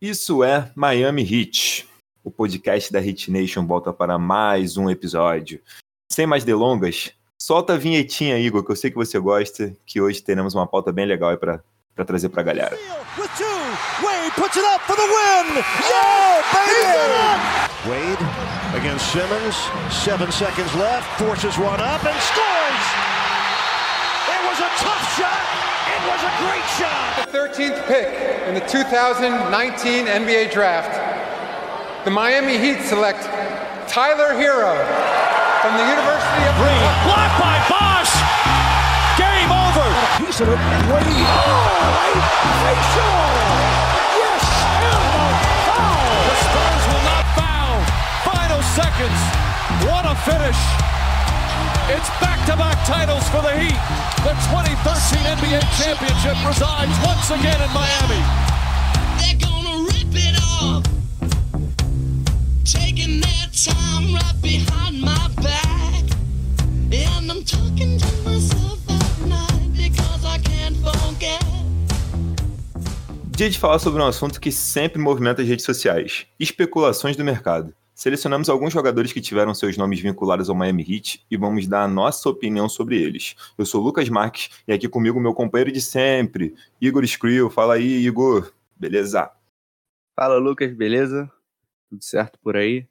Isso 0.00 0.42
é 0.42 0.72
Miami 0.74 1.20
Heat. 1.22 1.86
O 2.24 2.30
podcast 2.30 2.90
da 2.90 2.98
Hit 3.00 3.30
Nation 3.30 3.66
volta 3.66 3.92
para 3.92 4.18
mais 4.18 4.78
um 4.78 4.88
episódio. 4.88 5.60
Sem 6.10 6.26
mais 6.26 6.42
delongas, 6.42 7.12
solta 7.38 7.74
a 7.74 7.76
vinhetinha, 7.76 8.38
Igor, 8.38 8.64
que 8.64 8.72
eu 8.72 8.76
sei 8.76 8.90
que 8.90 8.96
você 8.96 9.18
gosta, 9.18 9.76
que 9.84 10.00
hoje 10.00 10.22
teremos 10.22 10.54
uma 10.54 10.66
pauta 10.66 10.90
bem 10.90 11.04
legal 11.04 11.36
para 11.36 11.62
trazer 12.06 12.30
para 12.30 12.40
a 12.40 12.44
galera. 12.44 12.78
Wade 14.02 14.32
puts 14.36 14.56
it 14.56 14.64
up 14.74 14.80
for 14.86 14.96
the 14.96 15.02
win! 15.02 15.62
Yeah, 15.84 16.42
baby! 16.54 17.90
Wade 17.90 18.24
against 18.78 19.04
Simmons, 19.12 19.54
seven 19.90 20.32
seconds 20.32 20.74
left, 20.76 21.06
forces 21.18 21.58
one 21.58 21.78
up 21.78 22.02
and 22.06 22.18
scores! 22.22 22.84
It 24.32 24.40
was 24.48 24.60
a 24.60 24.70
tough 24.82 25.16
shot! 25.18 25.39
It 25.90 26.02
was 26.06 26.22
a 26.22 26.32
great 26.38 26.66
shot. 26.78 27.26
The 27.26 27.30
13th 27.34 27.86
pick 27.86 28.08
in 28.46 28.54
the 28.54 28.64
2019 28.66 30.06
NBA 30.06 30.52
draft, 30.52 30.94
the 32.04 32.10
Miami 32.10 32.58
Heat 32.58 32.82
select 32.86 33.22
Tyler 33.90 34.38
Hero 34.38 34.78
from 35.60 35.76
the 35.76 35.84
University 35.84 36.44
of 36.46 36.54
Green. 36.56 36.80
Blocked 37.04 37.36
by 37.42 37.58
Bosch. 37.68 38.14
Game 39.18 39.50
over. 39.50 39.86
Piece 40.22 40.40
of 40.40 40.48
it. 40.48 40.60
Wade. 40.88 41.04
Oh, 41.04 42.16
facial. 42.64 43.18
Yes, 44.16 44.44
and 44.80 45.10
a 45.10 45.28
foul. 45.68 46.06
The 46.30 46.36
Spurs 46.40 46.84
will 46.88 47.04
not 47.10 47.24
foul. 47.36 47.76
Final 48.30 48.62
seconds. 48.72 49.20
What 49.84 50.06
a 50.06 50.14
finish. 50.24 50.60
It's 51.92 52.08
back-to-back 52.40 52.86
titles 52.86 53.28
for 53.28 53.42
the 53.42 53.52
Heat. 53.58 53.76
The 54.24 54.32
2013 54.48 55.20
NBA 55.36 55.60
championship 55.76 56.36
resides 56.46 56.92
once 57.04 57.30
again 57.30 57.60
in 57.60 57.70
Miami. 57.72 58.20
They're 59.18 59.36
gonna 59.36 59.84
rip 59.84 60.14
it 60.14 60.36
off. 60.62 60.84
Taking 62.64 63.20
their 63.20 63.46
time 63.52 64.14
right 64.14 64.34
behind 64.40 65.00
my 65.00 65.28
back. 65.42 66.04
And 66.92 67.30
I'm 67.30 67.44
talking 67.44 67.98
to 67.98 68.12
myself 68.24 68.80
at 68.88 69.26
night 69.26 69.72
because 69.76 70.24
I 70.24 70.38
can't 70.38 70.76
forget. 70.76 71.44
Dia 73.36 73.50
de 73.50 73.58
falar 73.58 73.78
sobre 73.78 74.02
um 74.02 74.06
assunto 74.06 74.40
que 74.40 74.52
sempre 74.52 75.00
movimenta 75.00 75.42
as 75.42 75.48
redes 75.48 75.64
sociais: 75.64 76.26
especulações 76.38 77.16
do 77.16 77.24
mercado. 77.24 77.74
Selecionamos 78.00 78.48
alguns 78.48 78.72
jogadores 78.72 79.12
que 79.12 79.20
tiveram 79.20 79.52
seus 79.52 79.76
nomes 79.76 80.00
vinculados 80.00 80.48
ao 80.48 80.56
Miami 80.56 80.82
Heat 80.88 81.26
e 81.30 81.36
vamos 81.36 81.66
dar 81.66 81.84
a 81.84 81.86
nossa 81.86 82.30
opinião 82.30 82.66
sobre 82.66 82.98
eles. 82.98 83.36
Eu 83.58 83.66
sou 83.66 83.82
Lucas 83.82 84.08
Marques 84.08 84.48
e 84.66 84.72
aqui 84.72 84.88
comigo 84.88 85.20
meu 85.20 85.34
companheiro 85.34 85.70
de 85.70 85.82
sempre, 85.82 86.54
Igor 86.80 87.04
Skrill. 87.04 87.50
Fala 87.50 87.74
aí, 87.74 88.06
Igor. 88.06 88.54
Beleza? 88.74 89.30
Fala, 90.18 90.38
Lucas, 90.38 90.74
beleza? 90.74 91.30
Tudo 91.90 92.02
certo 92.02 92.38
por 92.38 92.56
aí? 92.56 92.88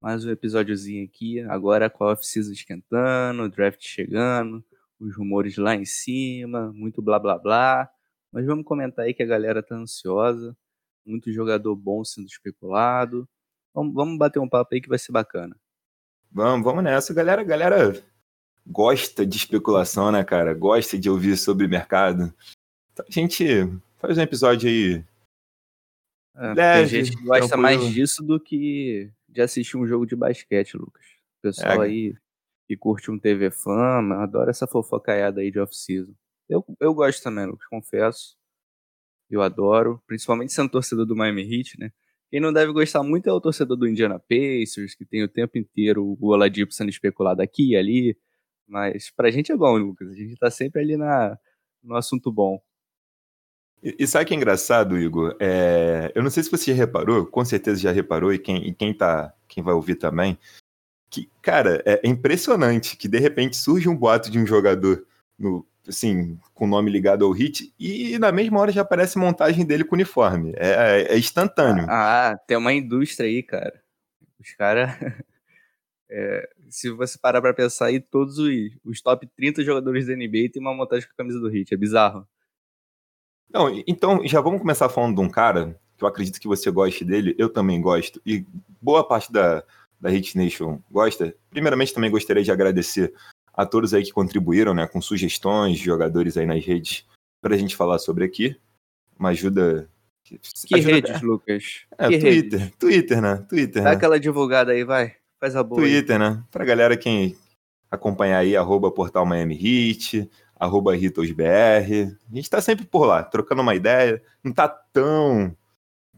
Mais 0.00 0.24
um 0.24 0.30
episódiozinho 0.30 1.04
aqui, 1.04 1.40
agora 1.40 1.90
com 1.90 2.04
a 2.04 2.12
off-season 2.12 2.52
esquentando, 2.52 3.42
o 3.42 3.48
draft 3.48 3.84
chegando, 3.84 4.64
os 5.00 5.16
rumores 5.16 5.56
lá 5.56 5.74
em 5.74 5.84
cima, 5.84 6.72
muito 6.72 7.02
blá 7.02 7.18
blá 7.18 7.36
blá. 7.36 7.90
Mas 8.30 8.46
vamos 8.46 8.64
comentar 8.64 9.04
aí 9.04 9.14
que 9.14 9.22
a 9.24 9.26
galera 9.26 9.64
tá 9.64 9.74
ansiosa, 9.74 10.56
muito 11.04 11.32
jogador 11.32 11.74
bom 11.74 12.04
sendo 12.04 12.28
especulado 12.28 13.28
Vamos, 13.74 13.92
vamos 13.94 14.18
bater 14.18 14.38
um 14.38 14.48
papo 14.48 14.74
aí 14.74 14.80
que 14.80 14.88
vai 14.88 14.98
ser 14.98 15.12
bacana. 15.12 15.56
Vamos, 16.30 16.64
vamos 16.64 16.84
nessa. 16.84 17.12
Galera, 17.12 17.42
galera 17.42 18.02
gosta 18.66 19.26
de 19.26 19.36
especulação, 19.36 20.10
né, 20.10 20.24
cara? 20.24 20.54
Gosta 20.54 20.98
de 20.98 21.10
ouvir 21.10 21.36
sobre 21.36 21.68
mercado. 21.68 22.32
Então 22.92 23.04
a 23.08 23.12
gente 23.12 23.44
faz 23.98 24.16
um 24.16 24.22
episódio 24.22 24.68
aí. 24.68 25.04
É, 26.36 26.54
leve, 26.54 26.98
a 26.98 27.04
gente 27.04 27.16
gosta 27.22 27.48
tranquilo. 27.48 27.62
mais 27.62 27.92
disso 27.92 28.22
do 28.22 28.40
que 28.40 29.10
de 29.28 29.40
assistir 29.40 29.76
um 29.76 29.86
jogo 29.86 30.06
de 30.06 30.16
basquete, 30.16 30.76
Lucas. 30.76 31.04
O 31.38 31.42
pessoal 31.42 31.82
é. 31.82 31.86
aí 31.86 32.14
que 32.66 32.76
curte 32.76 33.10
um 33.10 33.18
TV 33.18 33.50
Fama, 33.50 34.22
adora 34.22 34.50
essa 34.50 34.66
fofocaiada 34.66 35.40
aí 35.40 35.50
de 35.50 35.60
off-season. 35.60 36.14
Eu, 36.48 36.64
eu 36.80 36.94
gosto 36.94 37.22
também, 37.22 37.46
Lucas, 37.46 37.66
confesso. 37.66 38.36
Eu 39.30 39.42
adoro, 39.42 40.02
principalmente 40.06 40.52
sendo 40.52 40.70
torcedor 40.70 41.04
do 41.04 41.16
Miami 41.16 41.42
Heat, 41.42 41.78
né? 41.78 41.92
Quem 42.30 42.40
não 42.40 42.52
deve 42.52 42.72
gostar 42.72 43.02
muito 43.02 43.28
é 43.28 43.32
o 43.32 43.40
torcedor 43.40 43.76
do 43.76 43.88
Indiana 43.88 44.18
Pacers, 44.18 44.94
que 44.94 45.04
tem 45.04 45.22
o 45.22 45.28
tempo 45.28 45.58
inteiro 45.58 46.16
o 46.20 46.28
Oladipo 46.28 46.72
sendo 46.72 46.90
especulado 46.90 47.42
aqui 47.42 47.70
e 47.70 47.76
ali. 47.76 48.18
Mas 48.66 49.10
pra 49.10 49.30
gente 49.30 49.52
é 49.52 49.56
bom, 49.56 49.76
Lucas. 49.76 50.10
A 50.10 50.14
gente 50.14 50.36
tá 50.36 50.50
sempre 50.50 50.80
ali 50.80 50.96
na, 50.96 51.38
no 51.82 51.94
assunto 51.94 52.32
bom. 52.32 52.60
E, 53.82 53.94
e 54.00 54.06
sabe 54.06 54.24
que 54.24 54.34
é 54.34 54.36
engraçado, 54.36 54.98
Igor? 54.98 55.36
É, 55.38 56.10
eu 56.14 56.22
não 56.22 56.30
sei 56.30 56.42
se 56.42 56.50
você 56.50 56.72
já 56.72 56.76
reparou, 56.76 57.26
com 57.26 57.44
certeza 57.44 57.80
já 57.80 57.92
reparou, 57.92 58.32
e 58.32 58.38
quem, 58.38 58.66
e 58.66 58.74
quem, 58.74 58.94
tá, 58.94 59.34
quem 59.46 59.62
vai 59.62 59.74
ouvir 59.74 59.96
também, 59.96 60.38
que, 61.10 61.30
cara, 61.42 61.82
é 61.84 62.00
impressionante 62.08 62.96
que 62.96 63.06
de 63.06 63.18
repente 63.18 63.56
surge 63.56 63.88
um 63.88 63.96
boato 63.96 64.30
de 64.30 64.38
um 64.38 64.46
jogador 64.46 65.06
no, 65.38 65.64
assim, 65.88 66.38
com 66.54 66.64
o 66.64 66.68
nome 66.68 66.90
ligado 66.90 67.24
ao 67.24 67.30
hit, 67.32 67.72
e 67.78 68.18
na 68.18 68.32
mesma 68.32 68.60
hora 68.60 68.72
já 68.72 68.82
aparece 68.82 69.18
montagem 69.18 69.64
dele 69.64 69.84
com 69.84 69.94
uniforme. 69.94 70.52
É, 70.56 70.68
é, 70.68 71.14
é 71.14 71.18
instantâneo. 71.18 71.86
Ah, 71.88 72.38
tem 72.46 72.56
uma 72.56 72.72
indústria 72.72 73.28
aí, 73.28 73.42
cara. 73.42 73.82
Os 74.38 74.52
caras. 74.54 74.90
É, 76.16 76.48
se 76.68 76.90
você 76.90 77.18
parar 77.18 77.40
pra 77.40 77.52
pensar 77.52 77.86
aí, 77.86 77.98
todos 77.98 78.38
os, 78.38 78.52
os 78.84 79.00
top 79.00 79.26
30 79.34 79.64
jogadores 79.64 80.06
da 80.06 80.14
NBA 80.14 80.50
tem 80.52 80.60
uma 80.60 80.72
montagem 80.72 81.08
com 81.08 81.12
a 81.12 81.16
camisa 81.16 81.40
do 81.40 81.48
Hit. 81.48 81.74
É 81.74 81.76
bizarro. 81.76 82.28
Não, 83.50 83.82
então 83.84 84.24
já 84.24 84.40
vamos 84.40 84.60
começar 84.60 84.88
falando 84.88 85.16
de 85.16 85.20
um 85.20 85.28
cara 85.28 85.76
que 85.96 86.04
eu 86.04 86.08
acredito 86.08 86.40
que 86.40 86.46
você 86.46 86.70
goste 86.70 87.04
dele, 87.04 87.34
eu 87.38 87.48
também 87.48 87.80
gosto, 87.80 88.20
e 88.26 88.44
boa 88.80 89.06
parte 89.06 89.32
da, 89.32 89.64
da 90.00 90.08
Hit 90.08 90.36
Nation 90.36 90.80
gosta. 90.90 91.34
Primeiramente, 91.50 91.94
também 91.94 92.10
gostaria 92.10 92.42
de 92.42 92.50
agradecer 92.50 93.12
a 93.56 93.64
todos 93.64 93.94
aí 93.94 94.02
que 94.02 94.12
contribuíram, 94.12 94.74
né, 94.74 94.86
com 94.86 95.00
sugestões 95.00 95.78
de 95.78 95.84
jogadores 95.84 96.36
aí 96.36 96.46
nas 96.46 96.64
redes 96.64 97.06
para 97.40 97.54
a 97.54 97.58
gente 97.58 97.76
falar 97.76 97.98
sobre 97.98 98.24
aqui. 98.24 98.56
Uma 99.18 99.30
ajuda. 99.30 99.88
Que 100.24 100.74
ajuda... 100.74 100.94
redes, 100.94 101.22
Lucas? 101.22 101.82
É, 101.98 102.08
que 102.08 102.18
Twitter, 102.18 102.60
rede? 102.60 102.76
Twitter, 102.78 103.22
né? 103.22 103.46
Twitter, 103.48 103.82
Dá 103.82 103.90
né? 103.90 103.96
aquela 103.96 104.18
divulgada 104.18 104.72
aí, 104.72 104.82
vai. 104.82 105.14
Faz 105.38 105.54
a 105.54 105.62
boa. 105.62 105.80
Twitter, 105.80 106.20
aí. 106.20 106.30
né? 106.30 106.42
Pra 106.50 106.64
galera 106.64 106.96
quem 106.96 107.36
acompanhar 107.90 108.38
aí, 108.38 108.56
arroba 108.56 108.90
portal 108.90 109.24
Miami 109.24 109.54
Heat, 109.54 110.28
arroba 110.58 110.96
RitosBR. 110.96 112.16
A 112.30 112.34
gente 112.34 112.50
tá 112.50 112.60
sempre 112.60 112.84
por 112.86 113.04
lá, 113.04 113.22
trocando 113.22 113.62
uma 113.62 113.74
ideia. 113.74 114.22
Não 114.42 114.52
tá 114.52 114.66
tão, 114.68 115.54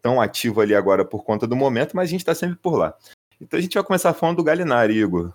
tão 0.00 0.20
ativo 0.20 0.60
ali 0.60 0.74
agora 0.74 1.04
por 1.04 1.24
conta 1.24 1.46
do 1.46 1.56
momento, 1.56 1.96
mas 1.96 2.08
a 2.08 2.10
gente 2.10 2.24
tá 2.24 2.34
sempre 2.34 2.56
por 2.56 2.76
lá. 2.76 2.96
Então 3.40 3.58
a 3.58 3.60
gente 3.60 3.74
vai 3.74 3.84
começar 3.84 4.14
falando 4.14 4.36
do 4.36 4.44
Galinari, 4.44 4.96
Igor. 4.96 5.32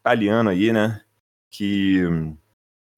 Italiano 0.00 0.50
aí, 0.50 0.72
né? 0.72 1.00
Que 1.50 2.02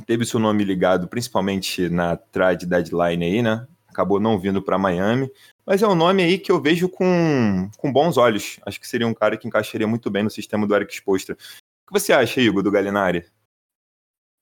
teve 0.06 0.24
seu 0.24 0.40
nome 0.40 0.64
ligado 0.64 1.08
principalmente 1.08 1.88
na 1.88 2.16
trade 2.16 2.66
deadline 2.66 3.24
aí, 3.24 3.42
né? 3.42 3.66
Acabou 3.88 4.20
não 4.20 4.38
vindo 4.38 4.62
para 4.62 4.78
Miami, 4.78 5.30
mas 5.66 5.82
é 5.82 5.88
um 5.88 5.94
nome 5.94 6.22
aí 6.22 6.38
que 6.38 6.50
eu 6.50 6.60
vejo 6.60 6.88
com, 6.88 7.68
com 7.76 7.92
bons 7.92 8.16
olhos. 8.16 8.60
Acho 8.64 8.80
que 8.80 8.86
seria 8.86 9.06
um 9.06 9.14
cara 9.14 9.36
que 9.36 9.48
encaixaria 9.48 9.86
muito 9.86 10.10
bem 10.10 10.22
no 10.22 10.30
sistema 10.30 10.66
do 10.66 10.74
Eric 10.74 10.94
Spoelstra. 10.94 11.34
O 11.34 11.92
que 11.92 12.00
você 12.00 12.12
acha, 12.12 12.40
Igor, 12.40 12.62
do 12.62 12.70
Galinari? 12.70 13.26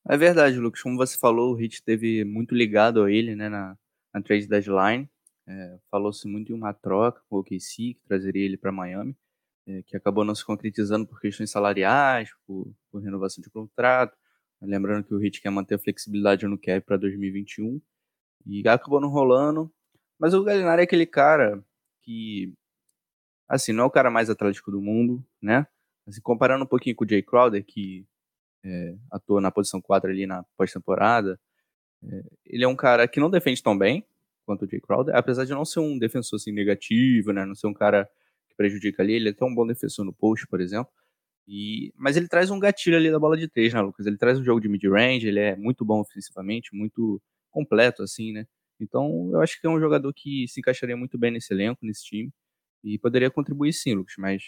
É 0.06 0.16
verdade, 0.16 0.58
Lucas. 0.58 0.82
Como 0.82 0.96
você 0.96 1.16
falou, 1.16 1.52
o 1.52 1.54
Hit 1.54 1.82
teve 1.82 2.24
muito 2.24 2.54
ligado 2.54 3.02
a 3.02 3.10
ele, 3.10 3.34
né, 3.34 3.48
na, 3.48 3.76
na 4.12 4.20
trade 4.20 4.46
deadline. 4.46 5.08
É, 5.46 5.78
Falou-se 5.90 6.28
muito 6.28 6.52
em 6.52 6.54
uma 6.54 6.74
troca 6.74 7.22
com 7.28 7.36
o 7.36 7.40
OKC, 7.40 7.94
que 7.94 8.02
trazeria 8.06 8.44
ele 8.44 8.58
para 8.58 8.70
Miami 8.70 9.16
é, 9.68 9.82
que 9.82 9.96
acabou 9.96 10.24
não 10.24 10.34
se 10.34 10.44
concretizando 10.44 11.06
por 11.06 11.20
questões 11.20 11.50
salariais, 11.50 12.30
por, 12.46 12.74
por, 12.90 13.02
renovação 13.02 13.42
de 13.42 13.50
contrato. 13.50 14.16
Lembrando 14.62 15.04
que 15.04 15.14
o 15.14 15.22
Heat 15.22 15.42
quer 15.42 15.50
manter 15.50 15.74
a 15.74 15.78
flexibilidade 15.78 16.46
no 16.46 16.58
cap 16.58 16.80
para 16.80 16.96
2021 16.96 17.80
e 18.46 18.66
acabou 18.66 19.00
não 19.00 19.10
rolando. 19.10 19.70
Mas 20.18 20.34
o 20.34 20.42
Gallinari 20.42 20.80
é 20.80 20.84
aquele 20.84 21.06
cara 21.06 21.62
que, 22.02 22.52
assim, 23.46 23.72
não 23.72 23.84
é 23.84 23.86
o 23.86 23.90
cara 23.90 24.10
mais 24.10 24.30
atlético 24.30 24.70
do 24.70 24.80
mundo, 24.80 25.24
né? 25.40 25.66
Assim, 26.06 26.20
comparando 26.22 26.64
um 26.64 26.66
pouquinho 26.66 26.96
com 26.96 27.04
o 27.04 27.08
Jay 27.08 27.22
Crowder, 27.22 27.64
que 27.64 28.06
é, 28.64 28.96
atuou 29.12 29.40
na 29.40 29.50
posição 29.50 29.80
4 29.80 30.10
ali 30.10 30.26
na 30.26 30.42
pós-temporada, 30.56 31.38
é, 32.02 32.22
ele 32.46 32.64
é 32.64 32.68
um 32.68 32.74
cara 32.74 33.06
que 33.06 33.20
não 33.20 33.30
defende 33.30 33.62
tão 33.62 33.76
bem 33.76 34.04
quanto 34.46 34.64
o 34.64 34.68
Jay 34.68 34.80
Crowder, 34.80 35.14
apesar 35.14 35.44
de 35.44 35.52
não 35.52 35.64
ser 35.64 35.80
um 35.80 35.98
defensor 35.98 36.38
assim 36.38 36.52
negativo, 36.52 37.32
né? 37.32 37.44
Não 37.44 37.54
ser 37.54 37.66
um 37.66 37.74
cara 37.74 38.08
prejudica 38.58 39.02
ali. 39.02 39.14
Ele 39.14 39.28
é 39.28 39.32
até 39.32 39.44
um 39.44 39.54
bom 39.54 39.66
defensor 39.66 40.04
no 40.04 40.12
post, 40.12 40.46
por 40.48 40.60
exemplo. 40.60 40.92
E, 41.46 41.92
mas 41.96 42.16
ele 42.16 42.28
traz 42.28 42.50
um 42.50 42.58
gatilho 42.58 42.96
ali 42.96 43.10
da 43.10 43.18
bola 43.18 43.36
de 43.36 43.48
três, 43.48 43.72
né, 43.72 43.80
Lucas? 43.80 44.06
Ele 44.06 44.18
traz 44.18 44.38
um 44.38 44.44
jogo 44.44 44.60
de 44.60 44.68
mid-range, 44.68 45.26
ele 45.28 45.40
é 45.40 45.56
muito 45.56 45.84
bom 45.84 46.00
ofensivamente, 46.00 46.74
muito 46.74 47.22
completo, 47.50 48.02
assim, 48.02 48.32
né? 48.32 48.46
Então, 48.80 49.30
eu 49.32 49.40
acho 49.40 49.60
que 49.60 49.66
é 49.66 49.70
um 49.70 49.80
jogador 49.80 50.12
que 50.12 50.46
se 50.48 50.60
encaixaria 50.60 50.96
muito 50.96 51.18
bem 51.18 51.30
nesse 51.30 51.52
elenco, 51.54 51.84
nesse 51.86 52.04
time, 52.04 52.30
e 52.84 52.98
poderia 52.98 53.30
contribuir 53.30 53.72
sim, 53.72 53.94
Lucas, 53.94 54.14
mas, 54.18 54.42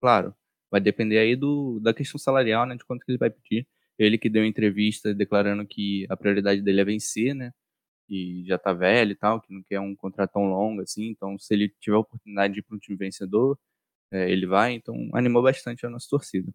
claro, 0.00 0.34
vai 0.70 0.80
depender 0.80 1.18
aí 1.18 1.36
do, 1.36 1.80
da 1.80 1.94
questão 1.94 2.18
salarial, 2.18 2.66
né, 2.66 2.76
de 2.76 2.84
quanto 2.84 3.04
que 3.04 3.12
ele 3.12 3.18
vai 3.18 3.30
pedir. 3.30 3.66
Ele 3.98 4.18
que 4.18 4.28
deu 4.28 4.44
entrevista 4.44 5.14
declarando 5.14 5.66
que 5.66 6.06
a 6.10 6.16
prioridade 6.16 6.60
dele 6.62 6.80
é 6.80 6.84
vencer, 6.84 7.34
né, 7.34 7.52
e 8.12 8.44
já 8.46 8.58
tá 8.58 8.72
velho 8.74 9.12
e 9.12 9.14
tal, 9.14 9.40
que 9.40 9.52
não 9.52 9.62
quer 9.62 9.80
um 9.80 9.96
contrato 9.96 10.32
tão 10.32 10.44
longo 10.50 10.82
assim. 10.82 11.08
Então, 11.08 11.38
se 11.38 11.54
ele 11.54 11.72
tiver 11.80 11.96
a 11.96 12.00
oportunidade 12.00 12.52
de 12.52 12.60
ir 12.60 12.62
para 12.62 12.76
um 12.76 12.78
time 12.78 12.96
vencedor, 12.96 13.58
é, 14.10 14.30
ele 14.30 14.46
vai. 14.46 14.74
Então, 14.74 14.94
animou 15.14 15.42
bastante 15.42 15.86
a 15.86 15.90
nossa 15.90 16.06
torcida. 16.10 16.52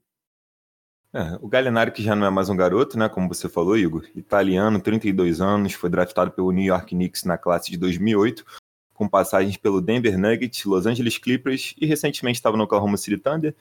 É, 1.11 1.37
o 1.41 1.47
Gallinari, 1.47 1.91
que 1.91 2.03
já 2.03 2.15
não 2.15 2.27
é 2.27 2.29
mais 2.29 2.49
um 2.49 2.55
garoto, 2.55 2.97
né? 2.99 3.09
Como 3.09 3.27
você 3.27 3.49
falou, 3.49 3.77
Igor, 3.77 4.05
italiano, 4.15 4.79
32 4.79 5.41
anos, 5.41 5.73
foi 5.73 5.89
draftado 5.89 6.31
pelo 6.31 6.51
New 6.51 6.65
York 6.65 6.93
Knicks 6.93 7.23
na 7.23 7.37
classe 7.37 7.71
de 7.71 7.77
2008, 7.77 8.45
com 8.93 9.09
passagens 9.09 9.57
pelo 9.57 9.81
Denver 9.81 10.17
Nuggets, 10.17 10.63
Los 10.65 10.85
Angeles 10.85 11.17
Clippers 11.17 11.73
e 11.79 11.87
recentemente 11.87 12.37
estava 12.37 12.55
no 12.55 12.65
Oklahoma 12.65 12.97
City 12.97 13.17
Thunder 13.17 13.55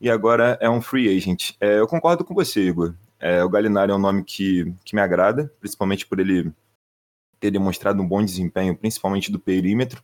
e 0.00 0.10
agora 0.10 0.58
é 0.60 0.68
um 0.68 0.82
free 0.82 1.14
agent. 1.14 1.52
É, 1.60 1.78
eu 1.78 1.86
concordo 1.86 2.24
com 2.24 2.34
você, 2.34 2.60
Igor. 2.60 2.94
É, 3.20 3.42
o 3.44 3.48
Gallinari 3.48 3.92
é 3.92 3.94
um 3.94 4.00
nome 4.00 4.24
que, 4.24 4.74
que 4.84 4.94
me 4.94 5.00
agrada, 5.00 5.52
principalmente 5.60 6.06
por 6.06 6.18
ele 6.18 6.52
ter 7.38 7.50
demonstrado 7.50 8.02
um 8.02 8.08
bom 8.08 8.24
desempenho, 8.24 8.76
principalmente 8.76 9.30
do 9.30 9.38
perímetro, 9.38 10.02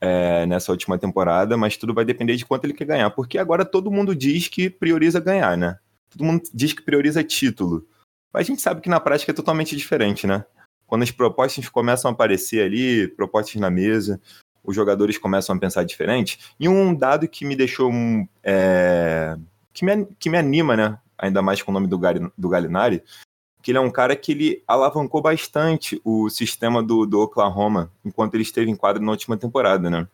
é, 0.00 0.44
nessa 0.46 0.70
última 0.70 0.98
temporada, 0.98 1.56
mas 1.56 1.76
tudo 1.76 1.94
vai 1.94 2.04
depender 2.04 2.36
de 2.36 2.44
quanto 2.44 2.64
ele 2.64 2.74
quer 2.74 2.84
ganhar, 2.84 3.10
porque 3.10 3.38
agora 3.38 3.64
todo 3.64 3.90
mundo 3.90 4.14
diz 4.14 4.48
que 4.48 4.68
prioriza 4.68 5.20
ganhar, 5.20 5.56
né? 5.56 5.78
Todo 6.10 6.24
mundo 6.24 6.42
diz 6.52 6.72
que 6.72 6.82
prioriza 6.82 7.24
título. 7.24 7.86
Mas 8.32 8.42
a 8.42 8.46
gente 8.46 8.60
sabe 8.60 8.80
que 8.80 8.88
na 8.88 9.00
prática 9.00 9.32
é 9.32 9.34
totalmente 9.34 9.76
diferente, 9.76 10.26
né? 10.26 10.44
Quando 10.86 11.02
as 11.02 11.10
propostas 11.10 11.68
começam 11.68 12.10
a 12.10 12.12
aparecer 12.12 12.64
ali, 12.64 13.08
propostas 13.08 13.60
na 13.60 13.70
mesa, 13.70 14.20
os 14.62 14.74
jogadores 14.74 15.18
começam 15.18 15.56
a 15.56 15.58
pensar 15.58 15.84
diferente. 15.84 16.38
E 16.58 16.68
um 16.68 16.94
dado 16.94 17.28
que 17.28 17.44
me 17.44 17.56
deixou. 17.56 17.90
É, 18.42 19.36
que, 19.72 19.84
me, 19.84 20.06
que 20.18 20.28
me 20.28 20.36
anima, 20.36 20.76
né? 20.76 20.98
Ainda 21.16 21.40
mais 21.40 21.62
com 21.62 21.70
o 21.70 21.74
nome 21.74 21.86
do, 21.86 21.98
do 22.36 22.48
Galinari, 22.48 23.02
que 23.64 23.70
ele 23.70 23.78
é 23.78 23.80
um 23.80 23.90
cara 23.90 24.14
que 24.14 24.32
ele 24.32 24.62
alavancou 24.68 25.22
bastante 25.22 25.98
o 26.04 26.28
sistema 26.28 26.82
do, 26.82 27.06
do 27.06 27.18
Oklahoma 27.18 27.90
enquanto 28.04 28.34
ele 28.34 28.42
esteve 28.42 28.70
em 28.70 28.76
quadro 28.76 29.02
na 29.02 29.10
última 29.10 29.38
temporada, 29.38 29.88
né? 29.88 30.06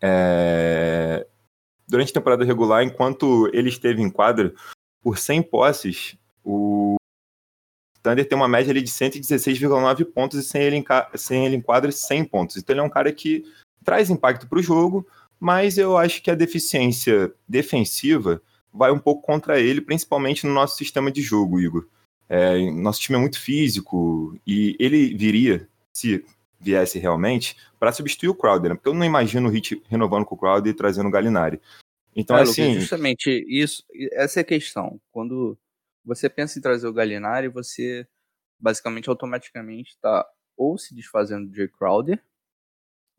É... 0.00 1.26
Durante 1.86 2.08
a 2.12 2.14
temporada 2.14 2.46
regular, 2.46 2.82
enquanto 2.82 3.50
ele 3.52 3.68
esteve 3.68 4.00
em 4.00 4.08
quadro, 4.08 4.54
por 5.02 5.18
100 5.18 5.42
posses, 5.42 6.16
o 6.42 6.96
Thunder 8.02 8.26
tem 8.26 8.38
uma 8.38 8.48
média 8.48 8.70
ali 8.70 8.80
de 8.80 8.90
116,9 8.90 10.06
pontos 10.06 10.38
e 10.38 10.42
sem 10.42 10.62
ele, 10.62 10.76
em, 10.76 10.84
sem 11.14 11.44
ele 11.44 11.56
em 11.56 11.60
quadro 11.60 11.92
100 11.92 12.24
pontos. 12.24 12.56
Então 12.56 12.72
ele 12.72 12.80
é 12.80 12.84
um 12.84 12.88
cara 12.88 13.12
que 13.12 13.44
traz 13.84 14.08
impacto 14.08 14.48
para 14.48 14.58
o 14.58 14.62
jogo, 14.62 15.06
mas 15.38 15.76
eu 15.76 15.98
acho 15.98 16.22
que 16.22 16.30
a 16.30 16.34
deficiência 16.34 17.34
defensiva 17.46 18.40
vai 18.72 18.90
um 18.90 18.98
pouco 18.98 19.20
contra 19.20 19.60
ele, 19.60 19.82
principalmente 19.82 20.46
no 20.46 20.54
nosso 20.54 20.78
sistema 20.78 21.12
de 21.12 21.20
jogo, 21.20 21.60
Igor. 21.60 21.86
É, 22.34 22.58
nosso 22.70 22.98
time 22.98 23.18
é 23.18 23.20
muito 23.20 23.38
físico 23.38 24.34
e 24.46 24.74
ele 24.80 25.14
viria, 25.14 25.68
se 25.92 26.24
viesse 26.58 26.98
realmente, 26.98 27.54
para 27.78 27.92
substituir 27.92 28.30
o 28.30 28.34
Crowder, 28.34 28.70
né? 28.70 28.74
porque 28.74 28.88
eu 28.88 28.94
não 28.94 29.04
imagino 29.04 29.50
o 29.50 29.52
Hit 29.52 29.82
renovando 29.86 30.24
com 30.24 30.34
o 30.34 30.38
Crowder 30.38 30.72
e 30.72 30.74
trazendo 30.74 31.08
o 31.08 31.12
Galinari. 31.12 31.60
Então, 32.16 32.34
é, 32.38 32.40
assim. 32.40 32.80
Justamente 32.80 33.44
isso, 33.46 33.84
essa 34.12 34.40
é 34.40 34.42
a 34.42 34.44
questão. 34.44 34.98
Quando 35.10 35.58
você 36.02 36.26
pensa 36.26 36.58
em 36.58 36.62
trazer 36.62 36.86
o 36.86 36.92
Galinari, 36.94 37.48
você 37.48 38.06
basicamente 38.58 39.10
automaticamente 39.10 39.90
está 39.90 40.26
ou 40.56 40.78
se 40.78 40.94
desfazendo 40.94 41.50
de 41.50 41.68
Crowder 41.68 42.18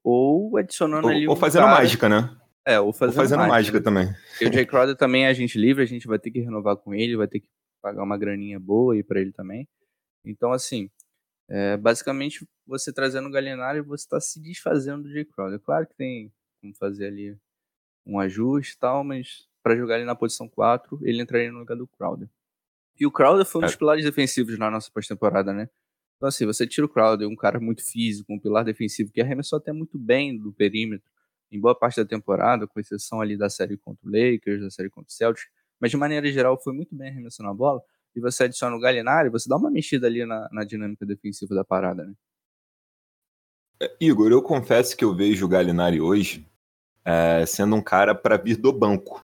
ou 0.03 0.57
adicionando 0.57 1.05
ou, 1.05 1.13
ali. 1.13 1.27
Ou 1.27 1.35
fazendo 1.35 1.65
cara... 1.65 1.75
mágica, 1.75 2.09
né? 2.09 2.35
É, 2.65 2.79
ou 2.79 2.91
fazendo, 2.91 3.15
ou 3.15 3.21
fazendo 3.21 3.39
mágica, 3.39 3.53
mágica 3.53 3.77
né? 3.77 3.83
também. 3.83 4.15
E 4.41 4.45
o 4.47 4.51
Jay 4.51 4.65
Crowder 4.65 4.95
também 4.95 5.25
é 5.25 5.27
agente 5.27 5.59
livre, 5.59 5.83
a 5.83 5.87
gente 5.87 6.07
vai 6.07 6.17
ter 6.17 6.31
que 6.31 6.39
renovar 6.39 6.77
com 6.77 6.95
ele, 6.95 7.15
vai 7.15 7.27
ter 7.27 7.41
que 7.41 7.47
pagar 7.83 8.01
uma 8.01 8.17
graninha 8.17 8.57
boa 8.57 8.93
aí 8.93 9.03
para 9.03 9.19
ele 9.19 9.33
também. 9.33 9.67
Então, 10.23 10.53
assim, 10.53 10.89
é, 11.49 11.75
basicamente, 11.75 12.47
você 12.65 12.93
trazendo 12.93 13.27
o 13.27 13.31
Gallinari, 13.31 13.81
você 13.81 14.05
está 14.05 14.21
se 14.21 14.41
desfazendo 14.41 15.03
do 15.03 15.11
Jay 15.11 15.25
Crowder. 15.25 15.59
Claro 15.59 15.85
que 15.85 15.95
tem 15.95 16.31
como 16.61 16.73
fazer 16.75 17.07
ali 17.07 17.37
um 18.05 18.17
ajuste 18.17 18.75
e 18.75 18.79
tal, 18.79 19.03
mas 19.03 19.49
para 19.61 19.75
jogar 19.75 19.97
ele 19.97 20.05
na 20.05 20.15
posição 20.15 20.47
4, 20.47 20.99
ele 21.03 21.21
entraria 21.21 21.51
no 21.51 21.59
lugar 21.59 21.75
do 21.75 21.85
Crowder. 21.85 22.29
E 22.97 23.05
o 23.05 23.11
Crowder 23.11 23.45
foi 23.45 23.61
um 23.61 23.65
dos 23.65 23.73
é. 23.73 23.77
pilares 23.77 24.05
defensivos 24.05 24.57
na 24.57 24.71
nossa 24.71 24.89
pós-temporada, 24.89 25.53
né? 25.53 25.69
Então, 26.15 26.29
assim, 26.29 26.45
você 26.45 26.65
tira 26.65 26.85
o 26.85 26.89
Crowder, 26.89 27.27
um 27.27 27.35
cara 27.35 27.59
muito 27.59 27.83
físico, 27.83 28.31
um 28.31 28.39
pilar 28.39 28.63
defensivo 28.63 29.11
que 29.11 29.19
arremessou 29.19 29.57
até 29.57 29.73
muito 29.73 29.97
bem 29.99 30.37
do 30.37 30.53
perímetro 30.53 31.11
em 31.51 31.59
boa 31.59 31.77
parte 31.77 31.97
da 31.97 32.05
temporada, 32.05 32.65
com 32.65 32.79
exceção 32.79 33.19
ali 33.19 33.35
da 33.35 33.49
série 33.49 33.77
contra 33.77 34.07
o 34.07 34.09
Lakers, 34.09 34.61
da 34.61 34.69
série 34.69 34.89
contra 34.89 35.09
o 35.09 35.11
Celtics, 35.11 35.51
mas 35.83 35.91
de 35.91 35.97
maneira 35.97 36.31
geral 36.31 36.57
foi 36.57 36.71
muito 36.71 36.95
bem 36.95 37.09
arremessando 37.09 37.49
a 37.49 37.53
bola, 37.53 37.81
e 38.15 38.21
você 38.21 38.45
adiciona 38.45 38.73
o 38.73 38.79
Galinari, 38.79 39.27
você 39.27 39.49
dá 39.49 39.57
uma 39.57 39.69
mexida 39.69 40.07
ali 40.07 40.25
na, 40.25 40.47
na 40.49 40.63
dinâmica 40.63 41.05
defensiva 41.05 41.53
da 41.53 41.65
parada, 41.65 42.05
né? 42.05 42.13
É, 43.81 43.93
Igor, 43.99 44.31
eu 44.31 44.41
confesso 44.41 44.95
que 44.95 45.03
eu 45.03 45.13
vejo 45.13 45.45
o 45.45 45.49
Galinari 45.49 45.99
hoje 45.99 46.47
é, 47.03 47.45
sendo 47.45 47.75
um 47.75 47.81
cara 47.81 48.15
para 48.15 48.37
vir 48.37 48.55
do 48.55 48.71
banco, 48.71 49.19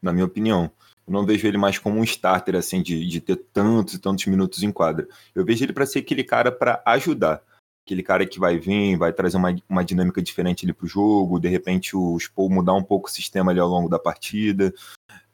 na 0.00 0.14
minha 0.14 0.24
opinião. 0.24 0.70
Eu 1.06 1.12
não 1.12 1.26
vejo 1.26 1.46
ele 1.46 1.58
mais 1.58 1.78
como 1.78 2.00
um 2.00 2.04
starter, 2.04 2.56
assim, 2.56 2.80
de, 2.80 3.06
de 3.06 3.20
ter 3.20 3.36
tantos 3.36 3.92
e 3.92 3.98
tantos 3.98 4.24
minutos 4.24 4.62
em 4.62 4.72
quadra. 4.72 5.06
Eu 5.34 5.44
vejo 5.44 5.62
ele 5.62 5.74
para 5.74 5.84
ser 5.84 5.98
aquele 5.98 6.24
cara 6.24 6.50
para 6.50 6.82
ajudar. 6.86 7.42
Aquele 7.84 8.02
cara 8.02 8.24
que 8.24 8.40
vai 8.40 8.56
vir, 8.56 8.96
vai 8.96 9.12
trazer 9.12 9.36
uma, 9.36 9.54
uma 9.68 9.84
dinâmica 9.84 10.22
diferente 10.22 10.64
ali 10.64 10.72
pro 10.72 10.86
jogo, 10.86 11.38
de 11.38 11.48
repente 11.48 11.94
o 11.94 12.18
Spo 12.18 12.48
mudar 12.48 12.72
um 12.72 12.82
pouco 12.82 13.08
o 13.08 13.12
sistema 13.12 13.50
ali 13.50 13.60
ao 13.60 13.68
longo 13.68 13.90
da 13.90 13.98
partida. 13.98 14.72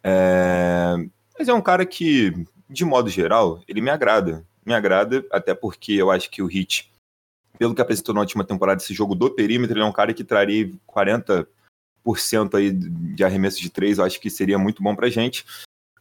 É... 0.08 0.96
Mas 1.38 1.48
é 1.48 1.54
um 1.54 1.60
cara 1.60 1.84
que, 1.84 2.32
de 2.68 2.84
modo 2.84 3.10
geral, 3.10 3.62
ele 3.68 3.80
me 3.80 3.90
agrada. 3.90 4.44
Me 4.64 4.74
agrada, 4.74 5.24
até 5.30 5.54
porque 5.54 5.92
eu 5.92 6.10
acho 6.10 6.30
que 6.30 6.42
o 6.42 6.46
Hit, 6.46 6.90
pelo 7.58 7.74
que 7.74 7.80
apresentou 7.80 8.14
na 8.14 8.20
última 8.20 8.44
temporada, 8.44 8.82
esse 8.82 8.94
jogo 8.94 9.14
do 9.14 9.30
perímetro, 9.30 9.76
ele 9.76 9.84
é 9.84 9.88
um 9.88 9.92
cara 9.92 10.12
que 10.12 10.24
traria 10.24 10.70
40% 10.86 11.46
aí 12.54 12.72
de 12.72 13.22
arremesso 13.24 13.60
de 13.60 13.70
três, 13.70 13.98
eu 13.98 14.04
acho 14.04 14.20
que 14.20 14.30
seria 14.30 14.58
muito 14.58 14.82
bom 14.82 14.94
pra 14.94 15.08
gente. 15.08 15.44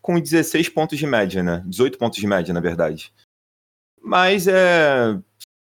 Com 0.02 0.20
16 0.20 0.70
pontos 0.70 0.98
de 0.98 1.06
média, 1.06 1.44
né? 1.44 1.64
18 1.66 1.98
pontos 1.98 2.20
de 2.20 2.28
média, 2.28 2.54
na 2.54 2.60
verdade. 2.60 3.14
Mas 4.02 4.48
é. 4.48 5.20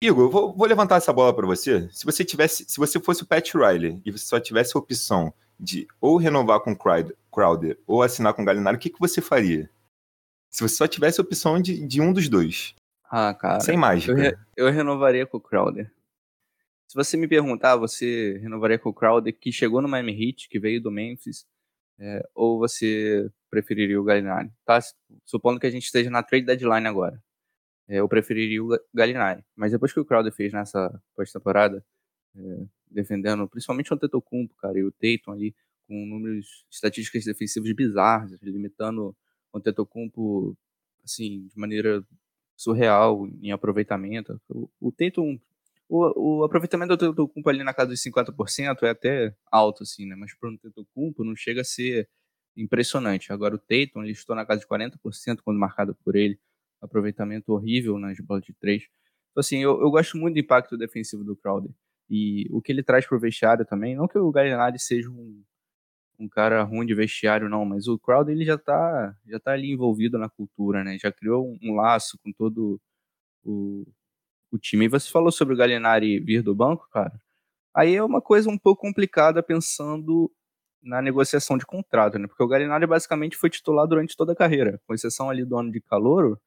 Igor, 0.02 0.26
eu 0.26 0.30
vou, 0.30 0.54
vou 0.54 0.68
levantar 0.68 0.98
essa 0.98 1.12
bola 1.12 1.34
para 1.36 1.48
você. 1.48 1.90
Se 1.92 2.06
você 2.06 2.24
tivesse, 2.24 2.66
se 2.68 2.78
você 2.78 3.00
fosse 3.00 3.24
o 3.24 3.26
Pat 3.26 3.52
Riley 3.56 4.00
e 4.06 4.12
você 4.12 4.26
só 4.26 4.40
tivesse 4.40 4.76
a 4.76 4.80
opção 4.80 5.34
de 5.60 5.88
ou 6.00 6.18
renovar 6.18 6.60
com 6.60 6.76
Crowder 6.76 7.78
ou 7.86 8.04
assinar 8.04 8.34
com 8.34 8.46
Galinari, 8.46 8.78
o 8.78 8.80
que, 8.80 8.90
que 8.90 9.00
você 9.00 9.22
faria? 9.22 9.70
Se 10.50 10.62
você 10.62 10.76
só 10.76 10.88
tivesse 10.88 11.20
a 11.20 11.24
opção 11.24 11.62
de, 11.62 11.86
de 11.86 12.02
um 12.02 12.14
dos 12.14 12.30
dois. 12.30 12.76
Ah, 13.10 13.34
cara. 13.34 13.60
Sem 13.60 13.78
mágica. 13.78 14.12
Eu, 14.12 14.18
re, 14.18 14.38
eu 14.56 14.72
renovaria 14.72 15.26
com 15.26 15.38
o 15.38 15.42
Crowder. 15.42 15.92
Se 16.88 16.96
você 16.96 17.18
me 17.18 17.28
perguntar, 17.28 17.76
você 17.76 18.38
renovaria 18.42 18.80
com 18.80 18.90
o 18.90 18.94
Crowder 18.94 19.38
que 19.38 19.52
chegou 19.52 19.82
no 19.82 19.90
Miami 19.90 20.14
Heat, 20.14 20.48
que 20.50 20.60
veio 20.60 20.82
do 20.82 20.90
Memphis, 20.90 21.46
é, 22.00 22.28
ou 22.34 22.60
você 22.60 23.30
preferiria 23.50 24.00
o 24.00 24.04
Galinari? 24.04 24.52
Tá? 24.66 24.80
Supondo 25.26 25.60
que 25.60 25.68
a 25.68 25.70
gente 25.70 25.84
esteja 25.84 26.10
na 26.10 26.24
trade 26.24 26.46
deadline 26.46 26.88
agora. 26.88 27.22
É, 27.90 28.00
eu 28.00 28.08
preferiria 28.08 28.64
o 28.64 28.70
Galinari. 28.94 29.44
Mas 29.56 29.72
depois 29.72 29.92
que 29.92 30.00
o 30.00 30.06
Crowder 30.06 30.32
fez 30.32 30.54
nessa 30.54 31.02
pós-temporada, 31.16 31.84
é, 32.36 32.66
defendendo 32.90 33.48
principalmente 33.48 33.92
o 33.92 33.96
Antetokounmpo, 33.96 34.56
cara, 34.56 34.78
e 34.80 34.84
o 34.84 34.92
Tatum 34.92 35.32
ali, 35.32 35.56
com 35.88 36.06
números, 36.06 36.66
estatísticas 36.70 37.26
defensivas 37.26 37.72
bizarras, 37.74 38.38
limitando 38.42 39.16
o 39.52 39.58
Antetokounmpo, 39.58 40.58
assim, 41.04 41.48
de 41.48 41.58
maneira 41.58 42.06
surreal 42.56 43.28
em 43.42 43.52
aproveitamento. 43.52 44.42
O, 44.50 44.70
o 44.80 44.92
Tatum, 44.92 45.40
o, 45.88 46.40
o 46.40 46.44
aproveitamento 46.44 46.96
do 46.98 47.06
Antetokounmpo 47.06 47.50
ali 47.50 47.64
na 47.64 47.74
casa 47.74 47.90
dos 47.90 48.02
50% 48.02 48.84
é 48.84 48.90
até 48.90 49.36
alto, 49.52 49.84
assim, 49.84 50.06
né? 50.06 50.16
Mas 50.16 50.34
para 50.36 50.50
o 50.50 50.54
Antetokounmpo 50.54 51.24
não 51.24 51.36
chega 51.36 51.62
a 51.62 51.66
ser 51.66 52.10
impressionante. 52.56 53.32
Agora 53.32 53.56
o 53.56 53.60
Tatum, 53.60 54.04
ele 54.04 54.12
estou 54.12 54.36
na 54.36 54.46
casa 54.46 54.62
de 54.62 54.68
40% 54.68 55.42
quando 55.44 55.60
marcado 55.60 55.96
por 55.96 56.16
ele. 56.16 56.40
Aproveitamento 56.82 57.54
horrível 57.54 57.98
nas 57.98 58.20
bolas 58.20 58.44
de 58.44 58.54
três. 58.54 58.84
Então, 59.32 59.42
assim, 59.42 59.60
eu, 59.60 59.80
eu 59.82 59.90
gosto 59.92 60.18
muito 60.18 60.34
do 60.34 60.40
impacto 60.40 60.78
defensivo 60.78 61.24
do 61.24 61.36
Crowder. 61.36 61.72
E 62.10 62.48
o 62.52 62.62
que 62.62 62.72
ele 62.72 62.84
traz 62.84 63.06
para 63.06 63.18
o 63.18 63.20
vestiário 63.20 63.66
também, 63.66 63.96
não 63.96 64.08
que 64.08 64.18
o 64.18 64.32
Gallinari 64.32 64.80
seja 64.80 65.10
um, 65.10 65.44
um 66.20 66.30
cara 66.30 66.64
ruim 66.64 66.86
de 66.86 66.96
vestiário, 66.96 67.50
não, 67.50 67.66
mas 67.66 67.88
o 67.88 68.00
Crowder 68.00 68.36
ele 68.36 68.46
já 68.46 68.58
tá, 68.58 69.16
já 69.26 69.40
tá 69.40 69.52
ali 69.52 69.72
envolvido 69.72 70.18
na 70.18 70.30
cultura, 70.30 70.84
né? 70.84 70.98
Já 71.00 71.12
criou 71.12 71.48
um, 71.48 71.58
um 71.62 71.76
laço 71.76 72.18
com 72.24 72.32
todo 72.32 72.80
o, 73.44 73.86
o 74.52 74.58
time. 74.58 74.86
E 74.86 74.90
você 74.90 75.10
falou 75.12 75.32
sobre 75.32 75.54
o 75.54 75.58
Gallinari 75.58 76.20
vir 76.20 76.42
do 76.44 76.56
banco, 76.56 76.88
cara. 76.92 77.22
Aí 77.76 77.96
é 77.96 78.04
uma 78.04 78.22
coisa 78.22 78.50
um 78.50 78.58
pouco 78.58 78.82
complicada 78.82 79.44
pensando 79.44 80.32
na 80.82 81.02
negociação 81.02 81.58
de 81.58 81.66
contrato, 81.66 82.18
né? 82.20 82.28
Porque 82.28 82.44
o 82.44 82.48
Gallinari 82.48 82.88
basicamente 82.88 83.38
foi 83.38 83.50
titular 83.50 83.88
durante 83.88 84.16
toda 84.16 84.34
a 84.34 84.36
carreira, 84.36 84.82
com 84.88 84.94
exceção 84.94 85.30
ali 85.30 85.46
do 85.46 85.58
ano 85.58 85.72
de 85.72 85.82
calouro, 85.82 86.40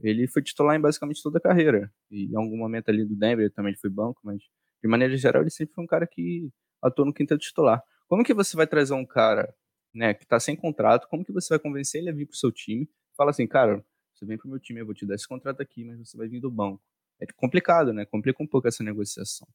ele 0.00 0.26
foi 0.26 0.42
titular 0.42 0.76
em 0.76 0.80
basicamente 0.80 1.22
toda 1.22 1.38
a 1.38 1.40
carreira. 1.40 1.92
E 2.10 2.26
em 2.32 2.36
algum 2.36 2.56
momento 2.56 2.88
ali 2.88 3.04
do 3.04 3.16
Denver 3.16 3.52
também 3.52 3.70
ele 3.72 3.80
foi 3.80 3.90
banco, 3.90 4.20
mas 4.24 4.42
de 4.82 4.88
maneira 4.88 5.16
geral, 5.16 5.42
ele 5.42 5.50
sempre 5.50 5.74
foi 5.74 5.84
um 5.84 5.86
cara 5.86 6.06
que 6.06 6.50
atuou 6.82 7.06
no 7.06 7.14
quinteto 7.14 7.40
titular. 7.40 7.82
Como 8.08 8.24
que 8.24 8.34
você 8.34 8.56
vai 8.56 8.66
trazer 8.66 8.94
um 8.94 9.04
cara 9.04 9.52
né, 9.94 10.14
que 10.14 10.24
está 10.24 10.38
sem 10.40 10.56
contrato, 10.56 11.08
como 11.08 11.24
que 11.24 11.32
você 11.32 11.50
vai 11.50 11.58
convencer 11.58 12.00
ele 12.00 12.10
a 12.10 12.12
vir 12.12 12.26
para 12.26 12.34
o 12.34 12.38
seu 12.38 12.50
time? 12.50 12.88
Fala 13.16 13.30
assim, 13.30 13.46
cara, 13.46 13.84
você 14.14 14.24
vem 14.24 14.36
para 14.36 14.46
o 14.46 14.50
meu 14.50 14.60
time, 14.60 14.80
eu 14.80 14.86
vou 14.86 14.94
te 14.94 15.06
dar 15.06 15.14
esse 15.14 15.28
contrato 15.28 15.60
aqui, 15.60 15.84
mas 15.84 15.98
você 15.98 16.16
vai 16.16 16.28
vir 16.28 16.40
do 16.40 16.50
banco. 16.50 16.82
é 17.20 17.26
complicado, 17.36 17.92
né? 17.92 18.04
Complica 18.04 18.42
um 18.42 18.46
pouco 18.46 18.68
essa 18.68 18.82
negociação. 18.82 19.46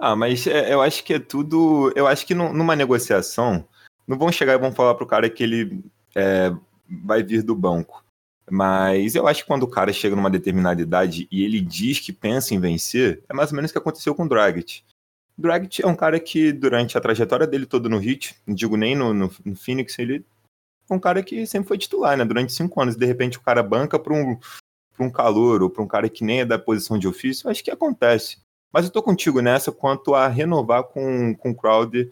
Ah, 0.00 0.14
mas 0.14 0.46
é, 0.46 0.72
eu 0.72 0.80
acho 0.80 1.02
que 1.02 1.14
é 1.14 1.18
tudo. 1.18 1.92
Eu 1.96 2.06
acho 2.06 2.26
que 2.26 2.34
numa 2.34 2.76
negociação, 2.76 3.66
não 4.06 4.18
vão 4.18 4.30
chegar 4.30 4.54
e 4.54 4.58
vão 4.58 4.72
falar 4.72 4.94
pro 4.94 5.06
cara 5.06 5.28
que 5.28 5.42
ele 5.42 5.82
é, 6.14 6.50
vai 7.04 7.22
vir 7.22 7.42
do 7.42 7.54
banco. 7.54 8.04
Mas 8.50 9.14
eu 9.14 9.26
acho 9.26 9.42
que 9.42 9.48
quando 9.48 9.62
o 9.62 9.68
cara 9.68 9.92
chega 9.92 10.16
numa 10.16 10.30
determinada 10.30 10.80
idade 10.80 11.28
e 11.30 11.44
ele 11.44 11.60
diz 11.60 12.00
que 12.00 12.12
pensa 12.12 12.54
em 12.54 12.60
vencer, 12.60 13.22
é 13.28 13.34
mais 13.34 13.50
ou 13.50 13.56
menos 13.56 13.70
o 13.70 13.74
que 13.74 13.78
aconteceu 13.78 14.14
com 14.14 14.24
o 14.24 14.28
Dragic. 14.28 14.82
Dragic 15.36 15.82
é 15.82 15.86
um 15.86 15.94
cara 15.94 16.18
que, 16.18 16.52
durante 16.52 16.98
a 16.98 17.00
trajetória 17.00 17.46
dele 17.46 17.66
toda 17.66 17.88
no 17.88 18.02
Heat, 18.02 18.34
não 18.46 18.54
digo 18.54 18.76
nem 18.76 18.96
no, 18.96 19.14
no, 19.14 19.30
no 19.44 19.56
Phoenix, 19.56 19.98
ele 19.98 20.24
é 20.90 20.94
um 20.94 20.98
cara 20.98 21.22
que 21.22 21.46
sempre 21.46 21.68
foi 21.68 21.78
titular, 21.78 22.16
né? 22.16 22.24
Durante 22.24 22.52
cinco 22.52 22.80
anos. 22.80 22.96
De 22.96 23.06
repente 23.06 23.38
o 23.38 23.42
cara 23.42 23.62
banca 23.62 23.98
para 23.98 24.12
um, 24.12 24.36
pra 24.94 25.06
um 25.06 25.10
calor 25.10 25.62
ou 25.62 25.70
para 25.70 25.82
um 25.82 25.86
cara 25.86 26.08
que 26.08 26.24
nem 26.24 26.40
é 26.40 26.44
da 26.44 26.58
posição 26.58 26.98
de 26.98 27.06
ofício, 27.06 27.48
acho 27.48 27.62
que 27.62 27.70
acontece. 27.70 28.38
Mas 28.72 28.84
eu 28.84 28.90
tô 28.90 29.02
contigo 29.02 29.40
nessa 29.40 29.70
quanto 29.70 30.14
a 30.14 30.28
renovar 30.28 30.84
com, 30.84 31.34
com 31.34 31.50
o 31.50 31.54
Crowder 31.54 32.10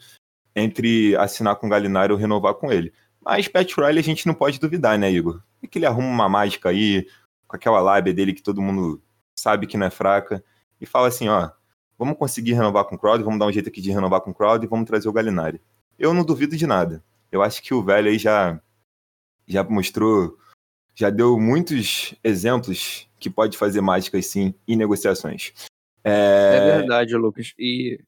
entre 0.55 1.14
assinar 1.16 1.57
com 1.57 1.66
o 1.66 1.71
Galinari 1.71 2.12
ou 2.12 2.19
renovar 2.19 2.55
com 2.55 2.73
ele. 2.73 2.93
Mas 3.21 3.49
Pat 3.49 3.71
Riley 3.76 3.99
a 3.99 4.02
gente 4.02 4.26
não 4.26 4.35
pode 4.35 4.59
duvidar, 4.59 4.99
né, 4.99 5.11
Igor? 5.11 5.43
É 5.63 5.67
que 5.67 5.79
ele 5.79 5.87
arruma 5.87 6.09
uma 6.09 6.29
mágica 6.29 6.69
aí, 6.69 7.07
com 7.47 7.57
aquela 7.57 7.81
lábia 7.81 8.13
dele 8.13 8.33
que 8.33 8.43
todo 8.43 8.63
mundo 8.63 9.03
sabe 9.39 9.67
que 9.67 9.77
não 9.77 9.87
é 9.87 9.91
fraca, 9.91 10.43
e 10.81 10.87
fala 10.87 11.09
assim, 11.09 11.29
ó, 11.29 11.51
vamos 11.99 12.19
conseguir 12.19 12.53
renovar 12.53 12.85
com 12.85 12.97
o 12.97 12.99
Crowd, 12.99 13.23
vamos 13.23 13.39
dar 13.39 13.47
um 13.47 13.53
jeito 13.53 13.69
aqui 13.69 13.81
de 13.81 13.91
renovar 13.91 14.21
com 14.21 14.31
o 14.31 14.35
Crowd 14.35 14.65
e 14.65 14.69
vamos 14.69 14.87
trazer 14.87 15.09
o 15.09 15.13
Galinari. 15.13 15.61
Eu 15.99 16.13
não 16.13 16.25
duvido 16.25 16.57
de 16.57 16.67
nada. 16.67 17.03
Eu 17.31 17.43
acho 17.43 17.63
que 17.63 17.75
o 17.75 17.83
velho 17.83 18.09
aí 18.09 18.19
já, 18.19 18.61
já 19.47 19.65
mostrou, 19.65 20.39
já 20.95 21.11
deu 21.11 21.39
muitos 21.39 22.15
exemplos 22.23 23.09
que 23.19 23.31
pode 23.31 23.57
fazer 23.57 23.81
mágicas 23.81 24.27
sim 24.27 24.55
em 24.69 24.77
negociações. 24.77 25.53
É... 26.05 26.57
é 26.57 26.79
verdade, 26.79 27.17
Lucas. 27.17 27.53
E 27.59 28.01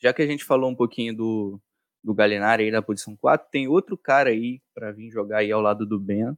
já 0.00 0.12
que 0.12 0.22
a 0.22 0.26
gente 0.26 0.44
falou 0.44 0.70
um 0.70 0.74
pouquinho 0.74 1.16
do, 1.16 1.60
do 2.02 2.14
Galinari 2.14 2.64
aí 2.64 2.70
na 2.70 2.82
posição 2.82 3.16
4, 3.16 3.48
tem 3.50 3.68
outro 3.68 3.96
cara 3.96 4.30
aí 4.30 4.60
para 4.74 4.92
vir 4.92 5.10
jogar 5.10 5.38
aí 5.38 5.50
ao 5.50 5.60
lado 5.60 5.86
do 5.86 5.98
Ben, 5.98 6.36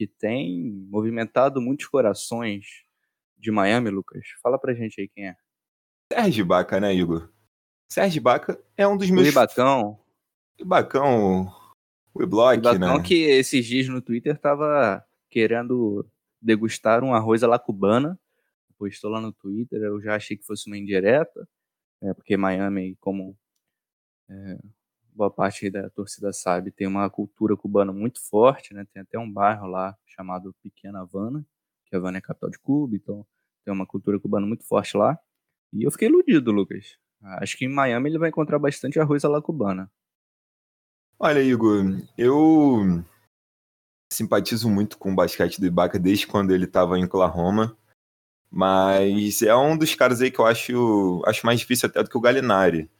que 0.00 0.06
tem 0.06 0.72
movimentado 0.88 1.60
muitos 1.60 1.84
corações 1.86 2.86
de 3.36 3.50
Miami, 3.50 3.90
Lucas. 3.90 4.24
Fala 4.42 4.58
pra 4.58 4.72
gente 4.72 4.98
aí 4.98 5.06
quem 5.06 5.28
é. 5.28 5.36
Sérgio 6.10 6.46
Baca, 6.46 6.80
né, 6.80 6.94
Igor? 6.94 7.30
Sérgio 7.86 8.22
Baca 8.22 8.58
é 8.78 8.88
um 8.88 8.96
dos 8.96 9.10
meus. 9.10 9.26
O 9.26 9.30
Ibacão. 9.30 10.00
Ibacão, 10.58 11.52
o 12.14 12.22
Iblock, 12.22 12.62
né? 12.62 12.76
Ibacão 12.76 13.02
que 13.02 13.24
esses 13.24 13.66
dias 13.66 13.88
no 13.88 14.00
Twitter 14.00 14.38
tava 14.38 15.04
querendo 15.28 16.10
degustar 16.40 17.04
um 17.04 17.12
arroz 17.12 17.42
à 17.42 17.46
la 17.46 17.58
cubana. 17.58 18.18
Postou 18.78 19.10
lá 19.10 19.20
no 19.20 19.34
Twitter, 19.34 19.82
eu 19.82 20.00
já 20.00 20.16
achei 20.16 20.34
que 20.34 20.46
fosse 20.46 20.66
uma 20.66 20.78
indireta, 20.78 21.46
né, 22.00 22.14
porque 22.14 22.38
Miami, 22.38 22.96
como 23.00 23.36
é, 24.30 24.58
boa 25.14 25.30
parte 25.30 25.70
da 25.70 25.90
torcida 25.90 26.32
sabe, 26.32 26.70
tem 26.70 26.86
uma 26.86 27.08
cultura 27.10 27.56
cubana 27.56 27.92
muito 27.92 28.20
forte, 28.20 28.74
né? 28.74 28.86
Tem 28.92 29.02
até 29.02 29.18
um 29.18 29.30
bairro 29.30 29.66
lá 29.66 29.96
chamado 30.06 30.54
Pequena 30.62 31.00
Havana, 31.00 31.44
que 31.86 31.96
Havana 31.96 32.18
é 32.18 32.20
capital 32.20 32.50
de 32.50 32.58
Cuba, 32.58 32.96
então 32.96 33.26
tem 33.64 33.72
uma 33.72 33.86
cultura 33.86 34.18
cubana 34.18 34.46
muito 34.46 34.64
forte 34.64 34.96
lá. 34.96 35.18
E 35.72 35.84
eu 35.84 35.90
fiquei 35.90 36.08
iludido, 36.08 36.50
Lucas. 36.50 36.98
Acho 37.22 37.56
que 37.56 37.64
em 37.66 37.68
Miami 37.68 38.10
ele 38.10 38.18
vai 38.18 38.30
encontrar 38.30 38.58
bastante 38.58 38.98
arroz 38.98 39.24
à 39.24 39.28
la 39.28 39.42
cubana. 39.42 39.90
Olha, 41.18 41.42
Igor, 41.42 41.84
eu 42.16 43.04
simpatizo 44.10 44.70
muito 44.70 44.98
com 44.98 45.12
o 45.12 45.14
basquete 45.14 45.60
do 45.60 45.66
Ibaka 45.66 45.98
desde 45.98 46.26
quando 46.26 46.52
ele 46.52 46.64
estava 46.64 46.98
em 46.98 47.04
Oklahoma. 47.04 47.76
Mas 48.50 49.42
é 49.42 49.54
um 49.54 49.76
dos 49.76 49.94
caras 49.94 50.20
aí 50.20 50.30
que 50.30 50.40
eu 50.40 50.46
acho, 50.46 51.22
acho 51.24 51.46
mais 51.46 51.60
difícil 51.60 51.88
até 51.88 52.02
do 52.02 52.10
que 52.10 52.18
o 52.18 52.20
Galinari. 52.20 52.90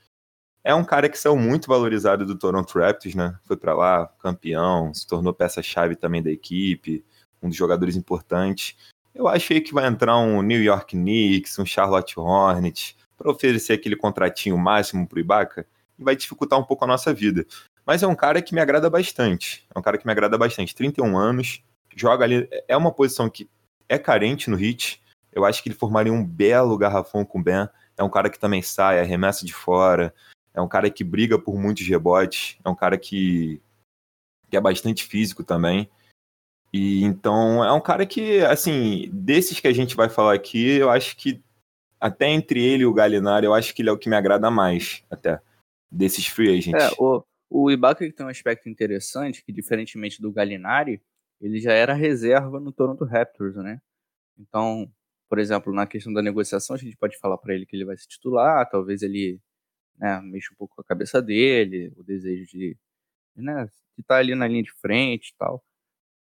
É 0.63 0.75
um 0.75 0.85
cara 0.85 1.09
que 1.09 1.19
saiu 1.19 1.37
muito 1.37 1.69
valorizado 1.69 2.27
do 2.27 2.37
Toronto 2.37 2.79
Raptors, 2.79 3.15
né? 3.15 3.35
Foi 3.45 3.57
para 3.57 3.75
lá, 3.75 4.07
campeão, 4.19 4.93
se 4.93 5.07
tornou 5.07 5.33
peça-chave 5.33 5.97
também 5.97 6.23
da 6.23 6.31
equipe, 6.31 7.05
um 7.43 7.49
dos 7.49 7.57
jogadores 7.57 7.97
importantes. 7.97 8.77
Eu 9.15 9.27
achei 9.27 9.61
que 9.61 9.73
vai 9.73 9.87
entrar 9.87 10.19
um 10.19 10.43
New 10.43 10.63
York 10.63 10.95
Knicks, 10.97 11.59
um 11.59 11.65
Charlotte 11.65 12.21
Hornets, 12.21 12.95
para 13.17 13.31
oferecer 13.31 13.73
aquele 13.73 13.97
contratinho 13.97 14.57
máximo 14.59 15.07
pro 15.07 15.19
Ibaka, 15.19 15.67
e 15.99 16.05
vai 16.05 16.15
dificultar 16.15 16.59
um 16.59 16.65
pouco 16.65 16.85
a 16.85 16.89
nossa 16.89 17.13
vida. 17.13 17.47
Mas 17.87 18.03
é 18.03 18.07
um 18.07 18.15
cara 18.15 18.43
que 18.43 18.55
me 18.55 18.61
agrada 18.61 18.89
bastante. 18.89 19.67
É 19.75 19.79
um 19.79 19.83
cara 19.83 19.97
que 19.97 20.07
me 20.07 20.13
agrada 20.13 20.37
bastante. 20.37 20.75
31 20.75 21.17
anos, 21.17 21.63
joga 21.97 22.25
ali. 22.25 22.49
É 22.69 22.77
uma 22.77 22.93
posição 22.93 23.29
que 23.29 23.49
é 23.89 23.99
carente 23.99 24.49
no 24.51 24.57
hit. 24.57 25.03
Eu 25.33 25.45
acho 25.45 25.63
que 25.63 25.69
ele 25.69 25.77
formaria 25.77 26.13
um 26.13 26.25
belo 26.25 26.77
garrafão 26.77 27.25
com 27.25 27.41
o 27.41 27.43
Ben. 27.43 27.69
É 27.97 28.03
um 28.03 28.09
cara 28.09 28.31
que 28.31 28.39
também 28.39 28.63
sai, 28.63 29.01
arremessa 29.01 29.45
de 29.45 29.53
fora, 29.53 30.15
é 30.55 30.61
um 30.61 30.69
cara 30.69 30.91
que 30.91 31.05
briga 31.05 31.39
por 31.39 31.57
muitos 31.57 31.87
rebotes, 31.87 32.59
é 32.65 32.69
um 32.69 32.75
cara 32.75 32.99
que, 32.99 33.61
que 34.51 34.57
é 34.57 34.61
bastante 34.61 35.05
físico 35.05 35.45
também. 35.45 35.89
E 36.73 37.03
então 37.03 37.65
é 37.65 37.73
um 37.73 37.81
cara 37.81 38.07
que, 38.07 38.41
assim, 38.43 39.09
desses 39.13 39.59
que 39.59 39.69
a 39.69 39.73
gente 39.73 39.97
vai 39.97 40.09
falar 40.09 40.35
aqui, 40.35 40.77
eu 40.77 40.91
acho 40.91 41.17
que 41.17 41.43
até 41.99 42.29
entre 42.29 42.65
ele 42.65 42.85
e 42.85 42.87
o 42.87 42.95
Galinari, 42.95 43.47
eu 43.47 43.55
acho 43.55 43.75
que 43.75 43.83
ele 43.83 43.91
é 43.91 43.93
o 43.93 43.99
que 43.99 44.09
me 44.09 44.17
agrada 44.17 44.51
mais, 44.51 45.05
até, 45.11 45.41
desses 45.91 46.27
free 46.27 46.57
agents. 46.57 46.83
É, 46.83 46.91
o, 46.99 47.23
o 47.51 47.71
Ibaka 47.71 48.11
tem 48.11 48.25
um 48.25 48.29
aspecto 48.29 48.69
interessante, 48.69 49.45
que 49.45 49.53
diferentemente 49.53 50.23
do 50.23 50.33
Galinari, 50.33 51.03
ele 51.41 51.61
já 51.61 51.73
era 51.73 51.93
reserva 51.93 52.61
no 52.61 52.73
Toronto 52.73 53.05
Raptors, 53.05 53.57
né? 53.57 53.81
Então, 54.39 54.91
por 55.29 55.39
exemplo, 55.39 55.73
na 55.73 55.87
questão 55.87 56.13
da 56.13 56.23
negociação, 56.23 56.75
a 56.75 56.79
gente 56.79 56.97
pode 56.97 57.19
falar 57.19 57.37
para 57.39 57.55
ele 57.55 57.67
que 57.67 57.77
ele 57.77 57.85
vai 57.85 57.97
se 57.97 58.09
titular, 58.09 58.69
talvez 58.69 59.03
ele 59.03 59.41
né, 60.01 60.21
mexe 60.23 60.53
um 60.53 60.57
pouco 60.57 60.75
com 60.75 60.81
a 60.81 60.85
cabeça 60.85 61.21
dele, 61.21 61.93
o 61.97 62.03
desejo 62.03 62.47
de, 62.47 62.77
né, 63.37 63.67
de 63.67 64.01
estar 64.01 64.15
tá 64.15 64.17
ali 64.17 64.35
na 64.35 64.49
linha 64.49 64.63
de 64.63 64.73
frente 64.73 65.29
e 65.29 65.35
tal. 65.39 65.65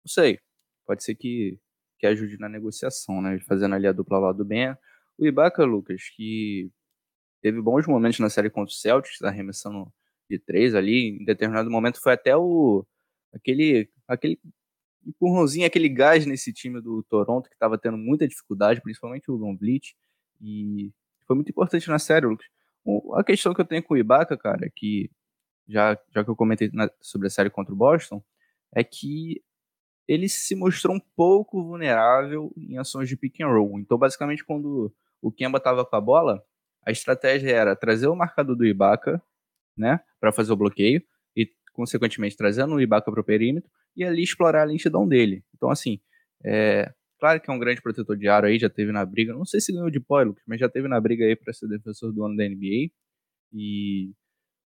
Não 0.05 0.11
sei, 0.11 0.41
pode 0.87 1.03
ser 1.05 1.15
que, 1.17 1.59
que 1.99 2.07
ajude 2.07 2.39
na 2.39 2.49
negociação, 2.49 3.21
né, 3.21 3.39
fazendo 3.41 3.75
ali 3.75 3.87
a 3.87 3.93
dupla 3.93 4.19
lá 4.19 4.33
do 4.33 4.45
Ben. 4.45 4.77
O 5.19 5.27
Ibaka, 5.27 5.65
Lucas, 5.65 6.09
que 6.17 6.71
teve 7.43 7.61
bons 7.61 7.87
momentos 7.87 8.21
na 8.21 8.31
série 8.31 8.51
contra 8.51 8.73
o 8.73 8.77
Celtics, 8.77 9.23
arremessando 9.23 9.93
de 10.31 10.39
três 10.39 10.75
ali, 10.75 11.19
em 11.21 11.25
determinado 11.25 11.71
momento 11.71 12.01
foi 12.01 12.13
até 12.15 12.37
o 12.37 12.87
aquele 13.33 13.91
aquele 14.09 14.41
empurrãozinho, 15.07 15.67
aquele 15.67 15.89
gás 15.89 16.25
nesse 16.27 16.53
time 16.53 16.81
do 16.81 17.03
Toronto 17.05 17.49
que 17.49 17.55
estava 17.55 17.79
tendo 17.79 17.99
muita 17.99 18.27
dificuldade, 18.27 18.81
principalmente 18.81 19.31
o 19.31 19.39
Von 19.39 19.57
Vliet, 19.57 19.95
e 20.41 20.93
foi 21.27 21.37
muito 21.37 21.51
importante 21.51 21.89
na 21.89 21.99
série, 21.99 22.27
Lucas. 22.27 22.54
A 23.15 23.25
questão 23.25 23.55
que 23.55 23.61
eu 23.61 23.65
tenho 23.65 23.83
com 23.83 23.95
o 23.95 23.97
Ibaka, 23.97 24.37
cara, 24.37 24.71
que 24.75 25.11
já, 25.69 25.99
já 26.15 26.25
que 26.25 26.31
eu 26.31 26.37
comentei 26.37 26.71
na, 26.73 26.91
sobre 27.01 27.27
a 27.27 27.31
série 27.31 27.51
contra 27.51 27.73
o 27.73 27.77
Boston, 27.77 28.23
é 28.75 28.85
que 28.85 29.43
ele 30.07 30.29
se 30.29 30.55
mostrou 30.55 30.95
um 30.95 31.01
pouco 31.17 31.63
vulnerável 31.63 32.53
em 32.57 32.77
ações 32.77 33.09
de 33.09 33.17
pick 33.17 33.41
and 33.41 33.49
roll. 33.49 33.79
Então, 33.79 33.97
basicamente, 33.97 34.45
quando 34.45 34.95
o 35.23 35.33
Kemba 35.33 35.59
estava 35.59 35.85
com 35.85 35.97
a 35.97 36.01
bola, 36.01 36.45
a 36.87 36.91
estratégia 36.91 37.51
era 37.51 37.75
trazer 37.75 38.09
o 38.09 38.17
marcador 38.17 38.55
do 38.55 38.67
Ibaka, 38.67 39.23
né, 39.77 40.01
para 40.21 40.31
fazer 40.31 40.53
o 40.53 40.57
bloqueio 40.57 41.03
e, 41.35 41.51
consequentemente, 41.73 42.37
trazendo 42.37 42.75
o 42.75 42.81
Ibaka 42.81 43.11
para 43.11 43.21
o 43.21 43.25
perímetro 43.25 43.71
e 43.97 44.05
ali 44.05 44.23
explorar 44.23 44.63
a 44.63 44.67
lentidão 44.67 45.09
dele. 45.09 45.43
Então, 45.55 45.71
assim, 45.71 45.99
é, 46.45 46.93
Claro 47.25 47.41
que 47.41 47.51
é 47.51 47.55
um 47.55 47.59
grande 47.59 47.81
protetor 47.81 48.19
de 48.19 48.29
aro 48.29 48.47
aí, 48.47 48.59
já 48.59 48.69
teve 48.69 48.93
na 48.93 49.03
briga. 49.03 49.33
Não 49.33 49.47
sei 49.47 49.59
se 49.59 49.73
ganhou 49.73 49.89
de 49.89 49.99
Poilux, 49.99 50.43
mas 50.47 50.61
já 50.61 50.69
teve 50.69 50.89
na 50.89 51.01
briga 51.01 51.25
aí 51.25 51.35
para 51.35 51.55
ser 51.55 51.67
defensor 51.67 52.13
do 52.13 52.23
ano 52.23 52.37
da 52.37 52.47
NBA. 52.47 52.91
E... 53.51 54.13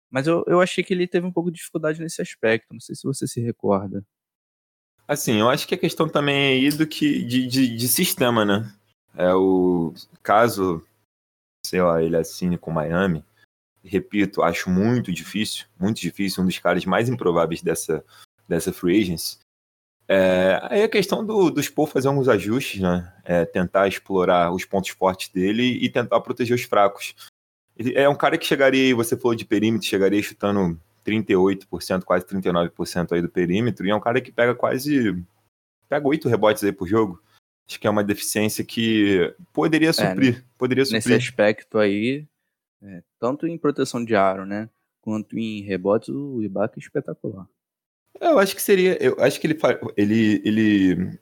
Mas 0.09 0.25
eu, 0.25 0.43
eu 0.47 0.59
achei 0.59 0.83
que 0.83 0.91
ele 0.91 1.07
teve 1.07 1.27
um 1.27 1.31
pouco 1.31 1.51
de 1.51 1.57
dificuldade 1.57 1.99
nesse 1.99 2.19
aspecto. 2.19 2.73
Não 2.73 2.79
sei 2.79 2.95
se 2.95 3.03
você 3.03 3.27
se 3.27 3.39
recorda. 3.39 4.03
Assim, 5.07 5.39
eu 5.39 5.47
acho 5.47 5.67
que 5.67 5.75
a 5.75 5.77
questão 5.77 6.09
também 6.09 6.35
é 6.35 6.47
aí 6.53 6.75
do 6.75 6.87
que 6.87 7.23
de, 7.25 7.45
de, 7.45 7.77
de 7.77 7.87
sistema, 7.87 8.43
né? 8.43 8.73
É 9.13 9.31
o 9.35 9.93
caso, 10.23 10.83
sei 11.63 11.83
lá, 11.83 12.01
ele 12.01 12.17
assine 12.17 12.57
com 12.57 12.71
Miami. 12.71 13.23
Repito, 13.83 14.41
acho 14.41 14.67
muito 14.67 15.13
difícil, 15.13 15.67
muito 15.79 16.01
difícil, 16.01 16.41
um 16.41 16.47
dos 16.47 16.57
caras 16.57 16.83
mais 16.85 17.07
improváveis 17.07 17.61
dessa, 17.61 18.03
dessa 18.49 18.73
free 18.73 18.99
agency. 18.99 19.37
É, 20.07 20.59
aí 20.63 20.83
a 20.83 20.89
questão 20.89 21.25
do, 21.25 21.49
do 21.49 21.61
Spo 21.61 21.85
fazer 21.85 22.07
alguns 22.07 22.29
ajustes, 22.29 22.81
né? 22.81 23.13
É, 23.25 23.45
tentar 23.45 23.87
explorar 23.87 24.51
os 24.53 24.63
pontos 24.63 24.89
fortes 24.91 25.29
dele 25.29 25.63
e 25.63 25.89
tentar 25.89 26.21
proteger 26.21 26.55
os 26.55 26.63
fracos. 26.63 27.13
Ele 27.75 27.93
é 27.93 28.07
um 28.07 28.15
cara 28.15 28.37
que 28.37 28.45
chegaria, 28.45 28.95
você 28.95 29.17
falou 29.17 29.35
de 29.35 29.45
perímetro, 29.45 29.87
chegaria 29.87 30.23
chutando 30.23 30.79
38%, 31.05 32.03
quase 32.03 32.25
39% 32.25 33.11
aí 33.11 33.21
do 33.21 33.29
perímetro, 33.29 33.85
e 33.85 33.89
é 33.89 33.95
um 33.95 33.99
cara 33.99 34.21
que 34.21 34.31
pega 34.31 34.55
quase. 34.55 35.23
pega 35.89 36.07
oito 36.07 36.29
rebotes 36.29 36.63
aí 36.63 36.71
por 36.71 36.87
jogo. 36.87 37.21
Acho 37.67 37.79
que 37.79 37.85
é 37.85 37.89
uma 37.89 38.03
deficiência 38.03 38.63
que 38.63 39.33
poderia 39.51 39.89
é, 39.89 39.93
suprir. 39.93 40.37
É, 40.37 40.43
poderia 40.57 40.85
suprir. 40.85 41.03
Nesse 41.05 41.13
aspecto 41.13 41.77
aí, 41.77 42.25
é, 42.81 43.03
tanto 43.19 43.45
em 43.45 43.57
proteção 43.57 44.03
de 44.03 44.15
aro, 44.15 44.45
né? 44.45 44.69
Quanto 45.01 45.37
em 45.37 45.61
rebotes, 45.61 46.09
o 46.09 46.41
Ibaka 46.41 46.75
é 46.77 46.79
espetacular. 46.79 47.47
Eu 48.19 48.39
acho 48.39 48.55
que 48.55 48.61
seria. 48.61 48.97
Eu 49.01 49.15
acho 49.19 49.39
que 49.39 49.47
ele, 49.47 49.57
ele, 49.95 50.41
ele 50.43 51.19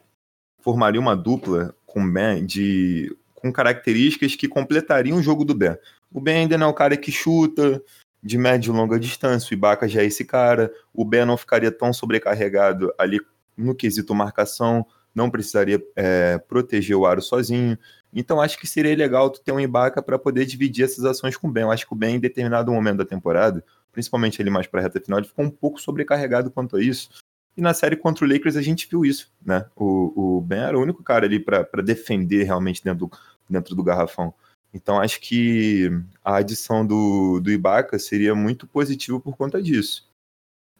formaria 0.60 1.00
uma 1.00 1.16
dupla 1.16 1.76
com 1.86 2.10
Ben 2.12 2.46
de. 2.46 3.16
com 3.34 3.52
características 3.52 4.36
que 4.36 4.48
completariam 4.48 5.18
o 5.18 5.24
jogo 5.24 5.46
do 5.46 5.54
Ben. 5.54 5.78
O 6.12 6.22
Ben 6.22 6.40
ainda 6.40 6.58
não 6.58 6.68
é 6.68 6.70
o 6.70 6.74
cara 6.74 6.98
que 6.98 7.12
chuta 7.12 7.82
de 8.26 8.38
média 8.40 8.70
e 8.70 8.74
longa 8.74 9.00
distância, 9.00 9.52
o 9.52 9.54
Ibaka 9.54 9.88
já 9.88 10.02
é 10.02 10.06
esse 10.06 10.26
cara, 10.26 10.72
o 10.92 11.06
Ben 11.06 11.26
não 11.26 11.38
ficaria 11.38 11.72
tão 11.72 11.94
sobrecarregado 11.94 12.92
ali 12.98 13.22
no 13.56 13.76
quesito 13.76 14.16
marcação, 14.16 14.84
não 15.14 15.30
precisaria 15.30 15.80
é, 15.96 16.40
proteger 16.40 16.96
o 16.96 17.06
aro 17.06 17.22
sozinho. 17.22 17.78
Então 18.12 18.42
acho 18.42 18.58
que 18.58 18.66
seria 18.66 18.96
legal 18.96 19.30
tu 19.30 19.42
ter 19.42 19.52
um 19.52 19.60
Ibaka 19.60 20.02
para 20.02 20.18
poder 20.18 20.46
dividir 20.46 20.86
essas 20.86 21.06
ações 21.06 21.38
com 21.38 21.48
o 21.48 21.52
Ben. 21.52 21.64
Eu 21.64 21.72
acho 21.72 21.86
que 21.86 21.94
o 21.94 21.96
Ben, 21.96 22.16
em 22.16 22.20
determinado 22.20 22.72
momento 22.72 22.98
da 22.98 23.06
temporada, 23.06 23.64
principalmente 23.96 24.42
ele 24.42 24.50
mais 24.50 24.68
para 24.68 24.82
a 24.82 24.84
reta 24.84 25.00
final, 25.00 25.20
ele 25.20 25.28
ficou 25.28 25.46
um 25.46 25.50
pouco 25.50 25.80
sobrecarregado 25.80 26.52
quanto 26.52 26.76
a 26.76 26.82
isso. 26.82 27.10
E 27.58 27.62
na 27.62 27.74
série 27.74 27.96
contra 27.96 28.26
o 28.26 28.28
Lakers 28.28 28.58
a 28.58 28.62
gente 28.62 28.88
viu 28.88 29.06
isso, 29.06 29.32
né? 29.44 29.66
O, 29.76 30.38
o 30.38 30.42
Ben 30.42 30.60
era 30.60 30.78
o 30.78 30.82
único 30.82 31.02
cara 31.02 31.26
ali 31.26 31.40
para 31.40 31.82
defender 31.82 32.44
realmente 32.44 32.84
dentro 32.84 33.08
do, 33.08 33.12
dentro 33.50 33.74
do 33.74 33.84
garrafão. 33.84 34.34
Então 34.74 35.00
acho 35.00 35.22
que 35.22 35.90
a 36.22 36.36
adição 36.36 36.86
do, 36.86 37.40
do 37.40 37.50
Ibaka 37.50 37.98
seria 37.98 38.36
muito 38.36 38.68
positiva 38.68 39.18
por 39.22 39.38
conta 39.38 39.64
disso. 39.64 40.06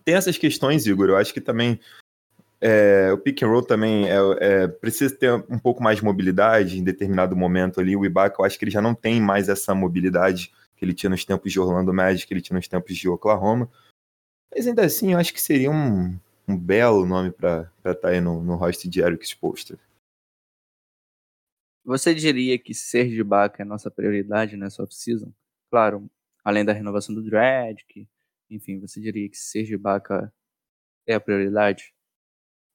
Tem 0.04 0.16
essas 0.16 0.38
questões, 0.38 0.86
Igor, 0.86 1.08
eu 1.08 1.18
acho 1.18 1.34
que 1.34 1.40
também 1.40 1.80
é, 2.60 3.10
o 3.14 3.18
pick 3.18 3.42
and 3.42 3.48
roll 3.48 3.64
também 3.64 4.10
é, 4.10 4.18
é, 4.40 4.68
precisa 4.68 5.16
ter 5.16 5.32
um 5.32 5.58
pouco 5.58 5.82
mais 5.82 6.00
de 6.00 6.04
mobilidade 6.04 6.78
em 6.78 6.84
determinado 6.84 7.38
momento 7.38 7.80
ali. 7.80 7.96
O 7.96 8.06
Ibaka, 8.06 8.42
eu 8.42 8.46
acho 8.46 8.60
que 8.60 8.66
ele 8.66 8.72
já 8.72 8.82
não 8.82 8.94
tem 8.94 9.22
mais 9.22 9.48
essa 9.48 9.74
mobilidade 9.74 10.52
que 10.76 10.84
ele 10.84 10.94
tinha 10.94 11.10
nos 11.10 11.26
tempos 11.26 11.52
de 11.52 11.60
Orlando 11.60 11.94
Magic, 11.94 12.28
que 12.28 12.34
ele 12.34 12.42
tinha 12.42 12.56
nos 12.56 12.68
tempos 12.68 12.96
de 12.96 13.10
Oklahoma. 13.10 13.70
Mas 14.54 14.68
ainda 14.68 14.86
assim, 14.86 15.14
eu 15.14 15.20
acho 15.20 15.34
que 15.34 15.42
seria 15.42 15.72
um, 15.72 16.20
um 16.48 16.58
belo 16.58 17.06
nome 17.06 17.32
para 17.32 17.72
estar 17.78 17.96
tá 17.96 18.10
aí 18.10 18.22
no, 18.22 18.42
no 18.44 18.56
roster 18.56 18.90
de 18.90 19.02
Eric 19.02 19.26
Spoelstra. 19.26 19.80
Você 21.84 22.16
diria 22.16 22.58
que 22.58 22.74
Serge 22.74 23.20
Ibaka 23.20 23.62
é 23.62 23.66
nossa 23.66 23.92
prioridade 23.92 24.58
nessa 24.58 24.82
off-season? 24.82 25.32
Claro, 25.70 26.10
além 26.44 26.66
da 26.66 26.74
renovação 26.74 27.14
do 27.14 27.24
Dredd, 27.24 27.84
enfim, 28.50 28.80
você 28.80 29.00
diria 29.00 29.30
que 29.30 29.38
Serge 29.38 29.76
Ibaka 29.76 30.34
é 31.08 31.14
a 31.14 31.20
prioridade? 31.20 31.94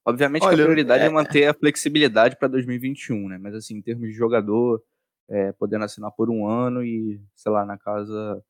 Obviamente 0.05 0.43
Olha, 0.43 0.55
que 0.55 0.61
a 0.61 0.65
prioridade 0.65 1.03
é... 1.03 1.07
é 1.07 1.09
manter 1.09 1.45
a 1.45 1.53
flexibilidade 1.53 2.37
para 2.37 2.47
2021, 2.47 3.29
né? 3.29 3.37
Mas 3.37 3.53
assim, 3.53 3.75
em 3.75 3.81
termos 3.81 4.07
de 4.07 4.13
jogador, 4.13 4.83
é, 5.31 5.51
podendo 5.53 5.85
assinar 5.85 6.11
por 6.11 6.29
um 6.29 6.45
ano 6.45 6.83
e, 6.83 7.19
sei 7.35 7.51
lá, 7.51 7.65
na 7.65 7.77
casa 7.77 8.43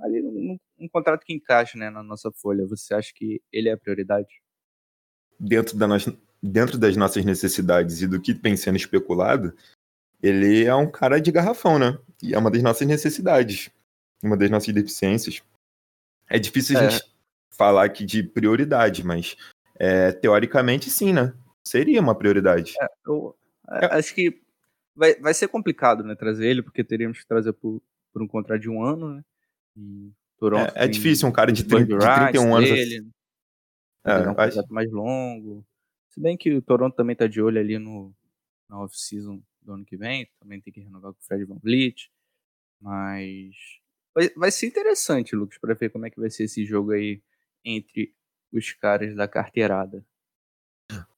ali 0.00 0.20
um, 0.22 0.58
um, 0.80 0.88
contrato 0.88 1.24
que 1.24 1.32
encaixa 1.32 1.78
né, 1.78 1.90
na 1.90 2.02
nossa 2.02 2.32
folha. 2.32 2.66
Você 2.66 2.94
acha 2.94 3.12
que 3.14 3.40
ele 3.52 3.68
é 3.68 3.72
a 3.72 3.78
prioridade? 3.78 4.42
dentro, 5.38 5.76
da 5.76 5.86
dentro 6.42 6.78
das 6.78 6.96
nossas 6.96 7.24
necessidades 7.24 8.02
e 8.02 8.06
do 8.06 8.20
que 8.20 8.32
vem 8.32 8.56
sendo 8.56 8.76
especulado, 8.76 9.54
ele 10.22 10.64
é 10.64 10.74
um 10.74 10.90
cara 10.90 11.20
de 11.20 11.30
garrafão, 11.30 11.78
né? 11.78 11.98
E 12.22 12.34
é 12.34 12.38
uma 12.38 12.50
das 12.50 12.62
nossas 12.62 12.86
necessidades, 12.86 13.70
uma 14.22 14.36
das 14.36 14.50
nossas 14.50 14.72
deficiências. 14.72 15.42
É 16.28 16.38
difícil 16.38 16.78
a 16.78 16.84
é. 16.84 16.90
gente 16.90 17.04
falar 17.50 17.84
aqui 17.84 18.04
de 18.04 18.22
prioridade, 18.22 19.04
mas 19.04 19.36
é, 19.78 20.12
teoricamente 20.12 20.90
sim, 20.90 21.12
né? 21.12 21.34
Seria 21.66 22.00
uma 22.00 22.14
prioridade. 22.14 22.74
É, 22.80 22.88
eu 23.06 23.36
é. 23.70 23.86
acho 23.96 24.14
que 24.14 24.42
vai, 24.94 25.14
vai 25.16 25.34
ser 25.34 25.48
complicado, 25.48 26.02
né, 26.04 26.14
trazer 26.14 26.46
ele, 26.46 26.62
porque 26.62 26.84
teríamos 26.84 27.18
que 27.18 27.26
trazer 27.26 27.52
por, 27.52 27.82
por 28.12 28.22
um 28.22 28.26
contrato 28.26 28.60
de 28.60 28.68
um 28.68 28.82
ano, 28.82 29.14
né? 29.14 29.24
E 29.76 30.12
Toronto 30.38 30.72
é, 30.76 30.84
é 30.84 30.88
difícil 30.88 31.28
um 31.28 31.32
cara 31.32 31.52
de, 31.52 31.64
30, 31.64 31.86
de 31.86 31.98
31 31.98 32.56
anos. 32.56 32.70
Dele, 32.70 33.08
é, 34.04 34.28
um 34.28 34.38
acho... 34.38 34.72
mais 34.72 34.90
longo. 34.90 35.66
Se 36.10 36.20
bem 36.20 36.36
que 36.36 36.52
o 36.52 36.62
Toronto 36.62 36.94
também 36.94 37.16
tá 37.16 37.26
de 37.26 37.40
olho 37.40 37.58
ali 37.58 37.78
no, 37.78 38.14
na 38.68 38.80
off-season 38.80 39.42
do 39.62 39.72
ano 39.72 39.84
que 39.84 39.96
vem, 39.96 40.28
também 40.38 40.60
tem 40.60 40.72
que 40.72 40.80
renovar 40.80 41.12
com 41.12 41.20
o 41.20 41.24
Fred 41.24 41.44
Van 41.44 41.58
Vliet. 41.62 42.10
Mas 42.80 43.54
vai, 44.14 44.28
vai 44.36 44.50
ser 44.50 44.66
interessante, 44.66 45.34
Lucas, 45.34 45.58
para 45.58 45.74
ver 45.74 45.90
como 45.90 46.06
é 46.06 46.10
que 46.10 46.20
vai 46.20 46.30
ser 46.30 46.44
esse 46.44 46.64
jogo 46.64 46.92
aí 46.92 47.22
entre 47.64 48.14
os 48.52 48.72
caras 48.72 49.16
da 49.16 49.26
carteirada. 49.26 50.04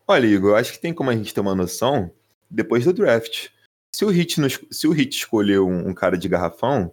Olha, 0.06 0.26
Igor, 0.26 0.50
eu 0.50 0.56
acho 0.56 0.72
que 0.72 0.80
tem 0.80 0.94
como 0.94 1.10
a 1.10 1.16
gente 1.16 1.34
ter 1.34 1.40
uma 1.40 1.54
noção 1.54 2.14
depois 2.48 2.84
do 2.84 2.92
draft. 2.92 3.48
Se 3.96 4.04
o 4.04 4.10
Hit, 4.10 4.38
nos, 4.38 4.60
se 4.70 4.86
o 4.86 4.92
Hit 4.92 5.16
escolher 5.16 5.58
um, 5.58 5.88
um, 5.88 5.94
cara 5.94 6.18
de 6.18 6.28
garrafão, 6.28 6.92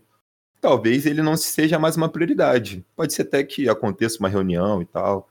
talvez 0.62 1.06
ele 1.06 1.22
não 1.22 1.36
seja 1.36 1.78
mais 1.78 1.98
uma 1.98 2.08
prioridade. 2.08 2.86
Pode 2.96 3.12
ser 3.12 3.24
até 3.24 3.44
que 3.44 3.68
aconteça 3.68 4.20
uma 4.20 4.30
reunião 4.30 4.82
e 4.82 4.86
tal. 4.86 5.30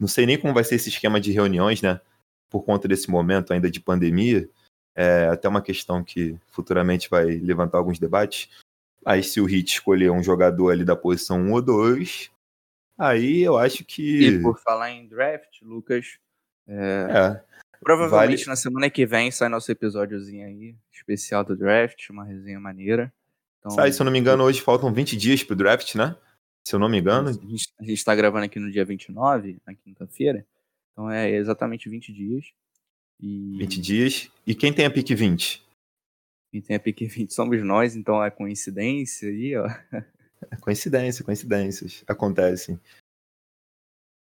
Não 0.00 0.08
sei 0.08 0.26
nem 0.26 0.36
como 0.36 0.52
vai 0.52 0.64
ser 0.64 0.74
esse 0.74 0.88
esquema 0.88 1.20
de 1.20 1.30
reuniões, 1.30 1.80
né? 1.80 2.00
Por 2.50 2.64
conta 2.64 2.88
desse 2.88 3.08
momento 3.08 3.52
ainda 3.52 3.70
de 3.70 3.78
pandemia. 3.78 4.50
É 4.96 5.28
até 5.28 5.48
uma 5.48 5.62
questão 5.62 6.02
que 6.02 6.36
futuramente 6.48 7.08
vai 7.08 7.26
levantar 7.36 7.78
alguns 7.78 8.00
debates. 8.00 8.50
Aí, 9.06 9.22
se 9.22 9.40
o 9.40 9.44
Hit 9.44 9.74
escolher 9.74 10.10
um 10.10 10.24
jogador 10.24 10.72
ali 10.72 10.84
da 10.84 10.96
posição 10.96 11.40
1 11.40 11.52
ou 11.52 11.62
2, 11.62 12.32
aí 12.98 13.42
eu 13.42 13.56
acho 13.56 13.84
que. 13.84 14.26
E 14.26 14.42
por 14.42 14.58
falar 14.58 14.90
em 14.90 15.06
draft, 15.06 15.62
Lucas. 15.62 16.18
É... 16.66 17.06
é 17.48 17.61
provavelmente 17.82 18.44
vale... 18.44 18.48
na 18.48 18.56
semana 18.56 18.90
que 18.90 19.04
vem 19.04 19.30
sai 19.30 19.48
nosso 19.48 19.70
episódiozinho 19.70 20.46
aí, 20.46 20.76
especial 20.92 21.44
do 21.44 21.56
draft, 21.56 22.10
uma 22.10 22.24
resenha 22.24 22.60
maneira. 22.60 23.12
Então... 23.58 23.70
Sai, 23.72 23.92
se 23.92 24.00
eu 24.00 24.04
não 24.04 24.12
me 24.12 24.18
engano, 24.18 24.44
hoje 24.44 24.60
faltam 24.60 24.92
20 24.92 25.16
dias 25.16 25.42
pro 25.42 25.56
draft, 25.56 25.94
né? 25.94 26.16
se 26.64 26.74
eu 26.74 26.78
não 26.78 26.88
me 26.88 26.98
engano. 26.98 27.28
A 27.28 27.32
gente, 27.32 27.92
está 27.92 28.14
gravando 28.14 28.44
aqui 28.44 28.58
no 28.58 28.70
dia 28.70 28.84
29, 28.84 29.60
na 29.66 29.74
quinta-feira. 29.74 30.46
Então 30.92 31.10
é 31.10 31.30
exatamente 31.30 31.88
20 31.88 32.12
dias. 32.12 32.52
E... 33.20 33.58
20 33.58 33.80
dias. 33.80 34.30
E 34.46 34.54
quem 34.54 34.72
tem 34.72 34.86
a 34.86 34.90
pique 34.90 35.14
20? 35.14 35.62
Quem 36.50 36.60
tem 36.60 36.76
a 36.76 36.80
pique 36.80 37.06
20 37.06 37.32
somos 37.32 37.62
nós, 37.62 37.96
então 37.96 38.22
é 38.22 38.30
coincidência 38.30 39.28
aí, 39.28 39.56
ó. 39.56 39.66
É 40.50 40.56
coincidência, 40.56 41.24
coincidências. 41.24 42.02
Acontecem. 42.04 42.78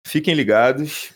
Fiquem 0.05 0.33
ligados. 0.33 1.13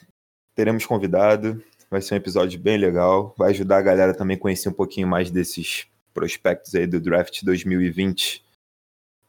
Teremos 0.53 0.85
convidado. 0.85 1.63
Vai 1.91 2.01
ser 2.01 2.13
um 2.13 2.17
episódio 2.17 2.57
bem 2.57 2.77
legal. 2.77 3.35
Vai 3.37 3.49
ajudar 3.49 3.79
a 3.79 3.81
galera 3.81 4.15
também 4.15 4.37
a 4.37 4.39
conhecer 4.39 4.69
um 4.69 4.73
pouquinho 4.73 5.09
mais 5.09 5.29
desses 5.29 5.87
prospectos 6.13 6.73
aí 6.73 6.87
do 6.87 7.01
draft 7.01 7.43
2020. 7.43 8.45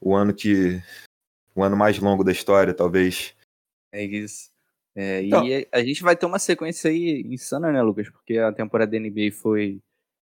O 0.01 0.15
ano 0.15 0.33
que 0.33 0.81
o 1.57 1.65
ano 1.65 1.77
mais 1.77 1.99
longo 1.99 2.23
da 2.23 2.31
história, 2.31 2.73
talvez. 2.73 3.35
É 3.91 4.05
isso. 4.05 4.53
É, 4.95 5.25
então, 5.25 5.45
e 5.45 5.67
a 5.73 5.83
gente 5.83 6.05
vai 6.05 6.17
ter 6.17 6.25
uma 6.25 6.39
sequência 6.39 6.89
aí 6.89 7.23
insana, 7.27 7.73
né, 7.73 7.83
Lucas? 7.83 8.09
Porque 8.09 8.39
a 8.39 8.53
temporada 8.53 8.93
da 8.93 8.99
NBA 8.99 9.33
foi 9.33 9.81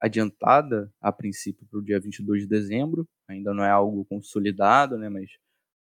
adiantada, 0.01 0.91
a 0.99 1.11
princípio, 1.11 1.67
para 1.67 1.77
o 1.77 1.83
dia 1.83 1.99
22 1.99 2.41
de 2.41 2.47
dezembro. 2.47 3.07
Ainda 3.27 3.53
não 3.53 3.63
é 3.63 3.69
algo 3.69 4.03
consolidado, 4.05 4.97
né? 4.97 5.09
Mas, 5.09 5.29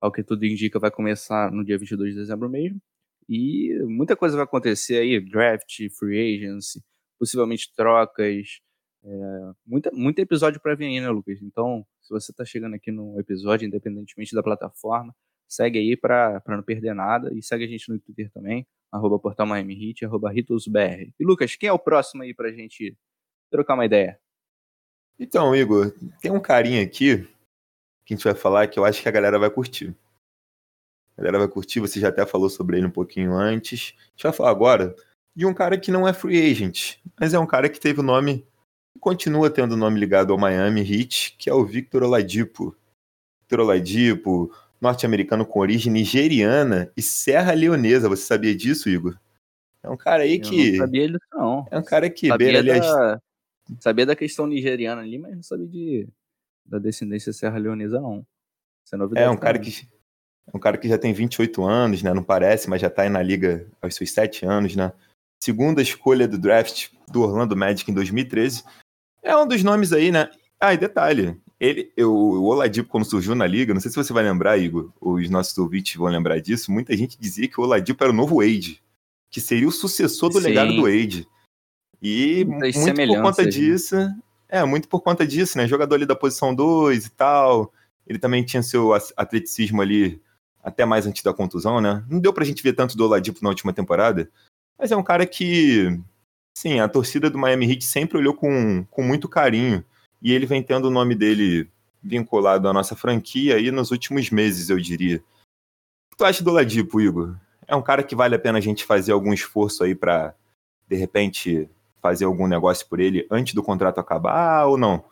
ao 0.01 0.12
que 0.12 0.22
tudo 0.22 0.46
indica, 0.46 0.79
vai 0.79 0.90
começar 0.90 1.51
no 1.51 1.64
dia 1.64 1.77
22 1.77 2.14
de 2.14 2.20
dezembro 2.20 2.48
mesmo. 2.48 2.81
E 3.29 3.79
muita 3.85 4.17
coisa 4.17 4.37
vai 4.37 4.45
acontecer 4.45 4.99
aí: 4.99 5.21
draft, 5.21 5.88
free 5.99 6.37
agency, 6.37 6.83
possivelmente 7.19 7.73
trocas. 7.75 8.61
É, 9.05 9.09
muita, 9.67 9.91
muito 9.93 10.19
episódio 10.19 10.61
para 10.61 10.75
vir 10.75 10.87
aí, 10.87 11.01
né, 11.01 11.09
Lucas? 11.11 11.41
Então, 11.43 11.87
se 12.01 12.11
você 12.11 12.31
está 12.33 12.45
chegando 12.45 12.75
aqui 12.75 12.91
no 12.91 13.19
episódio, 13.21 13.67
independentemente 13.67 14.35
da 14.35 14.43
plataforma, 14.43 15.14
segue 15.47 15.79
aí 15.79 15.97
para 15.97 16.43
não 16.49 16.62
perder 16.62 16.95
nada 16.95 17.33
e 17.35 17.43
segue 17.43 17.64
a 17.64 17.69
gente 17.69 17.88
no 17.91 17.99
Twitter 17.99 18.31
também, 18.33 18.67
arroba 18.91 19.21
RitosBR. 20.31 21.12
E 21.19 21.25
Lucas, 21.25 21.57
quem 21.57 21.69
é 21.69 21.73
o 21.73 21.79
próximo 21.79 22.23
aí 22.23 22.35
para 22.35 22.49
a 22.49 22.53
gente 22.53 22.97
trocar 23.51 23.75
uma 23.75 23.87
ideia? 23.87 24.19
Então, 25.19 25.55
Igor, 25.55 25.93
tem 26.21 26.31
um 26.31 26.41
carinha 26.41 26.83
aqui 26.83 27.27
que 28.05 28.14
a 28.14 28.17
gente 28.17 28.25
vai 28.25 28.35
falar 28.35 28.69
que 28.69 28.79
eu 28.79 28.85
acho 28.85 29.03
que 29.03 29.09
a 29.09 29.12
galera 29.12 29.38
vai 29.38 29.51
curtir. 29.51 29.95
A 31.19 31.21
galera 31.21 31.39
vai 31.39 31.49
curtir, 31.49 31.81
você 31.81 31.99
já 31.99 32.09
até 32.09 32.25
falou 32.25 32.49
sobre 32.49 32.79
ele 32.79 32.87
um 32.87 32.91
pouquinho 32.91 33.35
antes. 33.35 33.93
A 33.99 34.11
gente 34.11 34.23
vai 34.23 34.33
falar 34.33 34.51
agora 34.51 34.95
de 35.35 35.45
um 35.45 35.53
cara 35.53 35.77
que 35.77 35.91
não 35.91 36.07
é 36.07 36.13
free 36.13 36.51
agent, 36.51 36.99
mas 37.19 37.35
é 37.35 37.39
um 37.39 37.47
cara 37.47 37.69
que 37.69 37.81
teve 37.81 37.99
o 37.99 38.05
nome 38.05 38.47
continua 38.99 39.51
tendo 39.51 39.73
o 39.73 39.77
nome 39.77 39.99
ligado 39.99 40.33
ao 40.33 40.39
Miami 40.39 40.81
Heat, 40.81 41.37
que 41.39 41.49
é 41.49 41.55
o 41.55 41.65
Victor 41.65 42.03
Oladipo. 42.03 42.77
Victor 43.41 43.61
Oladipo, 43.61 44.53
norte-americano 44.81 45.47
com 45.47 45.61
origem 45.61 45.93
nigeriana 45.93 46.93
e 46.97 47.03
serra 47.03 47.53
leonesa. 47.53 48.09
Você 48.09 48.25
sabia 48.25 48.55
disso, 48.55 48.89
Igor? 48.89 49.19
É 49.83 49.89
um 49.89 49.97
cara 49.97 50.25
aí 50.25 50.39
que. 50.39 50.69
Eu 50.69 50.73
não 50.73 50.79
sabia 50.79 51.09
disso, 51.09 51.27
não. 51.33 51.67
É 51.71 51.79
um 51.79 51.85
cara 51.85 52.11
que 52.11 52.29
sabia 52.29 52.63
beira. 52.63 52.81
Da... 52.81 53.21
Sabia 53.81 54.07
da 54.07 54.17
questão 54.17 54.47
nigeriana 54.47 55.03
ali, 55.03 55.19
mas 55.19 55.35
não 55.35 55.43
sabia 55.43 55.67
de... 55.67 56.09
da 56.65 56.79
descendência 56.79 57.33
serra 57.33 57.59
leonesa, 57.59 58.01
não. 58.01 58.27
É. 59.15 59.23
É 59.23 59.31
um 59.31 59.37
cara 59.37 59.59
que. 59.59 59.87
É 60.53 60.57
um 60.57 60.61
cara 60.61 60.79
que 60.79 60.89
já 60.89 60.99
tem 60.99 61.13
28 61.13 61.63
anos, 61.65 62.03
né? 62.03 62.13
Não 62.15 62.23
parece, 62.23 62.69
mas 62.69 62.81
já 62.81 62.89
tá 62.89 63.03
aí 63.03 63.09
na 63.09 63.23
liga 63.23 63.67
aos 63.81 63.95
seus 63.95 64.11
7 64.11 64.47
anos, 64.47 64.75
né? 64.75 64.93
Segunda 65.43 65.83
escolha 65.83 66.27
do 66.27 66.39
draft 66.39 66.89
do 67.09 67.23
Orlando 67.23 67.57
Magic 67.57 67.91
em 67.91 67.95
2013. 67.95 68.65
É 69.23 69.37
um 69.37 69.47
dos 69.47 69.63
nomes 69.63 69.93
aí, 69.93 70.11
né? 70.11 70.31
Ah, 70.59 70.75
e 70.75 70.79
detalhe, 70.79 71.41
ele, 71.61 71.93
eu, 71.97 72.13
o 72.13 72.45
Oladipo, 72.45 72.89
quando 72.89 73.05
surgiu 73.05 73.35
na 73.35 73.47
liga, 73.47 73.75
não 73.75 73.81
sei 73.81 73.91
se 73.91 73.97
você 73.97 74.13
vai 74.13 74.25
lembrar, 74.25 74.59
Igor, 74.59 74.93
os 75.01 75.29
nossos 75.29 75.57
ouvintes 75.59 75.95
vão 75.97 76.09
lembrar 76.09 76.41
disso, 76.41 76.73
muita 76.73 76.97
gente 76.97 77.19
dizia 77.19 77.49
que 77.49 77.61
o 77.61 77.65
Oladipo 77.65 78.03
era 78.03 78.13
o 78.13 78.17
novo 78.17 78.37
Wade, 78.37 78.83
que 79.31 79.41
seria 79.41 79.69
o 79.69 79.73
sucessor 79.73 80.31
do 80.31 80.41
Sim. 80.41 80.49
legado 80.49 80.75
do 80.75 80.83
Wade. 80.83 81.29
E 82.01 82.45
muito 82.45 83.07
por 83.09 83.23
conta 83.23 83.47
disso, 83.47 83.97
É, 84.49 84.65
muito 84.65 84.89
por 84.89 85.03
conta 85.03 85.27
disso, 85.27 85.59
né? 85.59 85.69
Jogador 85.69 85.97
ali 85.97 86.07
da 86.07 86.17
posição 86.17 86.55
2 86.55 87.07
e 87.07 87.11
tal. 87.11 87.73
Ele 88.07 88.19
também 88.19 88.43
tinha 88.43 88.63
seu 88.63 88.95
atleticismo 88.95 89.83
ali 89.83 90.23
até 90.62 90.85
mais 90.85 91.07
antes 91.07 91.23
da 91.23 91.33
contusão, 91.33 91.81
né? 91.81 92.05
Não 92.09 92.21
deu 92.21 92.33
pra 92.33 92.44
gente 92.44 92.62
ver 92.62 92.73
tanto 92.73 92.97
do 92.97 93.05
Oladipo 93.05 93.40
na 93.42 93.49
última 93.49 93.73
temporada, 93.73 94.31
mas 94.79 94.92
é 94.92 94.97
um 94.97 95.03
cara 95.03 95.27
que, 95.27 95.99
sim, 96.57 96.81
a 96.81 96.88
torcida 96.88 97.29
do 97.29 97.38
Miami 97.38 97.71
Heat 97.71 97.85
sempre 97.85 98.18
olhou 98.18 98.35
com, 98.35 98.85
com 98.90 99.03
muito 99.03 99.29
carinho. 99.29 99.85
E 100.21 100.33
ele 100.33 100.47
vem 100.47 100.62
tendo 100.62 100.87
o 100.87 100.90
nome 100.90 101.14
dele 101.14 101.68
vinculado 102.03 102.68
à 102.68 102.73
nossa 102.73 102.97
franquia 102.97 103.57
aí 103.57 103.71
nos 103.71 103.90
últimos 103.90 104.31
meses, 104.31 104.68
eu 104.68 104.79
diria. 104.79 105.18
O 105.18 106.11
que 106.11 106.16
tu 106.16 106.25
acha 106.25 106.42
do 106.42 106.51
Oladipo, 106.51 107.01
Igor? 107.01 107.37
É 107.66 107.77
um 107.77 107.83
cara 107.83 108.03
que 108.03 108.16
vale 108.16 108.35
a 108.35 108.38
pena 108.38 108.59
a 108.59 108.61
gente 108.61 108.85
fazer 108.85 109.12
algum 109.12 109.33
esforço 109.33 109.85
aí 109.85 109.94
para 109.94 110.35
de 110.88 110.97
repente, 110.97 111.68
fazer 112.01 112.25
algum 112.25 112.47
negócio 112.47 112.87
por 112.88 112.99
ele 112.99 113.27
antes 113.31 113.55
do 113.55 113.62
contrato 113.62 114.01
acabar 114.01 114.64
ou 114.64 114.79
não? 114.79 115.05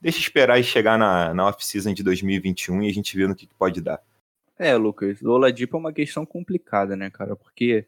Deixa 0.00 0.18
esperar 0.18 0.58
e 0.60 0.64
chegar 0.64 0.96
na, 0.96 1.34
na 1.34 1.46
off-season 1.48 1.92
de 1.92 2.02
2021 2.02 2.82
e 2.82 2.88
a 2.88 2.92
gente 2.92 3.16
vê 3.16 3.26
no 3.26 3.34
que, 3.34 3.46
que 3.46 3.54
pode 3.54 3.80
dar. 3.80 4.00
É, 4.58 4.76
Lucas, 4.76 5.20
o 5.22 5.30
Oladipo 5.30 5.76
é 5.76 5.80
uma 5.80 5.92
questão 5.92 6.24
complicada, 6.24 6.96
né, 6.96 7.10
cara? 7.10 7.34
Porque 7.34 7.86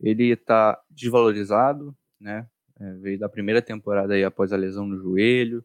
ele 0.00 0.34
tá 0.36 0.80
desvalorizado, 0.90 1.96
né? 2.20 2.48
É, 2.80 2.92
veio 2.94 3.18
da 3.18 3.28
primeira 3.28 3.62
temporada 3.62 4.14
aí 4.14 4.24
após 4.24 4.52
a 4.52 4.56
lesão 4.56 4.86
no 4.86 4.98
joelho, 4.98 5.64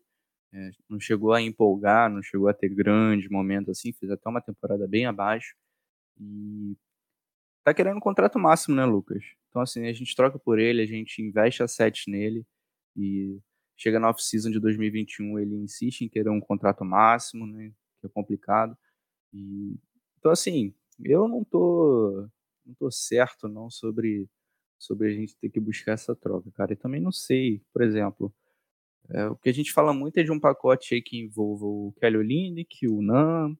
é, 0.53 0.71
não 0.89 0.99
chegou 0.99 1.33
a 1.33 1.41
empolgar, 1.41 2.09
não 2.09 2.21
chegou 2.21 2.47
a 2.47 2.53
ter 2.53 2.69
grande 2.69 3.29
momento 3.29 3.71
assim, 3.71 3.91
fez 3.93 4.11
até 4.11 4.29
uma 4.29 4.41
temporada 4.41 4.87
bem 4.87 5.05
abaixo. 5.05 5.55
E 6.19 6.75
tá 7.63 7.73
querendo 7.73 7.97
um 7.97 8.01
contrato 8.01 8.39
máximo, 8.39 8.75
né, 8.75 8.85
Lucas? 8.85 9.23
Então, 9.49 9.61
assim, 9.61 9.87
a 9.87 9.93
gente 9.93 10.15
troca 10.15 10.37
por 10.39 10.59
ele, 10.59 10.81
a 10.81 10.85
gente 10.85 11.21
investe 11.21 11.63
assets 11.63 12.05
nele 12.07 12.45
e 12.95 13.39
chega 13.77 13.99
na 13.99 14.09
off-season 14.09 14.51
de 14.51 14.59
2021, 14.59 15.39
ele 15.39 15.55
insiste 15.55 16.01
em 16.01 16.09
querer 16.09 16.29
um 16.29 16.39
contrato 16.39 16.85
máximo, 16.85 17.47
né, 17.47 17.71
que 17.99 18.07
é 18.07 18.09
complicado. 18.09 18.77
E, 19.33 19.75
então, 20.23 20.31
assim, 20.31 20.73
eu 21.03 21.27
não 21.27 21.43
tô, 21.43 22.29
não 22.65 22.73
tô 22.75 22.89
certo 22.89 23.49
não 23.49 23.69
sobre, 23.69 24.29
sobre 24.79 25.09
a 25.09 25.13
gente 25.13 25.35
ter 25.35 25.49
que 25.49 25.59
buscar 25.59 25.91
essa 25.91 26.15
troca, 26.15 26.49
cara. 26.51 26.71
E 26.71 26.77
também 26.77 27.01
não 27.01 27.11
sei, 27.11 27.61
por 27.73 27.81
exemplo, 27.81 28.33
é, 29.09 29.27
o 29.27 29.35
que 29.35 29.49
a 29.49 29.53
gente 29.53 29.73
fala 29.73 29.93
muito 29.93 30.17
é 30.17 30.23
de 30.23 30.31
um 30.31 30.39
pacote 30.39 30.95
aí 30.95 31.01
que 31.01 31.17
envolva 31.19 31.65
o 31.65 31.93
Kelly 31.99 32.15
Olynyk, 32.15 32.87
o 32.87 33.01
Nam, 33.01 33.57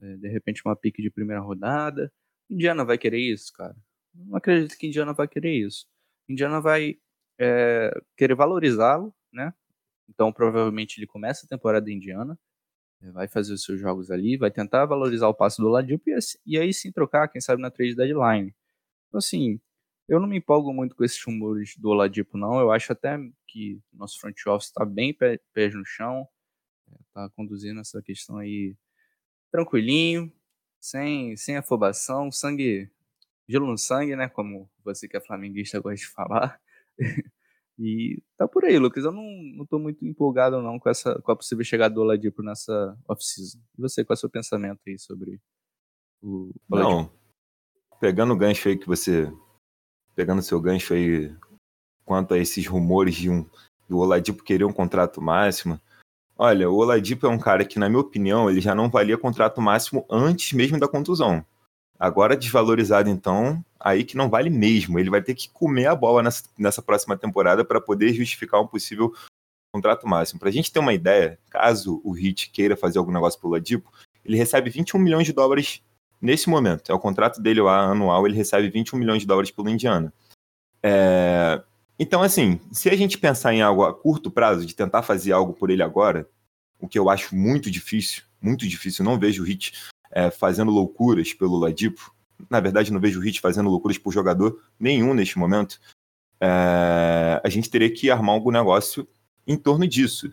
é, 0.00 0.16
de 0.16 0.28
repente 0.28 0.60
uma 0.64 0.74
pique 0.74 1.00
de 1.00 1.08
primeira 1.08 1.40
rodada. 1.40 2.12
Indiana 2.50 2.84
vai 2.84 2.98
querer 2.98 3.20
isso, 3.20 3.52
cara? 3.52 3.76
Não 4.12 4.34
acredito 4.36 4.76
que 4.76 4.88
Indiana 4.88 5.12
vai 5.12 5.28
querer 5.28 5.54
isso. 5.54 5.86
Indiana 6.28 6.60
vai 6.60 6.98
é, 7.38 7.92
querer 8.16 8.34
valorizá-lo, 8.34 9.14
né? 9.32 9.54
Então 10.08 10.32
provavelmente 10.32 10.98
ele 10.98 11.06
começa 11.06 11.46
a 11.46 11.48
temporada 11.48 11.92
Indiana, 11.92 12.36
vai 13.10 13.26
fazer 13.28 13.52
os 13.52 13.64
seus 13.64 13.80
jogos 13.80 14.10
ali, 14.10 14.36
vai 14.36 14.50
tentar 14.50 14.86
valorizar 14.86 15.28
o 15.28 15.34
passe 15.34 15.60
do 15.60 15.68
Ladipo 15.68 16.10
e, 16.10 16.18
e 16.46 16.58
aí 16.58 16.72
sim 16.72 16.92
trocar, 16.92 17.28
quem 17.28 17.40
sabe 17.40 17.60
na 17.60 17.70
trade 17.70 17.94
deadline. 17.96 18.54
Então 19.08 19.18
assim, 19.18 19.60
eu 20.08 20.20
não 20.20 20.28
me 20.28 20.38
empolgo 20.38 20.72
muito 20.72 20.94
com 20.94 21.04
esses 21.04 21.22
rumores 21.22 21.76
do 21.76 21.88
Oladipo, 21.90 22.36
não. 22.36 22.60
Eu 22.60 22.70
acho 22.70 22.92
até 22.92 23.18
que 23.48 23.80
nosso 23.92 24.20
front 24.20 24.36
office 24.46 24.68
está 24.68 24.84
bem 24.84 25.14
pé, 25.14 25.40
pés 25.52 25.74
no 25.74 25.84
chão, 25.84 26.28
está 27.06 27.28
conduzindo 27.30 27.80
essa 27.80 28.02
questão 28.02 28.38
aí 28.38 28.76
tranquilinho, 29.50 30.32
sem, 30.80 31.36
sem 31.36 31.56
afobação, 31.56 32.30
sangue, 32.32 32.90
gelo 33.48 33.66
no 33.66 33.78
sangue, 33.78 34.16
né? 34.16 34.28
Como 34.28 34.70
você 34.84 35.08
que 35.08 35.16
é 35.16 35.20
flamenguista 35.20 35.80
gosta 35.80 35.96
de 35.96 36.06
falar. 36.06 36.60
e 37.82 38.22
tá 38.36 38.46
por 38.46 38.64
aí, 38.64 38.78
Lucas. 38.78 39.04
Eu 39.04 39.12
não, 39.12 39.24
não 39.56 39.66
tô 39.66 39.78
muito 39.78 40.06
empolgado 40.06 40.62
não 40.62 40.78
com, 40.78 40.88
essa, 40.88 41.20
com 41.20 41.32
a 41.32 41.36
possível 41.36 41.64
chegada 41.64 41.94
do 41.94 42.00
Oladipo 42.00 42.42
nessa 42.42 42.96
off-season. 43.08 43.58
E 43.76 43.82
você, 43.82 44.04
qual 44.04 44.14
é 44.14 44.16
o 44.16 44.20
seu 44.20 44.30
pensamento 44.30 44.80
aí 44.86 44.98
sobre 44.98 45.40
o 46.22 46.52
Oladipo? 46.70 46.94
Não, 46.94 47.10
pegando 48.00 48.32
o 48.32 48.36
gancho 48.36 48.68
aí 48.68 48.76
que 48.76 48.86
você... 48.86 49.32
Pegando 50.14 50.42
seu 50.42 50.60
gancho 50.60 50.94
aí 50.94 51.34
quanto 52.04 52.34
a 52.34 52.38
esses 52.38 52.66
rumores 52.66 53.14
de 53.14 53.30
um 53.30 53.44
do 53.88 53.98
Oladipo 53.98 54.44
querer 54.44 54.64
um 54.64 54.72
contrato 54.72 55.20
máximo, 55.20 55.80
Olha, 56.36 56.68
o 56.68 56.74
Oladipo 56.74 57.26
é 57.26 57.28
um 57.28 57.38
cara 57.38 57.64
que, 57.64 57.78
na 57.78 57.88
minha 57.88 58.00
opinião, 58.00 58.50
ele 58.50 58.60
já 58.60 58.74
não 58.74 58.90
valia 58.90 59.18
contrato 59.18 59.60
máximo 59.60 60.04
antes 60.10 60.52
mesmo 60.52 60.76
da 60.76 60.88
contusão. 60.88 61.44
Agora 61.98 62.36
desvalorizado, 62.36 63.08
então, 63.08 63.64
aí 63.78 64.04
que 64.04 64.16
não 64.16 64.28
vale 64.28 64.50
mesmo. 64.50 64.98
Ele 64.98 65.10
vai 65.10 65.22
ter 65.22 65.34
que 65.34 65.48
comer 65.50 65.86
a 65.86 65.94
bola 65.94 66.22
nessa, 66.22 66.44
nessa 66.58 66.82
próxima 66.82 67.16
temporada 67.16 67.64
para 67.64 67.80
poder 67.80 68.12
justificar 68.12 68.60
um 68.60 68.66
possível 68.66 69.12
contrato 69.72 70.06
máximo. 70.06 70.38
Para 70.38 70.48
a 70.48 70.52
gente 70.52 70.70
ter 70.70 70.78
uma 70.78 70.92
ideia, 70.92 71.38
caso 71.50 72.00
o 72.04 72.12
Hit 72.12 72.50
queira 72.50 72.76
fazer 72.76 72.98
algum 72.98 73.12
negócio 73.12 73.40
pelo 73.40 73.52
Oladipo, 73.52 73.90
ele 74.24 74.36
recebe 74.36 74.70
21 74.70 74.98
milhões 74.98 75.26
de 75.26 75.32
dólares 75.32 75.82
nesse 76.20 76.48
momento. 76.48 76.92
É 76.92 76.94
o 76.94 77.00
contrato 77.00 77.40
dele 77.40 77.60
lá, 77.60 77.80
anual, 77.80 78.26
ele 78.26 78.36
recebe 78.36 78.68
21 78.68 78.98
milhões 78.98 79.22
de 79.22 79.26
dólares 79.26 79.50
pelo 79.50 79.68
Indiana. 79.68 80.12
É... 80.82 81.62
Então, 81.98 82.22
assim, 82.22 82.60
se 82.70 82.88
a 82.90 82.96
gente 82.96 83.18
pensar 83.18 83.54
em 83.54 83.62
algo 83.62 83.84
a 83.84 83.94
curto 83.94 84.30
prazo, 84.30 84.66
de 84.66 84.74
tentar 84.74 85.02
fazer 85.02 85.32
algo 85.32 85.52
por 85.52 85.70
ele 85.70 85.82
agora, 85.82 86.28
o 86.80 86.88
que 86.88 86.98
eu 86.98 87.08
acho 87.08 87.34
muito 87.34 87.70
difícil, 87.70 88.22
muito 88.40 88.66
difícil, 88.66 89.04
não 89.04 89.18
vejo 89.18 89.42
o 89.42 89.46
Hit 89.46 89.72
é, 90.12 90.30
fazendo 90.30 90.70
loucuras 90.70 91.32
pelo 91.32 91.58
Ladipo. 91.58 92.14
Na 92.48 92.60
verdade, 92.60 92.92
não 92.92 93.00
vejo 93.00 93.18
o 93.18 93.22
Hit 93.22 93.40
fazendo 93.40 93.70
loucuras 93.70 93.98
por 93.98 94.12
jogador 94.12 94.62
nenhum 94.78 95.14
neste 95.14 95.38
momento. 95.38 95.80
É, 96.40 97.40
a 97.42 97.48
gente 97.48 97.70
teria 97.70 97.92
que 97.92 98.10
armar 98.10 98.34
algum 98.34 98.50
negócio 98.50 99.08
em 99.46 99.56
torno 99.56 99.86
disso. 99.88 100.32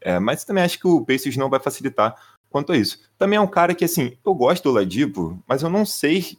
É, 0.00 0.18
mas 0.18 0.44
também 0.44 0.64
acho 0.64 0.78
que 0.78 0.86
o 0.86 1.04
Pacers 1.04 1.36
não 1.36 1.50
vai 1.50 1.60
facilitar 1.60 2.16
quanto 2.48 2.72
a 2.72 2.76
isso. 2.76 2.98
Também 3.18 3.36
é 3.36 3.40
um 3.40 3.46
cara 3.46 3.74
que, 3.74 3.84
assim, 3.84 4.16
eu 4.24 4.34
gosto 4.34 4.64
do 4.64 4.72
Ladipo, 4.72 5.42
mas 5.46 5.62
eu 5.62 5.68
não 5.68 5.84
sei, 5.84 6.38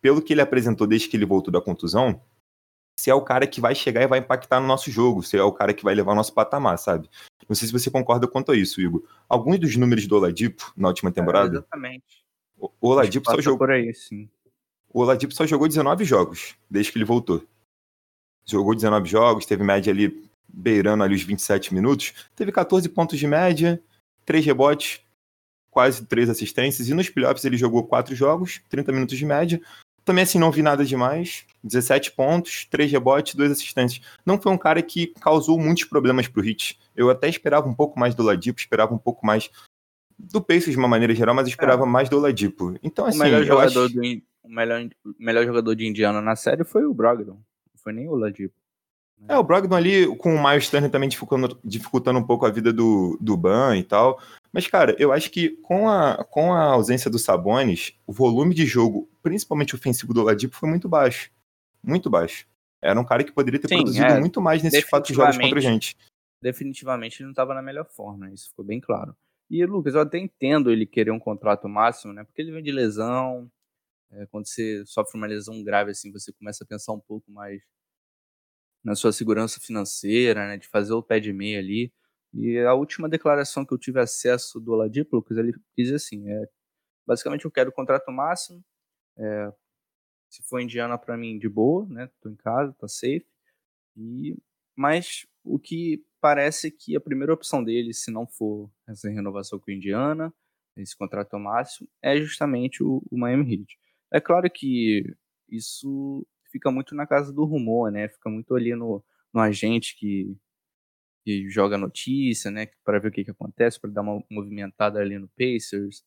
pelo 0.00 0.20
que 0.20 0.32
ele 0.32 0.42
apresentou 0.42 0.86
desde 0.86 1.08
que 1.08 1.16
ele 1.16 1.24
voltou 1.24 1.52
da 1.52 1.60
contusão, 1.60 2.20
se 2.98 3.10
é 3.10 3.14
o 3.14 3.22
cara 3.22 3.46
que 3.46 3.60
vai 3.60 3.74
chegar 3.74 4.02
e 4.02 4.08
vai 4.08 4.18
impactar 4.18 4.60
no 4.60 4.66
nosso 4.66 4.90
jogo, 4.90 5.22
se 5.22 5.36
é 5.36 5.42
o 5.42 5.52
cara 5.52 5.72
que 5.72 5.84
vai 5.84 5.94
levar 5.94 6.12
o 6.12 6.16
nosso 6.16 6.34
patamar, 6.34 6.78
sabe? 6.78 7.08
Não 7.48 7.56
sei 7.56 7.66
se 7.66 7.72
você 7.72 7.90
concorda 7.90 8.28
quanto 8.28 8.52
a 8.52 8.56
isso, 8.56 8.80
Igor. 8.80 9.02
Alguns 9.28 9.58
dos 9.58 9.76
números 9.76 10.06
do 10.06 10.16
Oladipo 10.16 10.72
na 10.76 10.88
última 10.88 11.10
temporada. 11.10 11.56
É, 11.56 11.58
exatamente. 11.58 12.24
O 12.58 12.88
Oladipo 12.88 13.30
só 13.30 13.40
jogou. 13.40 13.58
Por 13.58 13.70
aí, 13.70 13.94
sim. 13.94 14.28
O 14.92 15.00
Oladipo 15.00 15.32
só 15.32 15.46
jogou 15.46 15.68
19 15.68 16.04
jogos 16.04 16.54
desde 16.70 16.92
que 16.92 16.98
ele 16.98 17.04
voltou. 17.04 17.42
Jogou 18.44 18.74
19 18.74 19.08
jogos, 19.08 19.46
teve 19.46 19.62
média 19.62 19.92
ali 19.92 20.28
beirando 20.48 21.04
ali 21.04 21.14
os 21.14 21.22
27 21.22 21.74
minutos. 21.74 22.28
Teve 22.34 22.50
14 22.50 22.88
pontos 22.88 23.18
de 23.18 23.26
média, 23.26 23.80
3 24.24 24.44
rebotes, 24.44 25.00
quase 25.70 26.04
3 26.06 26.30
assistências. 26.30 26.88
E 26.88 26.94
nos 26.94 27.08
playoffs 27.08 27.44
ele 27.44 27.56
jogou 27.56 27.86
4 27.86 28.14
jogos, 28.14 28.60
30 28.68 28.92
minutos 28.92 29.16
de 29.16 29.24
média. 29.24 29.60
Também 30.08 30.24
assim, 30.24 30.38
não 30.38 30.50
vi 30.50 30.62
nada 30.62 30.86
demais. 30.86 31.44
17 31.62 32.12
pontos, 32.12 32.64
3 32.70 32.90
rebotes, 32.90 33.34
2 33.34 33.52
assistências. 33.52 34.02
Não 34.24 34.40
foi 34.40 34.50
um 34.50 34.56
cara 34.56 34.80
que 34.80 35.08
causou 35.20 35.60
muitos 35.60 35.84
problemas 35.84 36.26
pro 36.26 36.40
Hit. 36.40 36.80
Eu 36.96 37.10
até 37.10 37.28
esperava 37.28 37.68
um 37.68 37.74
pouco 37.74 38.00
mais 38.00 38.14
do 38.14 38.22
Ladipo, 38.22 38.58
esperava 38.58 38.94
um 38.94 38.98
pouco 38.98 39.26
mais 39.26 39.50
do 40.18 40.40
Pacers 40.40 40.72
de 40.72 40.78
uma 40.78 40.88
maneira 40.88 41.14
geral, 41.14 41.34
mas 41.34 41.46
esperava 41.46 41.82
é. 41.82 41.86
mais 41.86 42.08
do 42.08 42.18
Ladipo. 42.18 42.74
Então, 42.82 43.04
assim, 43.04 43.18
o 43.18 43.22
melhor 43.22 43.44
jogador, 43.44 43.84
acho... 43.84 43.94
do, 43.94 44.22
o 44.44 44.48
melhor, 44.48 44.88
melhor 45.18 45.44
jogador 45.44 45.74
de 45.74 45.86
Indiana 45.86 46.22
na 46.22 46.34
série 46.34 46.64
foi 46.64 46.86
o 46.86 46.94
Brogdon. 46.94 47.34
Não 47.34 47.42
foi 47.76 47.92
nem 47.92 48.08
o 48.08 48.14
Ladipo. 48.14 48.54
É, 49.26 49.36
o 49.36 49.42
Brogdon 49.42 49.74
ali 49.74 50.06
com 50.16 50.34
o 50.34 50.42
Miles 50.42 50.70
Turner 50.70 50.90
também 50.90 51.08
dificultando, 51.08 51.58
dificultando 51.64 52.18
um 52.18 52.24
pouco 52.24 52.46
a 52.46 52.50
vida 52.50 52.72
do, 52.72 53.18
do 53.20 53.36
Ban 53.36 53.76
e 53.76 53.82
tal. 53.82 54.20
Mas, 54.52 54.66
cara, 54.66 54.94
eu 54.98 55.12
acho 55.12 55.30
que 55.30 55.50
com 55.62 55.88
a, 55.88 56.24
com 56.24 56.52
a 56.52 56.64
ausência 56.64 57.10
do 57.10 57.18
Sabonis, 57.18 57.94
o 58.06 58.12
volume 58.12 58.54
de 58.54 58.64
jogo, 58.64 59.08
principalmente 59.22 59.74
ofensivo 59.74 60.14
do 60.14 60.22
Ladipo, 60.22 60.56
foi 60.56 60.68
muito 60.68 60.88
baixo. 60.88 61.30
Muito 61.82 62.08
baixo. 62.08 62.46
Era 62.80 62.98
um 62.98 63.04
cara 63.04 63.24
que 63.24 63.32
poderia 63.32 63.60
ter 63.60 63.68
Sim, 63.68 63.76
produzido 63.76 64.06
é, 64.06 64.20
muito 64.20 64.40
mais 64.40 64.62
nesses 64.62 64.84
quatro 64.84 65.12
jogos 65.12 65.36
contra 65.36 65.58
a 65.58 65.62
gente. 65.62 65.96
Definitivamente 66.40 67.18
ele 67.18 67.24
não 67.24 67.32
estava 67.32 67.52
na 67.52 67.62
melhor 67.62 67.86
forma, 67.86 68.30
isso 68.32 68.48
ficou 68.50 68.64
bem 68.64 68.80
claro. 68.80 69.16
E, 69.50 69.64
Lucas, 69.64 69.94
eu 69.94 70.02
até 70.02 70.18
entendo 70.18 70.70
ele 70.70 70.86
querer 70.86 71.10
um 71.10 71.18
contrato 71.18 71.68
máximo, 71.68 72.12
né? 72.12 72.22
Porque 72.22 72.40
ele 72.40 72.52
vem 72.52 72.62
de 72.62 72.70
lesão. 72.70 73.50
É, 74.10 74.26
quando 74.26 74.46
você 74.46 74.84
sofre 74.86 75.18
uma 75.18 75.26
lesão 75.26 75.62
grave 75.62 75.90
assim, 75.90 76.12
você 76.12 76.32
começa 76.32 76.64
a 76.64 76.66
pensar 76.66 76.92
um 76.92 77.00
pouco 77.00 77.30
mais 77.30 77.62
na 78.88 78.94
sua 78.94 79.12
segurança 79.12 79.60
financeira, 79.60 80.48
né? 80.48 80.56
De 80.56 80.66
fazer 80.66 80.94
o 80.94 81.02
pé 81.02 81.20
de 81.20 81.32
meia 81.32 81.58
ali. 81.58 81.92
E 82.32 82.58
a 82.60 82.74
última 82.74 83.08
declaração 83.08 83.64
que 83.64 83.72
eu 83.72 83.78
tive 83.78 84.00
acesso 84.00 84.58
do 84.58 84.72
Oladipo, 84.72 85.16
Lucas, 85.16 85.36
ele 85.36 85.52
diz 85.76 85.92
assim, 85.92 86.28
é, 86.30 86.48
basicamente 87.06 87.44
eu 87.44 87.50
quero 87.50 87.70
o 87.70 87.72
contrato 87.72 88.10
máximo, 88.10 88.62
é, 89.16 89.52
se 90.28 90.42
for 90.42 90.60
Indiana 90.60 90.98
para 90.98 91.16
mim 91.16 91.38
de 91.38 91.48
boa, 91.48 91.86
né, 91.88 92.10
tô 92.20 92.28
em 92.28 92.36
casa, 92.36 92.74
tá 92.74 92.86
safe, 92.86 93.26
e, 93.96 94.36
mas 94.76 95.26
o 95.42 95.58
que 95.58 96.04
parece 96.20 96.70
que 96.70 96.94
a 96.94 97.00
primeira 97.00 97.32
opção 97.32 97.64
dele, 97.64 97.94
se 97.94 98.10
não 98.10 98.26
for 98.26 98.70
essa 98.86 99.08
renovação 99.08 99.58
com 99.58 99.70
Indiana, 99.70 100.32
esse 100.76 100.96
contrato 100.96 101.38
máximo, 101.38 101.88
é 102.02 102.18
justamente 102.18 102.82
o, 102.82 103.02
o 103.10 103.18
Miami 103.18 103.54
Heat. 103.54 103.78
É 104.12 104.20
claro 104.20 104.50
que 104.50 105.02
isso 105.48 106.26
fica 106.50 106.70
muito 106.70 106.94
na 106.94 107.06
casa 107.06 107.32
do 107.32 107.44
rumor, 107.44 107.90
né, 107.90 108.08
fica 108.08 108.30
muito 108.30 108.54
ali 108.54 108.74
no, 108.74 109.04
no 109.32 109.40
agente 109.40 109.96
que 109.96 110.36
que 111.24 111.50
joga 111.50 111.76
notícia, 111.76 112.50
né, 112.50 112.68
para 112.82 112.98
ver 112.98 113.08
o 113.08 113.10
que, 113.12 113.24
que 113.24 113.30
acontece, 113.30 113.78
para 113.78 113.90
dar 113.90 114.00
uma 114.00 114.24
movimentada 114.30 114.98
ali 114.98 115.18
no 115.18 115.28
Pacers 115.28 116.02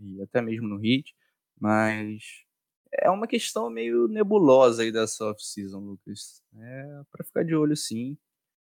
e 0.00 0.20
até 0.22 0.42
mesmo 0.42 0.66
no 0.66 0.84
Heat, 0.84 1.14
mas 1.60 2.44
é 2.92 3.10
uma 3.10 3.26
questão 3.26 3.70
meio 3.70 4.08
nebulosa 4.08 4.82
aí 4.82 4.92
dessa 4.92 5.24
off-season, 5.26 5.78
Lucas. 5.80 6.42
É 6.56 7.02
para 7.10 7.24
ficar 7.24 7.44
de 7.44 7.54
olho 7.54 7.76
sim. 7.76 8.16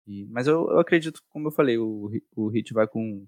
E, 0.06 0.26
mas 0.26 0.46
eu, 0.46 0.68
eu, 0.70 0.78
acredito, 0.78 1.22
como 1.30 1.48
eu 1.48 1.52
falei, 1.52 1.78
o, 1.78 2.10
o 2.36 2.48
Hit 2.48 2.72
vai 2.72 2.86
com 2.86 3.26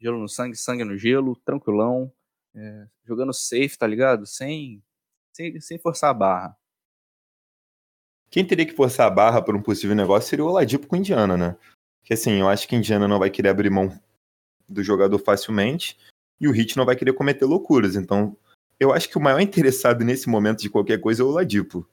gelo 0.00 0.18
no 0.18 0.28
sangue, 0.28 0.56
sangue 0.56 0.84
no 0.84 0.96
gelo, 0.96 1.36
tranquilão, 1.44 2.12
é, 2.54 2.88
jogando 3.04 3.32
safe, 3.32 3.76
tá 3.78 3.86
ligado? 3.86 4.26
Sem, 4.26 4.82
sem, 5.32 5.60
sem 5.60 5.78
forçar 5.78 6.10
a 6.10 6.14
barra. 6.14 6.56
Quem 8.34 8.44
teria 8.44 8.66
que 8.66 8.74
forçar 8.74 9.06
a 9.06 9.10
barra 9.10 9.40
por 9.40 9.54
um 9.54 9.62
possível 9.62 9.94
negócio 9.94 10.28
seria 10.28 10.44
o 10.44 10.48
Oladipo 10.48 10.88
com 10.88 10.96
Indiana, 10.96 11.36
né? 11.36 11.56
Porque 12.00 12.14
assim, 12.14 12.40
eu 12.40 12.48
acho 12.48 12.66
que 12.66 12.74
Indiana 12.74 13.06
não 13.06 13.20
vai 13.20 13.30
querer 13.30 13.50
abrir 13.50 13.70
mão 13.70 13.96
do 14.68 14.82
jogador 14.82 15.20
facilmente 15.20 15.96
e 16.40 16.48
o 16.48 16.50
Hit 16.50 16.76
não 16.76 16.84
vai 16.84 16.96
querer 16.96 17.12
cometer 17.12 17.44
loucuras. 17.44 17.94
Então, 17.94 18.36
eu 18.80 18.92
acho 18.92 19.08
que 19.08 19.16
o 19.16 19.20
maior 19.20 19.38
interessado 19.40 20.04
nesse 20.04 20.28
momento 20.28 20.62
de 20.62 20.68
qualquer 20.68 21.00
coisa 21.00 21.22
é 21.22 21.24
o 21.24 21.28
Oladipo. 21.28 21.88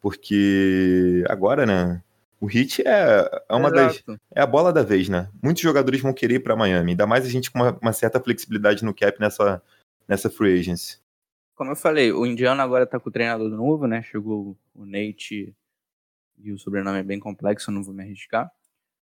Porque 0.00 1.22
agora, 1.28 1.64
né? 1.64 2.02
O 2.40 2.46
Hit 2.46 2.82
é, 2.84 3.44
é 3.48 3.54
uma 3.54 3.68
Exato. 3.68 4.02
das. 4.04 4.18
É 4.34 4.40
a 4.40 4.46
bola 4.46 4.72
da 4.72 4.82
vez, 4.82 5.08
né? 5.08 5.30
Muitos 5.40 5.62
jogadores 5.62 6.00
vão 6.00 6.12
querer 6.12 6.34
ir 6.34 6.40
para 6.40 6.56
Miami. 6.56 6.90
Ainda 6.90 7.06
mais 7.06 7.24
a 7.24 7.28
gente 7.28 7.52
com 7.52 7.60
uma, 7.60 7.78
uma, 7.80 7.92
certa 7.92 8.20
flexibilidade 8.20 8.84
no 8.84 8.92
cap 8.92 9.20
nessa, 9.20 9.62
nessa 10.08 10.28
free 10.28 10.58
agency. 10.58 10.98
Como 11.54 11.70
eu 11.70 11.76
falei, 11.76 12.10
o 12.10 12.26
Indiana 12.26 12.64
agora 12.64 12.84
tá 12.84 12.98
com 12.98 13.10
o 13.10 13.12
treinador 13.12 13.48
novo, 13.48 13.86
né? 13.86 14.02
Chegou 14.02 14.56
o 14.74 14.84
Nate 14.84 15.54
e 16.38 16.52
o 16.52 16.58
sobrenome 16.58 16.98
é 16.98 17.02
bem 17.02 17.18
complexo, 17.18 17.70
não 17.70 17.82
vou 17.82 17.94
me 17.94 18.02
arriscar. 18.02 18.50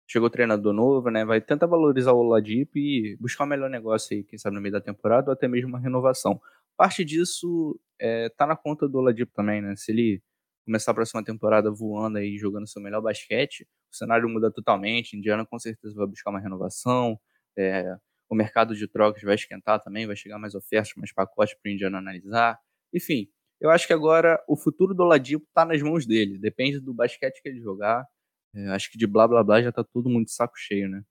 Chegou 0.08 0.30
treinador 0.30 0.74
novo, 0.74 1.10
né? 1.10 1.26
Vai 1.26 1.42
tentar 1.42 1.68
valorizar 1.68 2.14
o 2.14 2.20
Oladipo 2.20 2.78
e 2.78 3.18
buscar 3.20 3.44
o 3.44 3.48
um 3.48 3.50
melhor 3.50 3.70
negócio 3.70 4.16
aí, 4.16 4.24
quem 4.24 4.38
sabe 4.38 4.56
no 4.56 4.62
meio 4.62 4.74
da 4.74 4.82
temporada, 4.82 5.30
ou 5.30 5.34
até 5.34 5.48
mesmo 5.48 5.70
uma 5.70 5.80
renovação. 5.80 6.40
Parte 6.78 7.04
disso 7.06 7.80
é, 8.00 8.30
tá 8.30 8.46
na 8.46 8.56
conta 8.56 8.88
do 8.88 9.00
Oladipo 9.00 9.32
também, 9.34 9.62
né? 9.62 9.76
Se 9.76 9.92
ele 9.92 10.22
começar 10.66 10.92
a 10.92 10.94
próxima 10.96 11.24
temporada 11.24 11.72
voando 11.72 12.18
aí, 12.18 12.38
jogando 12.38 12.68
seu 12.68 12.82
melhor 12.82 13.02
basquete, 13.02 13.68
o 13.92 13.96
cenário 13.96 14.28
muda 14.30 14.52
totalmente. 14.52 15.16
Indiana 15.18 15.46
com 15.46 15.60
certeza 15.60 15.96
vai 15.96 16.08
buscar 16.08 16.32
uma 16.32 16.40
renovação. 16.40 17.20
É, 17.58 17.96
o 18.30 18.36
mercado 18.36 18.76
de 18.76 18.88
trocas 18.88 19.22
vai 19.24 19.36
esquentar 19.36 19.82
também, 19.82 20.08
vai 20.08 20.16
chegar 20.16 20.38
mais 20.40 20.56
ofertas, 20.56 20.94
mais 20.98 21.14
pacotes 21.14 21.56
para 21.56 21.70
o 21.70 21.74
Indiana 21.74 22.00
analisar. 22.00 22.60
Enfim, 22.94 23.30
eu 23.60 23.70
acho 23.70 23.88
que 23.88 23.94
agora 23.94 24.42
o 24.48 24.56
futuro 24.56 24.94
do 24.94 25.04
Oladipo 25.04 25.46
está 25.48 25.66
nas 25.66 25.82
mãos 25.82 26.06
dele. 26.06 26.38
Depende 26.38 26.80
do 26.80 26.94
basquete 26.94 27.42
que 27.42 27.50
ele 27.50 27.62
jogar. 27.62 28.06
É, 28.54 28.70
acho 28.70 28.92
que 28.92 28.98
de 28.98 29.08
blá 29.08 29.28
blá 29.28 29.44
blá 29.44 29.62
já 29.62 29.70
está 29.70 29.84
todo 29.84 30.10
mundo 30.10 30.26
de 30.26 30.32
saco 30.32 30.58
cheio, 30.58 30.90
né? 30.90 31.04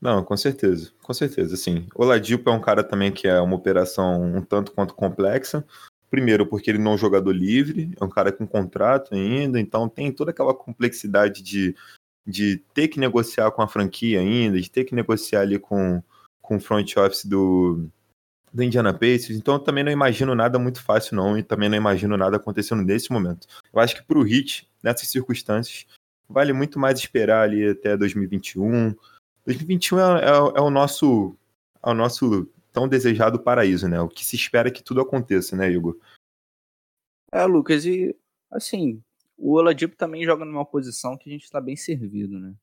Não, 0.00 0.24
com 0.24 0.36
certeza, 0.36 0.92
com 1.02 1.12
certeza, 1.12 1.56
sim. 1.56 1.86
O 1.94 2.02
Oladipo 2.02 2.48
é 2.48 2.52
um 2.52 2.60
cara 2.60 2.82
também 2.82 3.12
que 3.12 3.28
é 3.28 3.38
uma 3.38 3.54
operação 3.54 4.22
um 4.22 4.42
tanto 4.42 4.72
quanto 4.72 4.94
complexa, 4.94 5.66
Primeiro, 6.10 6.44
porque 6.44 6.68
ele 6.68 6.78
não 6.78 6.90
é 6.90 6.94
um 6.94 6.98
jogador 6.98 7.30
livre, 7.30 7.94
é 7.98 8.04
um 8.04 8.08
cara 8.08 8.32
com 8.32 8.44
contrato 8.44 9.14
ainda, 9.14 9.60
então 9.60 9.88
tem 9.88 10.10
toda 10.10 10.32
aquela 10.32 10.52
complexidade 10.52 11.40
de, 11.40 11.76
de 12.26 12.56
ter 12.74 12.88
que 12.88 12.98
negociar 12.98 13.52
com 13.52 13.62
a 13.62 13.68
franquia 13.68 14.18
ainda, 14.18 14.60
de 14.60 14.68
ter 14.68 14.82
que 14.84 14.94
negociar 14.94 15.42
ali 15.42 15.56
com, 15.56 16.02
com 16.42 16.56
o 16.56 16.60
front 16.60 16.96
office 16.96 17.24
do, 17.24 17.88
do 18.52 18.62
Indiana 18.62 18.92
Pacers. 18.92 19.30
Então 19.30 19.54
eu 19.54 19.60
também 19.60 19.84
não 19.84 19.92
imagino 19.92 20.34
nada 20.34 20.58
muito 20.58 20.82
fácil, 20.82 21.16
não, 21.16 21.38
e 21.38 21.42
também 21.42 21.68
não 21.68 21.76
imagino 21.76 22.16
nada 22.16 22.36
acontecendo 22.36 22.82
nesse 22.82 23.12
momento. 23.12 23.46
Eu 23.72 23.80
acho 23.80 23.96
que 23.96 24.02
para 24.02 24.18
o 24.18 24.22
Hit, 24.22 24.68
nessas 24.82 25.08
circunstâncias, 25.08 25.86
vale 26.28 26.52
muito 26.52 26.78
mais 26.78 26.98
esperar 26.98 27.42
ali 27.42 27.68
até 27.68 27.96
2021. 27.96 28.94
2021 29.46 29.98
é, 29.98 30.24
é, 30.24 30.28
é 30.28 30.60
o 30.60 30.70
nosso 30.70 31.36
é 31.82 31.90
o 31.90 31.94
nosso 31.94 32.48
tão 32.72 32.88
desejado 32.88 33.40
paraíso, 33.40 33.88
né? 33.88 34.00
O 34.00 34.08
que 34.08 34.24
se 34.24 34.36
espera 34.36 34.68
é 34.68 34.70
que 34.70 34.82
tudo 34.82 35.00
aconteça, 35.00 35.56
né, 35.56 35.70
Igor? 35.70 35.96
É, 37.32 37.44
Lucas, 37.44 37.84
e 37.84 38.14
assim, 38.50 39.02
o 39.36 39.54
Oladipo 39.54 39.96
também 39.96 40.24
joga 40.24 40.44
numa 40.44 40.64
posição 40.64 41.16
que 41.16 41.28
a 41.28 41.32
gente 41.32 41.44
está 41.44 41.60
bem 41.60 41.76
servido, 41.76 42.38
né? 42.38 42.54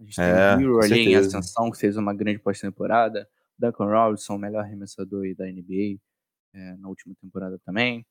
A 0.00 0.04
gente 0.04 0.20
é, 0.20 0.56
tem 0.56 0.66
o 0.66 0.78
Hero 0.78 0.84
ali 0.84 1.00
em 1.12 1.14
ascensão, 1.14 1.70
que 1.70 1.78
fez 1.78 1.96
uma 1.96 2.14
grande 2.14 2.38
pós-temporada. 2.38 3.28
Duncan 3.58 3.86
Robinson, 3.86 4.38
melhor 4.38 4.60
arremessador 4.60 5.34
da 5.36 5.46
NBA 5.46 5.98
é, 6.54 6.76
na 6.76 6.88
última 6.88 7.14
temporada 7.20 7.58
também. 7.64 8.06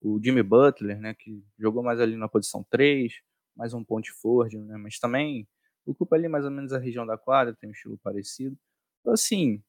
O 0.00 0.20
Jimmy 0.22 0.42
Butler, 0.42 1.00
né, 1.00 1.14
que 1.14 1.44
jogou 1.58 1.82
mais 1.82 2.00
ali 2.00 2.16
na 2.16 2.28
posição 2.28 2.64
3, 2.70 3.12
mais 3.56 3.74
um 3.74 3.84
ponte 3.84 4.10
forward, 4.12 4.56
né, 4.58 4.76
mas 4.76 4.98
também 4.98 5.48
ocupa 5.86 6.16
ali 6.16 6.28
mais 6.28 6.44
ou 6.44 6.50
menos 6.50 6.72
a 6.72 6.78
região 6.78 7.06
da 7.06 7.18
quadra, 7.18 7.54
tem 7.54 7.68
um 7.70 7.72
estilo 7.72 7.98
parecido. 7.98 8.56
Então, 9.00 9.12
assim, 9.12 9.62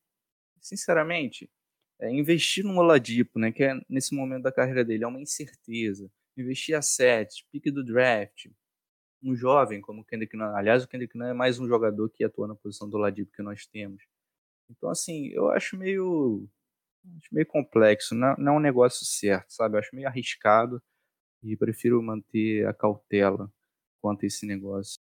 sinceramente, 0.61 1.49
é, 1.99 2.09
investir 2.11 2.63
no 2.63 2.77
Oladipo, 2.77 3.39
né, 3.39 3.51
que 3.51 3.63
é 3.63 3.79
nesse 3.89 4.15
momento 4.15 4.43
da 4.43 4.51
carreira 4.51 4.83
dele, 4.85 5.03
é 5.03 5.07
uma 5.07 5.21
incerteza. 5.21 6.11
Investir 6.37 6.75
a 6.75 6.81
sete, 6.81 7.45
pique 7.51 7.71
do 7.71 7.83
draft, 7.83 8.47
um 9.23 9.35
jovem 9.35 9.81
como 9.81 10.01
o 10.01 10.05
Kendrick 10.05 10.35
Nunn. 10.35 10.55
Aliás, 10.55 10.83
o 10.83 10.87
Kendrick 10.87 11.17
Nunn 11.17 11.29
é 11.29 11.33
mais 11.33 11.59
um 11.59 11.67
jogador 11.67 12.09
que 12.09 12.23
atua 12.23 12.47
na 12.47 12.55
posição 12.55 12.89
do 12.89 12.97
Oladipo 12.97 13.31
que 13.31 13.41
nós 13.41 13.65
temos. 13.65 14.03
Então, 14.77 14.89
assim, 14.89 15.27
eu 15.27 15.49
acho 15.51 15.77
meio, 15.77 16.47
acho 17.17 17.33
meio 17.33 17.45
complexo. 17.45 18.15
Não, 18.15 18.35
não 18.37 18.53
é 18.53 18.57
um 18.57 18.61
negócio 18.61 19.05
certo, 19.05 19.51
sabe? 19.51 19.75
Eu 19.75 19.79
acho 19.79 19.95
meio 19.95 20.07
arriscado 20.07 20.81
e 21.43 21.55
prefiro 21.55 22.01
manter 22.01 22.65
a 22.67 22.73
cautela 22.73 23.51
quanto 24.01 24.23
a 24.23 24.27
esse 24.27 24.45
negócio. 24.45 24.99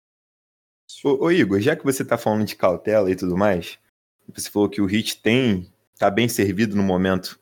Ô, 1.04 1.26
ô 1.26 1.32
Igor, 1.32 1.60
já 1.60 1.76
que 1.76 1.84
você 1.84 2.04
está 2.04 2.18
falando 2.18 2.46
de 2.46 2.56
cautela 2.56 3.12
e 3.12 3.16
tudo 3.16 3.38
mais, 3.38 3.78
você 4.34 4.50
falou 4.50 4.70
que 4.70 4.82
o 4.82 4.86
Hit 4.86 5.22
tem, 5.22 5.72
tá 5.98 6.10
bem 6.10 6.28
servido 6.28 6.76
no 6.76 6.84
momento 6.84 7.40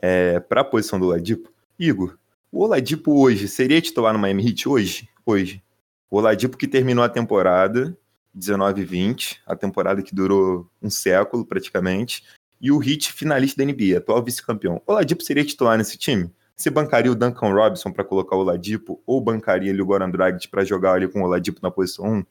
é, 0.00 0.38
para 0.40 0.60
a 0.60 0.64
posição 0.64 0.98
do 0.98 1.06
Oladipo. 1.06 1.52
Igor, 1.78 2.18
o 2.52 2.62
Oladipo 2.62 3.20
hoje 3.20 3.48
seria 3.48 3.80
titular 3.80 4.12
no 4.12 4.18
Miami 4.18 4.48
Heat 4.48 4.68
hoje? 4.68 5.08
Hoje. 5.26 5.62
O 6.10 6.18
Oladipo 6.18 6.56
que 6.56 6.68
terminou 6.68 7.02
a 7.02 7.08
temporada 7.08 7.96
19-20, 8.36 9.38
a 9.46 9.54
temporada 9.56 10.02
que 10.02 10.14
durou 10.14 10.70
um 10.82 10.90
século 10.90 11.46
praticamente, 11.46 12.24
e 12.60 12.72
o 12.72 12.82
Heat 12.82 13.12
finalista 13.12 13.64
da 13.64 13.70
NBA, 13.70 13.98
atual 13.98 14.22
vice-campeão. 14.22 14.80
O 14.86 14.92
Oladipo 14.92 15.22
seria 15.22 15.44
titular 15.44 15.76
nesse 15.76 15.98
time? 15.98 16.32
Você 16.56 16.70
bancaria 16.70 17.10
o 17.10 17.14
Duncan 17.14 17.52
Robinson 17.52 17.90
para 17.90 18.04
colocar 18.04 18.36
o 18.36 18.40
Oladipo 18.40 19.02
ou 19.06 19.20
bancaria 19.20 19.72
ali 19.72 19.82
o 19.82 19.86
Goran 19.86 20.10
Dragic 20.10 20.48
para 20.48 20.64
jogar 20.64 20.94
ali 20.94 21.08
com 21.08 21.20
o 21.20 21.24
Oladipo 21.24 21.60
na 21.62 21.70
posição 21.70 22.06
1? 22.06 22.24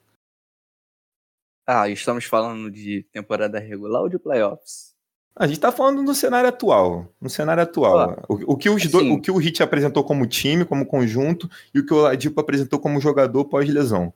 Ah, 1.67 1.89
estamos 1.89 2.25
falando 2.25 2.71
de 2.71 3.05
temporada 3.11 3.59
regular 3.59 4.01
ou 4.01 4.09
de 4.09 4.17
playoffs? 4.17 4.93
A 5.35 5.47
gente 5.47 5.57
está 5.57 5.71
falando 5.71 6.03
no 6.03 6.13
cenário 6.13 6.47
atual. 6.47 7.07
No 7.19 7.29
cenário 7.29 7.63
atual. 7.63 8.23
o, 8.29 8.53
o, 8.53 8.57
que 8.57 8.69
os 8.69 8.85
assim, 8.85 9.09
do, 9.09 9.15
o 9.15 9.21
que 9.21 9.31
o 9.31 9.37
Hit 9.37 9.63
apresentou 9.63 10.03
como 10.03 10.27
time, 10.27 10.63
como 10.63 10.85
conjunto, 10.85 11.49
e 11.73 11.79
o 11.79 11.85
que 11.85 11.93
o 11.93 11.97
Oladipo 11.97 12.39
apresentou 12.39 12.79
como 12.79 13.01
jogador 13.01 13.45
pós-lesão. 13.45 14.13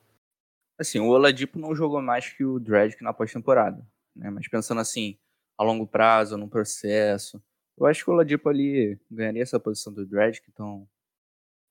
Assim, 0.80 1.00
o 1.00 1.08
Oladipo 1.08 1.58
não 1.58 1.76
jogou 1.76 2.02
mais 2.02 2.30
que 2.30 2.44
o 2.44 2.60
Dredd 2.60 2.96
na 3.02 3.14
pós-temporada. 3.14 3.86
Né? 4.16 4.30
Mas 4.30 4.48
pensando 4.48 4.80
assim, 4.80 5.18
a 5.58 5.64
longo 5.64 5.88
prazo, 5.88 6.38
no 6.38 6.48
processo, 6.48 7.42
eu 7.78 7.86
acho 7.86 8.04
que 8.04 8.10
o 8.10 8.14
Oladipo 8.14 8.48
ali 8.50 9.00
ganharia 9.10 9.42
essa 9.42 9.60
posição 9.60 9.94
do 9.94 10.06
Dredd, 10.06 10.40
então 10.48 10.88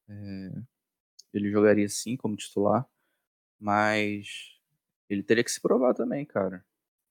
é, 0.09 0.51
ele 1.33 1.51
jogaria 1.51 1.89
sim 1.89 2.17
como 2.17 2.37
titular. 2.37 2.87
Mas 3.59 4.57
ele 5.09 5.23
teria 5.23 5.45
que 5.45 5.51
se 5.51 5.61
provar 5.61 5.95
também, 5.95 6.25
cara. 6.25 6.65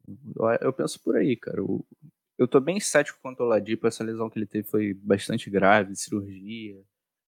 Eu, 0.07 0.45
eu 0.61 0.73
penso 0.73 1.01
por 1.01 1.15
aí, 1.15 1.35
cara. 1.35 1.57
Eu, 1.57 1.85
eu 2.37 2.47
tô 2.47 2.59
bem 2.59 2.79
cético 2.79 3.19
quanto 3.21 3.41
ao 3.41 3.49
Ladipo. 3.49 3.87
Essa 3.87 4.03
lesão 4.03 4.29
que 4.29 4.37
ele 4.37 4.45
teve 4.45 4.67
foi 4.67 4.93
bastante 4.93 5.49
grave, 5.49 5.95
cirurgia. 5.95 6.83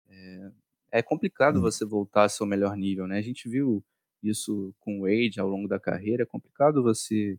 É, 0.08 0.50
é 0.92 1.02
complicado 1.02 1.58
hum. 1.58 1.62
você 1.62 1.84
voltar 1.84 2.22
ao 2.22 2.28
seu 2.28 2.46
melhor 2.46 2.76
nível, 2.76 3.06
né? 3.06 3.18
A 3.18 3.22
gente 3.22 3.48
viu 3.48 3.84
isso 4.22 4.74
com 4.80 5.00
o 5.00 5.02
Wade 5.02 5.40
ao 5.40 5.48
longo 5.48 5.68
da 5.68 5.80
carreira. 5.80 6.22
É 6.22 6.26
complicado 6.26 6.82
você 6.82 7.38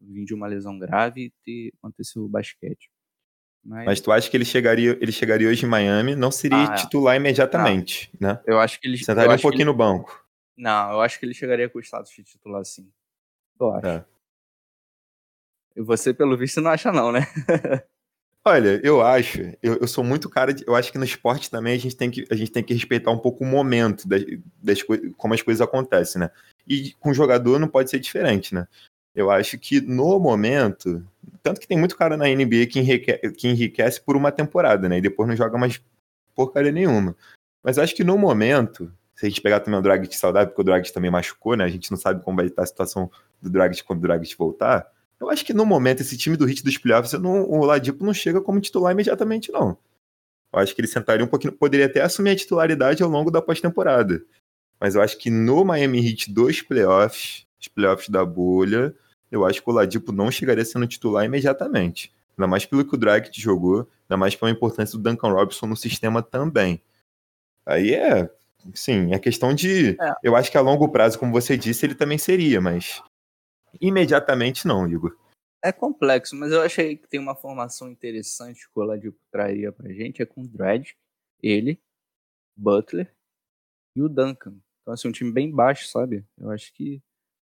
vir 0.00 0.24
de 0.24 0.34
uma 0.34 0.46
lesão 0.46 0.78
grave 0.78 1.26
e 1.26 1.30
ter, 1.44 1.72
manter 1.82 2.04
seu 2.04 2.28
basquete. 2.28 2.90
Mas... 3.64 3.84
Mas... 3.84 4.00
tu 4.00 4.10
acha 4.10 4.30
que 4.30 4.36
ele 4.36 4.44
chegaria, 4.44 4.96
ele 5.00 5.12
chegaria 5.12 5.48
hoje 5.48 5.66
em 5.66 5.68
Miami, 5.68 6.14
não 6.14 6.30
seria 6.30 6.64
ah, 6.64 6.74
titular 6.74 7.16
imediatamente, 7.16 8.10
não. 8.18 8.30
né? 8.30 8.42
Eu 8.46 8.58
acho 8.58 8.80
que 8.80 8.88
ele 8.88 8.96
sentaria 8.96 9.34
um 9.34 9.38
pouquinho 9.38 9.62
ele... 9.62 9.70
no 9.70 9.76
banco. 9.76 10.26
Não, 10.56 10.92
eu 10.92 11.00
acho 11.00 11.18
que 11.18 11.26
ele 11.26 11.34
chegaria 11.34 11.68
com 11.68 11.78
o 11.78 11.82
status 11.82 12.12
de 12.12 12.22
titular 12.22 12.64
sim. 12.64 12.90
Eu 13.58 13.72
acho. 13.72 13.86
É. 13.86 14.04
E 15.76 15.82
você, 15.82 16.12
pelo 16.12 16.36
visto, 16.36 16.60
não 16.60 16.70
acha 16.70 16.90
não, 16.90 17.12
né? 17.12 17.20
Olha, 18.44 18.80
eu 18.82 19.02
acho, 19.02 19.38
eu, 19.62 19.76
eu, 19.80 19.86
sou 19.86 20.02
muito 20.02 20.30
cara 20.30 20.54
de, 20.54 20.64
eu 20.66 20.74
acho 20.74 20.90
que 20.90 20.96
no 20.96 21.04
esporte 21.04 21.50
também 21.50 21.74
a 21.74 21.78
gente 21.78 21.94
tem 21.94 22.10
que, 22.10 22.26
a 22.30 22.34
gente 22.34 22.50
tem 22.50 22.64
que 22.64 22.72
respeitar 22.72 23.10
um 23.10 23.18
pouco 23.18 23.44
o 23.44 23.46
momento 23.46 24.08
das, 24.08 24.24
das 24.62 24.82
como 25.16 25.34
as 25.34 25.42
coisas 25.42 25.60
acontecem, 25.60 26.20
né? 26.20 26.30
E 26.66 26.92
com 26.94 27.10
o 27.10 27.14
jogador 27.14 27.58
não 27.58 27.68
pode 27.68 27.90
ser 27.90 27.98
diferente, 27.98 28.54
né? 28.54 28.66
Eu 29.14 29.30
acho 29.30 29.58
que 29.58 29.80
no 29.82 30.18
momento, 30.18 31.06
tanto 31.42 31.60
que 31.60 31.68
tem 31.68 31.78
muito 31.78 31.96
cara 31.96 32.16
na 32.16 32.28
NBA 32.28 32.66
que 32.70 32.78
enriquece, 32.78 33.32
que 33.32 33.48
enriquece 33.48 34.00
por 34.00 34.16
uma 34.16 34.32
temporada, 34.32 34.88
né? 34.88 34.98
E 34.98 35.02
depois 35.02 35.28
não 35.28 35.36
joga 35.36 35.58
mais 35.58 35.78
porcaria 36.34 36.72
nenhuma. 36.72 37.14
Mas 37.62 37.78
acho 37.78 37.94
que 37.94 38.04
no 38.04 38.16
momento, 38.16 38.90
se 39.14 39.26
a 39.26 39.28
gente 39.28 39.42
pegar 39.42 39.60
também 39.60 39.78
o 39.78 39.82
Dragic 39.82 40.16
saudável, 40.16 40.48
porque 40.48 40.62
o 40.62 40.64
Dragic 40.64 40.94
também 40.94 41.10
machucou, 41.10 41.56
né? 41.56 41.64
A 41.64 41.68
gente 41.68 41.90
não 41.90 41.98
sabe 41.98 42.24
como 42.24 42.38
vai 42.38 42.46
estar 42.46 42.62
a 42.62 42.66
situação 42.66 43.10
do 43.42 43.50
Dragic 43.50 43.84
quando 43.84 43.98
o 43.98 44.02
Dragic 44.02 44.34
voltar, 44.38 44.90
eu 45.20 45.28
acho 45.28 45.44
que 45.44 45.52
no 45.52 45.66
momento 45.66 46.00
esse 46.00 46.16
time 46.16 46.36
do 46.36 46.46
Hit 46.46 46.64
dos 46.64 46.78
playoffs, 46.78 47.12
não, 47.20 47.42
o 47.48 47.64
Ladipo 47.64 48.04
não 48.04 48.14
chega 48.14 48.40
como 48.40 48.60
titular 48.60 48.92
imediatamente, 48.92 49.52
não. 49.52 49.76
Eu 50.52 50.58
acho 50.58 50.74
que 50.74 50.80
ele 50.80 50.88
sentaria 50.88 51.24
um 51.24 51.28
pouquinho, 51.28 51.52
poderia 51.52 51.86
até 51.86 52.00
assumir 52.00 52.30
a 52.30 52.36
titularidade 52.36 53.02
ao 53.02 53.08
longo 53.08 53.30
da 53.30 53.42
pós-temporada. 53.42 54.24
Mas 54.80 54.94
eu 54.94 55.02
acho 55.02 55.18
que 55.18 55.30
no 55.30 55.64
Miami 55.64 56.04
Heat 56.04 56.32
dos 56.32 56.62
playoffs, 56.62 57.46
os 57.60 57.68
playoffs 57.68 58.08
da 58.08 58.24
bolha, 58.24 58.94
eu 59.30 59.44
acho 59.44 59.62
que 59.62 59.68
o 59.70 59.72
Ladipo 59.72 60.10
não 60.10 60.30
chegaria 60.30 60.64
sendo 60.64 60.86
titular 60.86 61.24
imediatamente. 61.24 62.10
Ainda 62.36 62.48
mais 62.48 62.64
pelo 62.64 62.84
que 62.84 62.94
o 62.94 62.98
Dragic 62.98 63.38
jogou, 63.38 63.86
ainda 64.08 64.16
mais 64.16 64.34
pela 64.34 64.50
importância 64.50 64.98
do 64.98 65.02
Duncan 65.02 65.28
Robinson 65.28 65.66
no 65.66 65.76
sistema 65.76 66.22
também. 66.22 66.80
Aí 67.66 67.94
é, 67.94 68.28
sim, 68.72 69.12
é 69.12 69.18
questão 69.18 69.54
de. 69.54 69.90
É. 70.00 70.14
Eu 70.22 70.34
acho 70.34 70.50
que 70.50 70.56
a 70.56 70.62
longo 70.62 70.88
prazo, 70.88 71.18
como 71.18 71.30
você 71.30 71.58
disse, 71.58 71.84
ele 71.84 71.94
também 71.94 72.16
seria, 72.16 72.60
mas 72.60 73.02
imediatamente 73.80 74.66
não, 74.66 74.88
Igor. 74.88 75.16
É 75.62 75.70
complexo, 75.70 76.34
mas 76.36 76.52
eu 76.52 76.62
achei 76.62 76.96
que 76.96 77.06
tem 77.06 77.20
uma 77.20 77.34
formação 77.34 77.90
interessante 77.90 78.66
que 78.66 78.78
o 78.78 78.82
Oladipo 78.82 79.18
traria 79.30 79.70
pra 79.70 79.92
gente, 79.92 80.22
é 80.22 80.26
com 80.26 80.42
o 80.42 80.48
Dredd, 80.48 80.92
ele, 81.42 81.78
Butler 82.56 83.14
e 83.94 84.02
o 84.02 84.08
Duncan. 84.08 84.56
Então, 84.80 84.94
assim, 84.94 85.08
um 85.08 85.12
time 85.12 85.30
bem 85.30 85.50
baixo, 85.50 85.86
sabe? 85.88 86.24
Eu 86.38 86.50
acho 86.50 86.72
que 86.72 87.02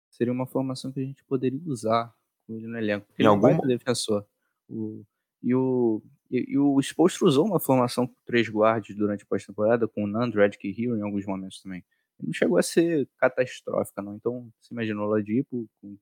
seria 0.09 0.31
uma 0.31 0.47
formação 0.47 0.91
que 0.91 0.99
a 0.99 1.03
gente 1.03 1.23
poderia 1.25 1.59
usar 1.65 2.13
com 2.45 2.53
ele 2.53 2.67
no 2.67 2.77
elenco. 2.77 3.05
Porque 3.07 3.21
em 3.21 3.25
ele 3.25 3.29
algum... 3.29 3.49
é 3.49 3.55
um 3.55 3.67
defensor. 3.67 4.25
O, 4.69 5.03
e 5.43 5.53
o, 5.53 6.01
e, 6.31 6.53
e 6.53 6.57
o 6.57 6.79
Spolstra 6.81 7.27
usou 7.27 7.45
uma 7.45 7.59
formação 7.59 8.07
com 8.07 8.15
três 8.25 8.47
guardas 8.47 8.95
durante 8.95 9.23
a 9.23 9.27
pós-temporada, 9.27 9.87
com 9.87 10.03
o 10.03 10.07
Nand, 10.07 10.31
Redick 10.31 10.67
e 10.67 10.83
Hero 10.83 10.97
em 10.97 11.01
alguns 11.01 11.25
momentos 11.25 11.61
também. 11.61 11.83
Não 12.19 12.33
chegou 12.33 12.57
a 12.57 12.63
ser 12.63 13.07
catastrófica, 13.17 14.01
não. 14.01 14.15
Então, 14.15 14.51
você 14.59 14.73
imaginou 14.73 15.07
o 15.07 15.11
Ladipo 15.11 15.69
com 15.81 15.97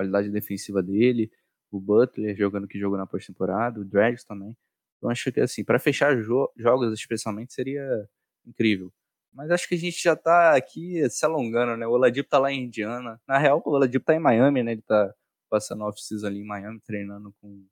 qualidade 0.00 0.30
defensiva 0.30 0.82
dele, 0.82 1.30
o 1.70 1.80
Butler 1.80 2.36
jogando 2.36 2.66
que 2.66 2.78
jogou 2.78 2.98
na 2.98 3.06
pós-temporada, 3.06 3.80
o 3.80 3.84
Drags 3.84 4.24
também. 4.24 4.56
Então, 4.98 5.10
acho 5.10 5.30
que, 5.32 5.40
assim, 5.40 5.64
para 5.64 5.78
fechar 5.78 6.16
jo 6.16 6.50
jogos 6.56 6.92
especialmente 6.92 7.52
seria 7.52 8.08
incrível. 8.46 8.92
Mas 9.32 9.50
acho 9.50 9.68
que 9.68 9.74
a 9.74 9.78
gente 9.78 10.02
já 10.02 10.16
tá 10.16 10.56
aqui 10.56 11.08
se 11.08 11.24
alongando, 11.24 11.76
né? 11.76 11.86
O 11.86 11.92
Oladipo 11.92 12.28
tá 12.28 12.38
lá 12.38 12.50
em 12.50 12.64
Indiana. 12.64 13.20
Na 13.26 13.38
real, 13.38 13.62
o 13.64 13.70
Oladipo 13.70 14.04
tá 14.04 14.14
em 14.14 14.18
Miami, 14.18 14.62
né? 14.62 14.72
Ele 14.72 14.82
tá 14.82 15.14
passando 15.48 15.84
off-season 15.84 16.26
ali 16.26 16.40
em 16.40 16.44
Miami, 16.44 16.80
treinando 16.80 17.32
com 17.40 17.64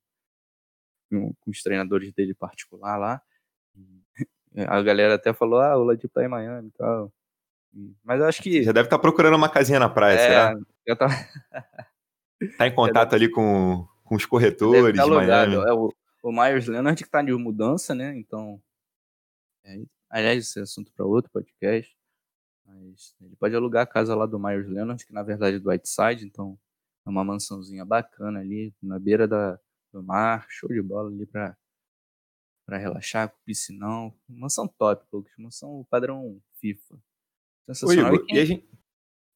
com, 1.11 1.33
com 1.41 1.51
os 1.51 1.63
treinadores 1.63 2.13
dele 2.13 2.35
particular 2.35 2.97
lá. 2.97 3.23
A 4.69 4.83
galera 4.83 5.15
até 5.15 5.33
falou, 5.33 5.61
ah, 5.61 5.77
o 5.77 5.85
Ladipo 5.85 6.13
tá 6.13 6.25
em 6.25 6.29
Miami 6.29 6.69
e 6.69 6.73
tal. 6.73 7.13
Mas 8.03 8.21
acho 8.23 8.43
que. 8.43 8.63
Já 8.63 8.73
deve 8.73 8.87
estar 8.87 8.97
tá 8.97 9.03
procurando 9.03 9.37
uma 9.37 9.49
casinha 9.49 9.79
na 9.79 9.89
praia, 9.89 10.15
é, 10.15 10.19
será? 10.19 10.55
Já 10.87 10.97
tá... 10.97 11.07
tá 12.57 12.67
em 12.67 12.75
contato 12.75 13.15
ali 13.15 13.31
com, 13.31 13.87
com 14.05 14.15
os 14.15 14.27
corretores 14.27 14.97
tá 14.97 15.05
de 15.05 15.11
Miami. 15.11 15.55
É, 15.55 15.73
o, 15.73 15.93
o 16.23 16.33
Myers 16.33 16.67
Leonard 16.67 17.03
que 17.03 17.11
tá 17.11 17.23
de 17.23 17.33
mudança, 17.33 17.95
né? 17.95 18.17
Então. 18.17 18.61
É, 19.65 19.81
aliás, 20.11 20.45
esse 20.45 20.59
é 20.59 20.63
assunto 20.63 20.93
para 20.93 21.05
outro 21.05 21.31
podcast. 21.31 21.97
Mas 22.65 23.15
ele 23.21 23.37
pode 23.37 23.55
alugar 23.55 23.83
a 23.83 23.87
casa 23.87 24.15
lá 24.15 24.27
do 24.27 24.39
Myers 24.39 24.69
Leonard, 24.69 25.05
que 25.05 25.13
na 25.13 25.23
verdade 25.23 25.57
é 25.57 25.59
do 25.59 25.71
Whiteside, 25.71 26.27
então 26.27 26.59
é 27.07 27.11
uma 27.11 27.25
mansãozinha 27.25 27.85
bacana 27.85 28.41
ali, 28.41 28.75
na 28.83 28.99
beira 28.99 29.27
da, 29.27 29.59
do 29.91 30.03
mar, 30.03 30.47
show 30.51 30.69
de 30.69 30.83
bola 30.83 31.09
ali 31.09 31.25
pra, 31.25 31.57
pra 32.67 32.77
relaxar, 32.77 33.31
com 33.31 33.37
piscinão. 33.45 34.15
Mansão 34.29 34.69
top, 34.69 35.05
Lucas. 35.11 35.33
Mansão 35.39 35.87
padrão 35.89 36.41
FIFA. 36.61 36.99
Sensacional. 37.67 38.13
Oi, 38.13 38.27
e, 38.31 38.47
gente... 38.47 38.69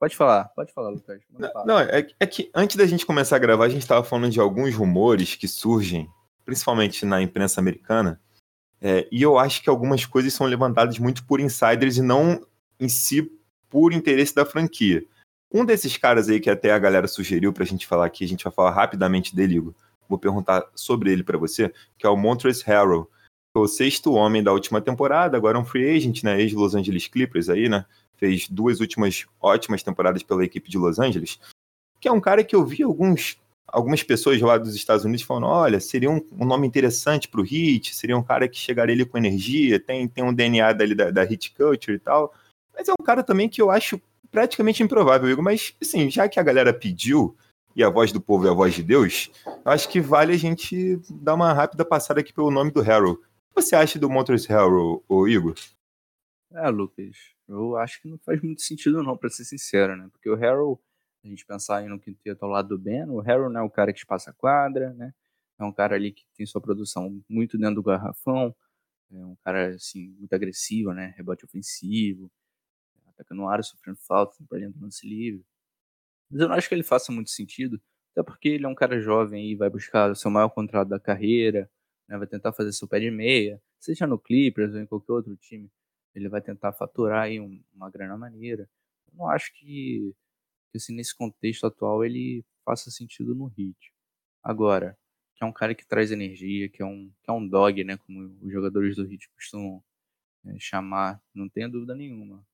Pode 0.02 0.16
falar, 0.16 0.46
pode 0.46 0.72
falar, 0.72 0.88
Lucas. 0.88 1.22
Não, 1.30 1.64
não 1.64 1.78
é, 1.78 2.04
é, 2.18 2.26
que 2.26 2.50
antes 2.52 2.74
da 2.74 2.84
gente 2.86 3.06
começar 3.06 3.36
a 3.36 3.38
gravar, 3.38 3.66
a 3.66 3.68
gente 3.68 3.82
estava 3.82 4.02
falando 4.02 4.32
de 4.32 4.40
alguns 4.40 4.74
rumores 4.74 5.36
que 5.36 5.46
surgem, 5.46 6.10
principalmente 6.44 7.06
na 7.06 7.22
imprensa 7.22 7.60
americana, 7.60 8.20
é, 8.80 9.06
e 9.12 9.22
eu 9.22 9.38
acho 9.38 9.62
que 9.62 9.70
algumas 9.70 10.04
coisas 10.04 10.34
são 10.34 10.44
levantadas 10.48 10.98
muito 10.98 11.24
por 11.24 11.38
insiders 11.38 11.98
e 11.98 12.02
não 12.02 12.44
em 12.80 12.88
si 12.88 13.30
por 13.70 13.92
interesse 13.92 14.34
da 14.34 14.44
franquia. 14.44 15.04
Um 15.54 15.64
desses 15.64 15.96
caras 15.96 16.28
aí 16.28 16.40
que 16.40 16.50
até 16.50 16.72
a 16.72 16.80
galera 16.80 17.06
sugeriu 17.06 17.52
pra 17.52 17.64
gente 17.64 17.86
falar 17.86 18.06
aqui, 18.06 18.24
a 18.24 18.28
gente 18.28 18.42
vai 18.42 18.52
falar 18.52 18.72
rapidamente 18.72 19.36
dele, 19.36 19.58
Igor, 19.58 19.74
vou 20.08 20.18
perguntar 20.18 20.68
sobre 20.74 21.12
ele 21.12 21.22
para 21.22 21.38
você, 21.38 21.72
que 21.96 22.04
é 22.04 22.10
o 22.10 22.16
Montrezl 22.16 22.64
Harrell, 22.66 23.08
é 23.54 23.58
o 23.60 23.68
sexto 23.68 24.14
homem 24.14 24.42
da 24.42 24.52
última 24.52 24.80
temporada, 24.80 25.36
agora 25.36 25.56
é 25.56 25.60
um 25.60 25.64
free 25.64 25.88
agent, 25.96 26.24
né, 26.24 26.40
ex-Los 26.40 26.74
Angeles 26.74 27.06
Clippers 27.06 27.48
aí, 27.48 27.68
né, 27.68 27.86
fez 28.22 28.48
duas 28.48 28.78
últimas 28.78 29.26
ótimas 29.40 29.82
temporadas 29.82 30.22
pela 30.22 30.44
equipe 30.44 30.70
de 30.70 30.78
Los 30.78 31.00
Angeles, 31.00 31.40
que 32.00 32.06
é 32.06 32.12
um 32.12 32.20
cara 32.20 32.44
que 32.44 32.54
eu 32.54 32.64
vi 32.64 32.84
alguns 32.84 33.36
algumas 33.66 34.02
pessoas 34.02 34.40
lá 34.40 34.58
dos 34.58 34.76
Estados 34.76 35.04
Unidos 35.04 35.24
falando, 35.24 35.46
olha, 35.46 35.80
seria 35.80 36.10
um, 36.10 36.22
um 36.38 36.44
nome 36.44 36.66
interessante 36.66 37.26
para 37.26 37.40
o 37.40 37.44
Hit, 37.44 37.94
seria 37.94 38.16
um 38.16 38.22
cara 38.22 38.46
que 38.46 38.58
chegaria 38.58 38.94
ali 38.94 39.04
com 39.04 39.16
energia, 39.16 39.80
tem, 39.80 40.06
tem 40.06 40.22
um 40.22 40.32
DNA 40.32 40.74
dali 40.74 40.94
da, 40.94 41.10
da 41.10 41.24
Hit 41.24 41.54
Culture 41.54 41.96
e 41.96 41.98
tal, 41.98 42.34
mas 42.76 42.86
é 42.86 42.92
um 42.92 43.02
cara 43.02 43.22
também 43.24 43.48
que 43.48 43.62
eu 43.62 43.70
acho 43.70 44.00
praticamente 44.30 44.82
improvável, 44.82 45.28
Igor, 45.28 45.42
mas 45.42 45.74
assim, 45.80 46.10
já 46.10 46.28
que 46.28 46.38
a 46.38 46.42
galera 46.42 46.72
pediu, 46.72 47.34
e 47.74 47.82
a 47.82 47.88
voz 47.88 48.12
do 48.12 48.20
povo 48.20 48.46
é 48.46 48.50
a 48.50 48.54
voz 48.54 48.74
de 48.74 48.82
Deus, 48.82 49.30
acho 49.64 49.88
que 49.88 50.00
vale 50.00 50.34
a 50.34 50.38
gente 50.38 51.00
dar 51.10 51.34
uma 51.34 51.52
rápida 51.52 51.84
passada 51.84 52.20
aqui 52.20 52.32
pelo 52.32 52.50
nome 52.50 52.70
do 52.70 52.82
Harold. 52.82 53.18
O 53.18 53.22
que 53.54 53.62
você 53.62 53.74
acha 53.74 53.98
do 53.98 54.10
Montrezl 54.10 54.52
Harold, 54.52 55.02
Igor? 55.28 55.54
É, 56.52 56.68
Lucas, 56.68 57.31
eu 57.48 57.76
acho 57.76 58.00
que 58.00 58.08
não 58.08 58.18
faz 58.18 58.40
muito 58.42 58.62
sentido 58.62 59.02
não, 59.02 59.16
para 59.16 59.30
ser 59.30 59.44
sincero, 59.44 59.96
né? 59.96 60.08
Porque 60.12 60.28
o 60.30 60.34
Harold, 60.34 60.80
a 61.24 61.28
gente 61.28 61.44
pensar 61.46 61.78
aí 61.78 61.88
no 61.88 62.00
quinteto 62.00 62.44
ao 62.44 62.50
lado 62.50 62.68
do 62.68 62.78
Ben, 62.78 63.04
o 63.08 63.20
Harold 63.20 63.52
não 63.52 63.60
é 63.60 63.64
o 63.64 63.70
cara 63.70 63.92
que 63.92 63.98
espaça 63.98 64.30
a 64.30 64.34
quadra, 64.34 64.92
né? 64.94 65.14
É 65.58 65.64
um 65.64 65.72
cara 65.72 65.94
ali 65.96 66.12
que 66.12 66.24
tem 66.36 66.46
sua 66.46 66.60
produção 66.60 67.22
muito 67.28 67.58
dentro 67.58 67.76
do 67.76 67.82
garrafão, 67.82 68.54
é 69.12 69.24
um 69.24 69.36
cara, 69.44 69.74
assim, 69.74 70.08
muito 70.18 70.32
agressivo, 70.34 70.92
né? 70.92 71.14
Rebote 71.16 71.44
ofensivo, 71.44 72.30
atacando 73.08 73.42
no 73.42 73.48
ar, 73.48 73.62
sofrendo 73.62 73.98
falta, 73.98 74.36
perdendo 74.48 74.80
lance 74.80 75.06
livre. 75.06 75.44
Mas 76.30 76.40
eu 76.40 76.48
não 76.48 76.56
acho 76.56 76.68
que 76.68 76.74
ele 76.74 76.82
faça 76.82 77.12
muito 77.12 77.30
sentido, 77.30 77.80
até 78.12 78.22
porque 78.22 78.48
ele 78.48 78.64
é 78.64 78.68
um 78.68 78.74
cara 78.74 79.00
jovem 79.00 79.50
e 79.50 79.56
vai 79.56 79.70
buscar 79.70 80.10
o 80.10 80.14
seu 80.16 80.30
maior 80.30 80.48
contrato 80.50 80.88
da 80.88 80.98
carreira, 81.00 81.70
né, 82.08 82.18
vai 82.18 82.26
tentar 82.26 82.52
fazer 82.52 82.72
seu 82.72 82.88
pé 82.88 83.00
de 83.00 83.10
meia, 83.10 83.62
seja 83.78 84.06
no 84.06 84.18
Clippers 84.18 84.74
ou 84.74 84.80
em 84.80 84.86
qualquer 84.86 85.12
outro 85.12 85.36
time, 85.36 85.70
ele 86.14 86.28
vai 86.28 86.40
tentar 86.40 86.72
faturar 86.72 87.24
aí 87.24 87.40
um, 87.40 87.62
uma 87.74 87.90
grana 87.90 88.16
maneira. 88.16 88.68
Eu 89.06 89.18
não 89.18 89.28
acho 89.28 89.52
que, 89.54 90.14
que 90.70 90.76
assim, 90.76 90.94
nesse 90.94 91.14
contexto 91.14 91.66
atual 91.66 92.04
ele 92.04 92.44
faça 92.64 92.90
sentido 92.90 93.34
no 93.34 93.52
Heat. 93.56 93.92
Agora, 94.42 94.98
que 95.36 95.44
é 95.44 95.46
um 95.46 95.52
cara 95.52 95.74
que 95.74 95.86
traz 95.86 96.10
energia, 96.10 96.68
que 96.68 96.82
é 96.82 96.86
um, 96.86 97.10
que 97.22 97.30
é 97.30 97.32
um 97.32 97.46
dog, 97.46 97.82
né, 97.84 97.96
como 97.96 98.36
os 98.42 98.52
jogadores 98.52 98.96
do 98.96 99.10
Heat 99.10 99.28
costumam 99.30 99.82
é, 100.46 100.58
chamar, 100.58 101.20
não 101.34 101.48
tenha 101.48 101.68
dúvida 101.68 101.94
nenhuma. 101.94 102.44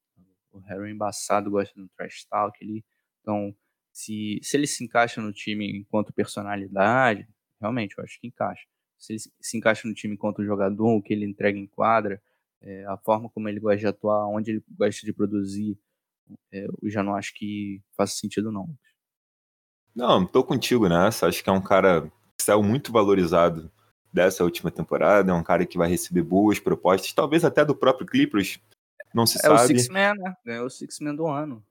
O 0.50 0.58
Harry 0.60 0.88
é 0.88 0.92
embaçado 0.92 1.50
gosta 1.50 1.78
do 1.78 1.88
trash 1.90 2.24
talk, 2.24 2.56
ele, 2.62 2.84
então 3.20 3.54
se, 3.92 4.38
se 4.42 4.56
ele 4.56 4.66
se 4.66 4.84
encaixa 4.84 5.20
no 5.20 5.32
time 5.32 5.70
enquanto 5.76 6.12
personalidade, 6.12 7.28
realmente 7.60 7.96
eu 7.98 8.04
acho 8.04 8.18
que 8.20 8.26
encaixa. 8.26 8.66
Se 8.98 9.12
ele 9.12 9.20
se 9.40 9.56
encaixa 9.56 9.86
no 9.86 9.94
time 9.94 10.14
enquanto 10.14 10.44
jogador, 10.44 10.96
o 10.96 11.02
que 11.02 11.12
ele 11.12 11.24
entrega 11.24 11.58
em 11.58 11.66
quadra, 11.66 12.22
é, 12.62 12.84
a 12.86 12.96
forma 12.96 13.28
como 13.30 13.48
ele 13.48 13.60
gosta 13.60 13.78
de 13.78 13.86
atuar, 13.86 14.26
onde 14.26 14.50
ele 14.50 14.64
gosta 14.70 15.04
de 15.04 15.12
produzir, 15.12 15.78
é, 16.52 16.66
eu 16.82 16.90
já 16.90 17.02
não 17.02 17.14
acho 17.14 17.34
que 17.34 17.82
faça 17.96 18.16
sentido, 18.16 18.52
não. 18.52 18.68
Não, 19.94 20.26
tô 20.26 20.44
contigo 20.44 20.88
nessa. 20.88 21.26
Acho 21.26 21.42
que 21.42 21.50
é 21.50 21.52
um 21.52 21.62
cara 21.62 22.10
que 22.36 22.44
saiu 22.44 22.62
muito 22.62 22.92
valorizado 22.92 23.70
dessa 24.12 24.44
última 24.44 24.70
temporada. 24.70 25.30
É 25.30 25.34
um 25.34 25.42
cara 25.42 25.66
que 25.66 25.78
vai 25.78 25.88
receber 25.88 26.22
boas 26.22 26.58
propostas, 26.58 27.12
talvez 27.12 27.44
até 27.44 27.64
do 27.64 27.74
próprio 27.74 28.06
Clippers. 28.06 28.60
Não 29.14 29.26
se 29.26 29.38
é 29.38 29.40
sabe. 29.40 29.54
É 29.54 29.64
o 29.64 29.66
Six 29.66 29.88
Man, 29.88 30.14
né? 30.14 30.36
É 30.46 30.62
o 30.62 30.70
Six 30.70 31.00
Man 31.00 31.14
do 31.14 31.26
ano. 31.26 31.64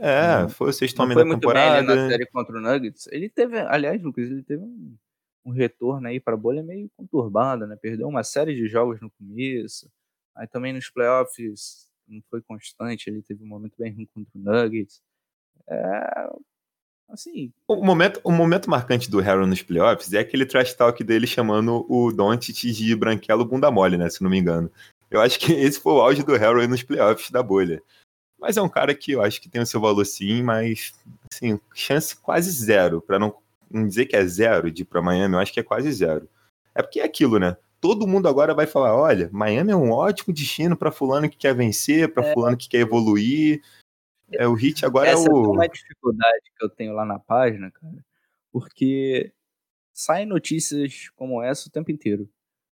É, 0.00 0.48
foi 0.48 0.70
o 0.70 0.72
sexto 0.72 1.00
homem 1.00 1.16
da 1.16 1.24
temporada. 1.24 1.86
Bem, 1.86 1.96
na 1.96 2.08
série 2.10 2.26
contra 2.26 2.56
o 2.56 2.60
Nuggets. 2.60 3.08
Ele 3.10 3.28
teve, 3.28 3.58
aliás, 3.58 4.02
Lucas, 4.02 4.26
ele 4.26 4.42
teve 4.42 4.62
um, 4.62 4.96
um 5.44 5.50
retorno 5.50 6.06
aí 6.08 6.20
para 6.20 6.36
bolha 6.36 6.62
meio 6.62 6.90
conturbado, 6.96 7.66
né? 7.66 7.76
Perdeu 7.80 8.06
uma 8.08 8.22
série 8.22 8.54
de 8.54 8.68
jogos 8.68 9.00
no 9.00 9.10
começo. 9.10 9.90
Aí 10.36 10.46
também 10.46 10.72
nos 10.72 10.90
playoffs 10.90 11.88
não 12.06 12.22
foi 12.30 12.40
constante, 12.42 13.08
ele 13.08 13.22
teve 13.22 13.42
um 13.42 13.48
momento 13.48 13.74
bem 13.78 13.92
ruim 13.92 14.06
contra 14.14 14.30
o 14.34 14.38
Nuggets. 14.38 15.02
É, 15.68 16.30
assim. 17.08 17.52
O 17.66 17.84
momento, 17.84 18.20
o 18.22 18.30
momento 18.30 18.70
marcante 18.70 19.10
do 19.10 19.20
Harry 19.20 19.46
nos 19.46 19.62
playoffs 19.62 20.12
é 20.12 20.18
aquele 20.18 20.46
trash 20.46 20.74
talk 20.74 21.02
dele 21.02 21.26
chamando 21.26 21.84
o 21.88 22.12
Doncic 22.12 22.70
de 22.72 22.94
branquelo 22.94 23.44
bunda 23.44 23.70
mole, 23.70 23.96
né? 23.96 24.08
Se 24.08 24.22
não 24.22 24.30
me 24.30 24.38
engano. 24.38 24.70
Eu 25.10 25.20
acho 25.20 25.38
que 25.38 25.52
esse 25.52 25.80
foi 25.80 25.94
o 25.94 26.00
auge 26.00 26.22
do 26.22 26.36
Harry 26.36 26.66
nos 26.66 26.82
playoffs 26.82 27.30
da 27.30 27.42
bolha. 27.42 27.82
Mas 28.38 28.56
é 28.56 28.62
um 28.62 28.68
cara 28.68 28.94
que 28.94 29.12
eu 29.12 29.22
acho 29.22 29.40
que 29.40 29.48
tem 29.48 29.62
o 29.62 29.66
seu 29.66 29.80
valor 29.80 30.04
sim, 30.04 30.42
mas 30.42 30.92
assim, 31.32 31.58
chance 31.74 32.14
quase 32.14 32.50
zero. 32.50 33.00
para 33.00 33.18
não, 33.18 33.34
não 33.70 33.86
dizer 33.86 34.06
que 34.06 34.14
é 34.14 34.26
zero 34.26 34.70
de 34.70 34.82
ir 34.82 34.84
pra 34.84 35.00
Miami, 35.00 35.34
eu 35.34 35.40
acho 35.40 35.52
que 35.52 35.60
é 35.60 35.62
quase 35.62 35.90
zero. 35.90 36.28
É 36.74 36.82
porque 36.82 37.00
é 37.00 37.04
aquilo, 37.04 37.38
né? 37.38 37.56
Todo 37.80 38.06
mundo 38.06 38.28
agora 38.28 38.54
vai 38.54 38.66
falar: 38.66 38.94
olha, 38.96 39.28
Miami 39.32 39.72
é 39.72 39.76
um 39.76 39.90
ótimo 39.90 40.32
destino 40.34 40.76
para 40.76 40.92
fulano 40.92 41.28
que 41.28 41.36
quer 41.36 41.54
vencer, 41.54 42.12
para 42.12 42.26
é. 42.26 42.32
fulano 42.32 42.56
que 42.56 42.68
quer 42.68 42.78
evoluir. 42.78 43.62
É, 44.32 44.46
o 44.46 44.54
Hit 44.54 44.84
agora 44.84 45.10
Essa 45.10 45.28
é 45.28 45.32
o. 45.32 45.44
é 45.44 45.48
uma 45.48 45.68
dificuldade 45.68 46.52
que 46.56 46.64
eu 46.64 46.68
tenho 46.68 46.92
lá 46.92 47.04
na 47.04 47.18
página, 47.18 47.70
cara, 47.70 48.04
porque 48.50 49.32
saem 49.92 50.26
notícias 50.26 51.10
como 51.16 51.42
essa 51.42 51.68
o 51.68 51.72
tempo 51.72 51.90
inteiro. 51.90 52.28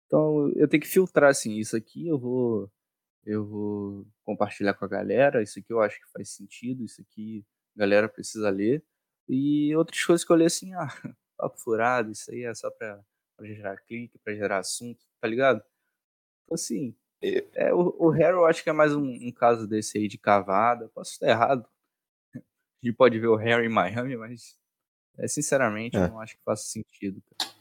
Então 0.07 0.51
eu 0.57 0.69
tenho 0.69 0.83
que 0.83 0.89
filtrar 0.89 1.31
assim, 1.31 1.57
isso 1.57 1.77
aqui 1.77 2.07
eu 2.07 2.19
vou 2.19 2.71
eu 3.25 3.45
vou 3.45 4.07
compartilhar 4.25 4.75
com 4.75 4.85
a 4.85 4.89
galera, 4.89 5.43
isso 5.43 5.59
aqui 5.59 5.73
eu 5.73 5.81
acho 5.81 6.01
que 6.01 6.11
faz 6.13 6.31
sentido, 6.31 6.85
isso 6.85 7.01
aqui 7.01 7.45
a 7.77 7.81
galera 7.81 8.09
precisa 8.09 8.49
ler. 8.51 8.83
E 9.29 9.75
outras 9.77 10.03
coisas 10.05 10.25
que 10.25 10.33
eu 10.33 10.37
leio 10.37 10.47
assim, 10.47 10.75
ah, 10.75 10.89
papo 11.37 11.59
furado, 11.59 12.11
isso 12.11 12.31
aí 12.33 12.45
é 12.45 12.55
só 12.55 12.71
pra, 12.71 13.01
pra 13.41 13.49
gerar 13.49 13.77
clique, 13.79 14.19
pra 14.19 14.35
gerar 14.35 14.59
assunto, 14.59 15.01
tá 15.19 15.27
ligado? 15.27 15.63
Então, 16.45 16.55
assim, 16.55 16.95
é, 17.23 17.73
o, 17.73 17.97
o 17.99 18.15
eu 18.15 18.45
acho 18.45 18.63
que 18.63 18.69
é 18.69 18.73
mais 18.73 18.95
um, 18.95 19.03
um, 19.03 19.33
caso 19.33 19.67
desse 19.67 19.97
aí 19.97 20.09
de 20.09 20.19
cavada. 20.19 20.91
Posso 20.95 21.13
estar 21.13 21.29
errado. 21.29 21.67
A 22.37 22.87
gente 22.87 22.95
pode 22.97 23.19
ver 23.19 23.29
o 23.29 23.37
Harry 23.37 23.67
em 23.67 23.71
Miami, 23.71 24.17
mas 24.17 24.59
é, 25.19 25.27
sinceramente 25.27 25.97
é. 25.97 26.05
eu 26.05 26.09
não 26.09 26.21
acho 26.21 26.37
que 26.37 26.45
faça 26.45 26.65
sentido. 26.65 27.23
Cara. 27.39 27.53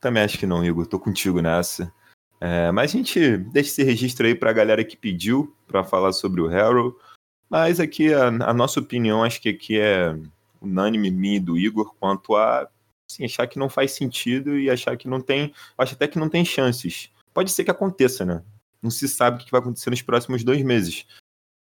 Também 0.00 0.22
acho 0.22 0.38
que 0.38 0.46
não, 0.46 0.64
Igor. 0.64 0.86
Tô 0.86 0.98
contigo 0.98 1.40
nessa. 1.40 1.92
É, 2.40 2.70
mas 2.72 2.90
a 2.90 2.96
gente 2.96 3.38
deixa 3.38 3.70
esse 3.70 3.84
registro 3.84 4.26
aí 4.26 4.34
pra 4.34 4.52
galera 4.52 4.84
que 4.84 4.96
pediu 4.96 5.56
para 5.66 5.84
falar 5.84 6.12
sobre 6.12 6.40
o 6.40 6.48
Harold. 6.48 6.96
Mas 7.48 7.78
aqui 7.78 8.12
a, 8.12 8.26
a, 8.26 8.52
nossa 8.52 8.80
opinião, 8.80 9.22
acho 9.22 9.40
que 9.40 9.48
aqui 9.48 9.78
é 9.78 10.16
unânime, 10.60 11.10
minha 11.10 11.36
e 11.36 11.40
do 11.40 11.56
Igor, 11.56 11.94
quanto 11.94 12.34
a 12.34 12.68
assim, 13.10 13.24
achar 13.24 13.46
que 13.46 13.58
não 13.58 13.68
faz 13.68 13.92
sentido 13.92 14.58
e 14.58 14.70
achar 14.70 14.96
que 14.96 15.08
não 15.08 15.20
tem. 15.20 15.52
Acho 15.76 15.94
até 15.94 16.08
que 16.08 16.18
não 16.18 16.28
tem 16.28 16.44
chances. 16.44 17.10
Pode 17.32 17.50
ser 17.50 17.64
que 17.64 17.70
aconteça, 17.70 18.24
né? 18.24 18.44
Não 18.82 18.90
se 18.90 19.08
sabe 19.08 19.42
o 19.42 19.44
que 19.44 19.50
vai 19.50 19.60
acontecer 19.60 19.90
nos 19.90 20.02
próximos 20.02 20.44
dois 20.44 20.62
meses. 20.62 21.06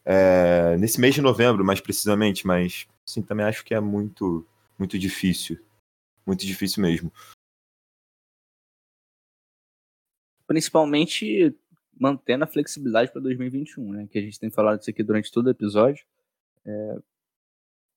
É, 0.05 0.77
nesse 0.79 1.01
mês 1.01 1.15
de 1.15 1.21
novembro, 1.21 1.65
mais 1.65 1.81
precisamente, 1.81 2.47
mas 2.47 2.87
sim, 3.05 3.23
também 3.23 3.45
acho 3.45 3.65
que 3.65 3.75
é 3.75 3.81
muito, 3.81 4.47
muito 4.79 4.99
difícil. 4.99 5.59
Muito 6.27 6.47
difícil 6.47 6.83
mesmo. 6.83 7.13
Principalmente 10.47 11.55
mantendo 11.99 12.45
a 12.45 12.47
flexibilidade 12.47 13.11
para 13.11 13.21
2021, 13.21 13.93
né? 13.93 14.09
Que 14.11 14.19
a 14.19 14.23
gente 14.23 14.39
tem 14.39 14.51
falado 14.51 14.81
isso 14.81 14.91
aqui 14.91 15.03
durante 15.03 15.33
todo 15.33 15.47
o 15.47 15.51
episódio. 15.51 16.07
É, 16.65 16.99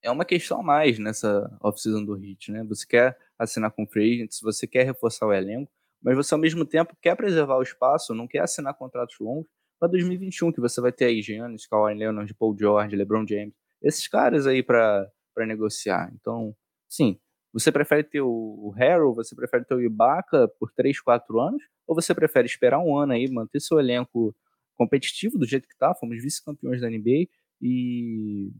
é 0.04 0.12
uma 0.12 0.26
questão 0.26 0.60
a 0.60 0.64
mais 0.64 1.00
nessa 1.00 1.50
off-season 1.62 2.04
do 2.04 2.16
Hit, 2.16 2.52
né? 2.52 2.64
Você 2.66 2.86
quer 2.88 3.18
assinar 3.38 3.72
com 3.72 3.88
free 3.88 4.14
agents, 4.16 4.40
você 4.42 4.68
quer 4.68 4.84
reforçar 4.84 5.26
o 5.28 5.34
elenco, 5.34 5.72
mas 6.02 6.16
você 6.16 6.34
ao 6.34 6.40
mesmo 6.40 6.66
tempo 6.66 6.96
quer 7.02 7.16
preservar 7.16 7.58
o 7.58 7.64
espaço, 7.64 8.14
não 8.14 8.28
quer 8.28 8.40
assinar 8.40 8.74
contratos 8.74 9.16
longos 9.20 9.48
para 9.80 9.90
2021, 9.90 10.52
que 10.52 10.62
você 10.62 10.82
vai 10.82 10.92
ter 10.92 11.06
aí 11.06 11.22
Giannis, 11.22 11.66
Kawhi 11.68 11.96
Leonard, 11.96 12.34
Paul 12.36 12.56
George, 12.58 12.96
LeBron 12.96 13.26
James, 13.28 13.54
esses 13.82 14.08
caras 14.08 14.46
aí 14.48 14.62
para 14.62 15.10
negociar. 15.40 16.12
Então, 16.14 16.56
sim, 16.88 17.20
você 17.54 17.72
prefere 17.72 18.04
ter 18.04 18.22
o 18.22 18.74
Harrell, 18.78 19.14
você 19.14 19.36
prefere 19.36 19.66
ter 19.66 19.76
o 19.76 19.82
Ibaka 19.82 20.48
por 20.60 20.72
3, 20.72 21.00
4 21.02 21.40
anos, 21.40 21.64
ou 21.88 21.96
você 21.96 22.14
prefere 22.14 22.48
esperar 22.48 22.80
um 22.80 22.96
ano 22.96 23.14
aí, 23.14 23.30
manter 23.30 23.60
seu 23.60 23.80
elenco 23.80 24.36
competitivo 24.76 25.38
do 25.38 25.46
jeito 25.46 25.68
que 25.68 25.78
tá, 25.78 25.94
fomos 25.96 26.22
vice-campeões 26.22 26.80
da 26.82 26.90
NBA 26.90 27.28
e 27.62 28.52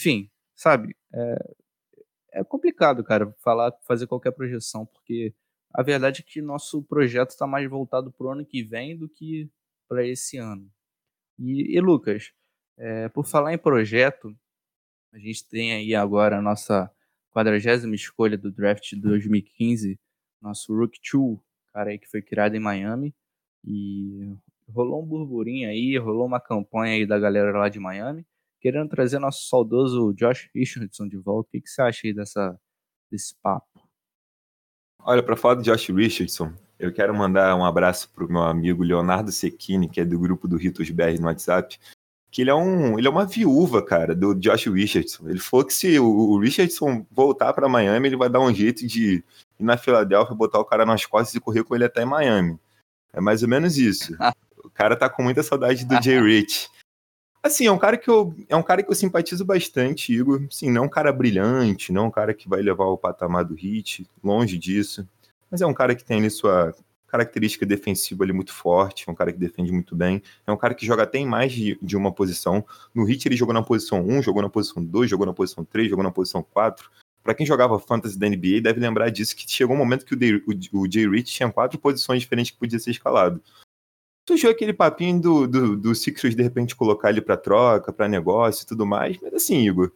enfim, 0.00 0.30
sabe, 0.56 0.96
é, 1.12 1.54
é 2.32 2.44
complicado, 2.44 3.04
cara, 3.04 3.30
falar, 3.44 3.72
fazer 3.86 4.06
qualquer 4.06 4.32
projeção, 4.32 4.86
porque 4.86 5.34
a 5.74 5.82
verdade 5.82 6.22
é 6.22 6.24
que 6.24 6.40
nosso 6.40 6.82
projeto 6.82 7.30
está 7.30 7.46
mais 7.46 7.68
voltado 7.68 8.10
para 8.10 8.26
o 8.26 8.30
ano 8.30 8.46
que 8.46 8.62
vem 8.62 8.96
do 8.96 9.08
que 9.08 9.50
para 9.86 10.06
esse 10.06 10.38
ano. 10.38 10.70
E, 11.38 11.76
e 11.76 11.80
Lucas, 11.80 12.32
é, 12.78 13.08
por 13.10 13.26
falar 13.26 13.52
em 13.52 13.58
projeto, 13.58 14.34
a 15.12 15.18
gente 15.18 15.46
tem 15.46 15.72
aí 15.72 15.94
agora 15.94 16.38
a 16.38 16.42
nossa 16.42 16.90
quadragésima 17.30 17.94
escolha 17.94 18.38
do 18.38 18.50
draft 18.50 18.90
de 18.90 19.00
2015, 19.00 19.98
nosso 20.40 20.74
Rook 20.74 20.98
2, 21.12 21.38
cara 21.74 21.90
aí 21.90 21.98
que 21.98 22.08
foi 22.08 22.22
criado 22.22 22.54
em 22.54 22.60
Miami. 22.60 23.14
E 23.64 24.34
rolou 24.68 25.02
um 25.02 25.06
burburinho 25.06 25.68
aí, 25.68 25.98
rolou 25.98 26.26
uma 26.26 26.40
campanha 26.40 26.94
aí 26.94 27.06
da 27.06 27.18
galera 27.18 27.52
lá 27.58 27.68
de 27.68 27.78
Miami, 27.78 28.24
querendo 28.60 28.88
trazer 28.88 29.18
nosso 29.18 29.48
saudoso 29.48 30.12
Josh 30.14 30.50
Richardson 30.54 31.08
de 31.08 31.16
volta. 31.16 31.48
O 31.48 31.50
que, 31.52 31.60
que 31.60 31.70
você 31.70 31.82
acha 31.82 32.06
aí 32.06 32.12
dessa, 32.12 32.58
desse 33.10 33.34
papo? 33.42 33.66
Olha, 35.02 35.22
para 35.22 35.36
falar 35.36 35.54
do 35.54 35.62
Josh 35.62 35.88
Richardson, 35.88 36.52
eu 36.78 36.92
quero 36.92 37.14
mandar 37.14 37.56
um 37.56 37.64
abraço 37.64 38.10
pro 38.10 38.30
meu 38.30 38.42
amigo 38.42 38.82
Leonardo 38.82 39.32
Secchini, 39.32 39.88
que 39.88 40.00
é 40.00 40.04
do 40.04 40.18
grupo 40.18 40.46
do 40.46 40.56
Ritos 40.56 40.90
BR 40.90 41.18
no 41.18 41.26
WhatsApp, 41.26 41.78
que 42.30 42.42
ele 42.42 42.50
é 42.50 42.54
um, 42.54 42.98
ele 42.98 43.08
é 43.08 43.10
uma 43.10 43.26
viúva, 43.26 43.84
cara, 43.84 44.14
do 44.14 44.34
Josh 44.34 44.66
Richardson. 44.66 45.28
Ele 45.28 45.40
falou 45.40 45.64
que 45.64 45.72
se 45.72 45.98
o, 45.98 46.38
Richardson 46.38 47.04
voltar 47.10 47.52
para 47.52 47.68
Miami, 47.68 48.08
ele 48.08 48.16
vai 48.16 48.28
dar 48.28 48.40
um 48.40 48.54
jeito 48.54 48.86
de 48.86 49.14
ir 49.14 49.24
na 49.58 49.76
Filadélfia, 49.76 50.34
botar 50.34 50.60
o 50.60 50.64
cara 50.64 50.86
nas 50.86 51.04
costas 51.04 51.34
e 51.34 51.40
correr 51.40 51.64
com 51.64 51.74
ele 51.74 51.84
até 51.84 52.02
em 52.02 52.06
Miami. 52.06 52.58
É 53.12 53.20
mais 53.20 53.42
ou 53.42 53.48
menos 53.48 53.76
isso. 53.76 54.14
o 54.64 54.70
cara 54.70 54.96
tá 54.96 55.08
com 55.08 55.22
muita 55.22 55.42
saudade 55.42 55.84
do 55.84 56.00
Jay 56.00 56.20
Rich. 56.20 56.70
Assim, 57.42 57.66
é 57.66 57.72
um 57.72 57.78
cara 57.78 57.96
que 57.96 58.08
eu 58.10 58.34
é 58.48 58.56
um 58.56 58.62
cara 58.62 58.82
que 58.82 58.90
eu 58.90 58.94
simpatizo 58.94 59.44
bastante, 59.44 60.12
Igor. 60.12 60.46
Sim, 60.50 60.70
não 60.70 60.82
é 60.82 60.86
um 60.86 60.90
cara 60.90 61.10
brilhante, 61.10 61.90
não 61.90 62.04
é 62.04 62.06
um 62.08 62.10
cara 62.10 62.34
que 62.34 62.48
vai 62.48 62.60
levar 62.60 62.84
o 62.84 62.98
patamar 62.98 63.44
do 63.44 63.54
hit, 63.54 64.06
longe 64.22 64.58
disso. 64.58 65.08
Mas 65.50 65.62
é 65.62 65.66
um 65.66 65.72
cara 65.72 65.94
que 65.94 66.04
tem 66.04 66.18
ali 66.18 66.30
sua 66.30 66.74
característica 67.08 67.66
defensiva 67.66 68.22
ali 68.22 68.32
muito 68.32 68.52
forte, 68.52 69.08
é 69.08 69.10
um 69.10 69.14
cara 69.14 69.32
que 69.32 69.38
defende 69.38 69.72
muito 69.72 69.96
bem, 69.96 70.22
é 70.46 70.52
um 70.52 70.56
cara 70.56 70.74
que 70.74 70.86
joga 70.86 71.02
até 71.02 71.18
em 71.18 71.26
mais 71.26 71.50
de, 71.52 71.78
de 71.82 71.96
uma 71.96 72.12
posição. 72.12 72.64
No 72.94 73.04
hit 73.04 73.26
ele 73.26 73.36
jogou 73.36 73.54
na 73.54 73.62
posição 73.62 74.06
1, 74.06 74.22
jogou 74.22 74.42
na 74.42 74.48
posição 74.48 74.84
2, 74.84 75.10
jogou 75.10 75.26
na 75.26 75.32
posição 75.32 75.64
3, 75.64 75.88
jogou 75.88 76.04
na 76.04 76.12
posição 76.12 76.42
4. 76.42 76.90
Para 77.22 77.34
quem 77.34 77.46
jogava 77.46 77.78
fantasy 77.78 78.18
da 78.18 78.28
NBA 78.28 78.60
deve 78.62 78.80
lembrar 78.80 79.10
disso 79.10 79.34
que 79.34 79.50
chegou 79.50 79.74
um 79.74 79.78
momento 79.78 80.04
que 80.04 80.14
o, 80.14 80.78
o, 80.78 80.82
o 80.82 80.90
Jay 80.90 81.08
Rich 81.08 81.32
tinha 81.32 81.50
quatro 81.50 81.78
posições 81.78 82.20
diferentes 82.20 82.52
que 82.52 82.58
podia 82.58 82.78
ser 82.78 82.90
escalado 82.90 83.42
surgiu 84.30 84.50
aquele 84.50 84.72
papinho 84.72 85.20
do, 85.20 85.46
do, 85.48 85.76
do 85.76 85.94
Sixers 85.94 86.36
de 86.36 86.42
repente 86.42 86.76
colocar 86.76 87.10
ele 87.10 87.20
para 87.20 87.36
troca, 87.36 87.92
para 87.92 88.08
negócio 88.08 88.62
e 88.62 88.66
tudo 88.66 88.86
mais. 88.86 89.20
Mas 89.20 89.34
assim, 89.34 89.66
Igor, 89.66 89.92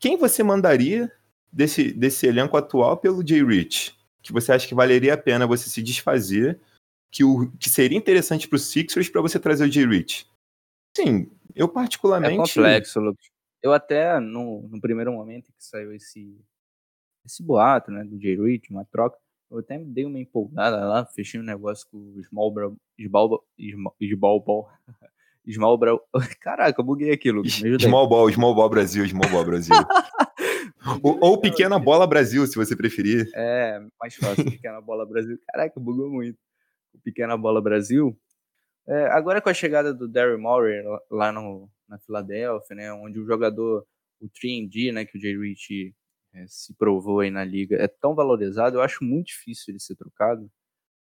quem 0.00 0.16
você 0.16 0.42
mandaria 0.42 1.12
desse, 1.52 1.92
desse 1.92 2.26
elenco 2.26 2.56
atual 2.56 2.96
pelo 2.96 3.26
Jay 3.26 3.44
Rich? 3.44 3.94
Que 4.22 4.32
você 4.32 4.52
acha 4.52 4.66
que 4.66 4.74
valeria 4.74 5.14
a 5.14 5.18
pena 5.18 5.46
você 5.46 5.68
se 5.68 5.82
desfazer? 5.82 6.58
Que, 7.10 7.22
o, 7.22 7.50
que 7.58 7.68
seria 7.68 7.98
interessante 7.98 8.48
para 8.48 8.56
os 8.56 8.70
Sixers 8.70 9.10
para 9.10 9.20
você 9.20 9.38
trazer 9.38 9.64
o 9.64 9.72
Jay 9.72 9.86
Rich? 9.86 10.26
Sim, 10.96 11.30
eu 11.54 11.68
particularmente. 11.68 12.34
É 12.34 12.36
complexo, 12.36 13.00
Lucas. 13.00 13.26
Eu 13.62 13.72
até, 13.72 14.18
no, 14.20 14.62
no 14.68 14.80
primeiro 14.80 15.12
momento 15.12 15.52
que 15.52 15.64
saiu 15.64 15.92
esse, 15.92 16.40
esse 17.26 17.42
boato 17.42 17.90
né, 17.90 18.04
do 18.04 18.18
Jay 18.20 18.36
Rich, 18.36 18.70
uma 18.70 18.84
troca, 18.86 19.18
eu 19.50 19.58
até 19.58 19.78
me 19.78 19.86
dei 19.86 20.04
uma 20.04 20.18
empolgada 20.18 20.76
lá, 20.76 21.06
fechei 21.06 21.40
um 21.40 21.44
negócio 21.44 21.86
com 21.90 21.96
o 21.96 22.22
Small 22.24 22.52
Bra... 22.52 22.70
Small, 23.00 23.44
Small 24.00 24.40
Ball. 24.40 24.68
Small 25.50 25.78
Bra... 25.78 25.98
Caraca, 26.40 26.80
eu 26.80 26.84
buguei 26.84 27.12
aqui, 27.12 27.30
Lucas. 27.30 27.60
Small 27.80 28.08
Ball, 28.08 28.30
Small 28.32 28.54
Ball 28.54 28.68
Brasil, 28.68 29.06
Small 29.08 29.30
Ball 29.30 29.44
Brasil. 29.44 29.74
ou, 31.02 31.18
ou, 31.20 31.40
Pequena 31.40 31.78
Bola 31.78 32.06
Brasil, 32.06 32.46
se 32.46 32.56
você 32.56 32.76
preferir. 32.76 33.30
É, 33.34 33.80
mais 34.00 34.14
fácil, 34.14 34.44
Pequena 34.44 34.80
Bola 34.80 35.06
Brasil. 35.06 35.38
Caraca, 35.48 35.80
bugou 35.80 36.10
muito. 36.10 36.38
Pequena 37.02 37.36
Bola 37.36 37.62
Brasil. 37.62 38.18
É, 38.86 39.06
agora 39.06 39.40
com 39.40 39.48
a 39.48 39.54
chegada 39.54 39.92
do 39.92 40.08
Daryl 40.08 40.38
Morey 40.38 40.82
lá 41.10 41.30
no, 41.30 41.70
na 41.88 41.98
Filadélfia, 41.98 42.76
né, 42.76 42.92
onde 42.92 43.18
o 43.18 43.26
jogador, 43.26 43.86
o 44.20 44.28
3D, 44.28 44.92
né, 44.92 45.04
que 45.04 45.16
o 45.16 45.20
Jay 45.20 45.36
Rich 45.36 45.94
é, 46.32 46.46
se 46.46 46.74
provou 46.74 47.20
aí 47.20 47.30
na 47.30 47.44
liga, 47.44 47.76
é 47.76 47.88
tão 47.88 48.14
valorizado, 48.14 48.76
eu 48.76 48.82
acho 48.82 49.04
muito 49.04 49.28
difícil 49.28 49.72
ele 49.72 49.80
ser 49.80 49.96
trocado. 49.96 50.50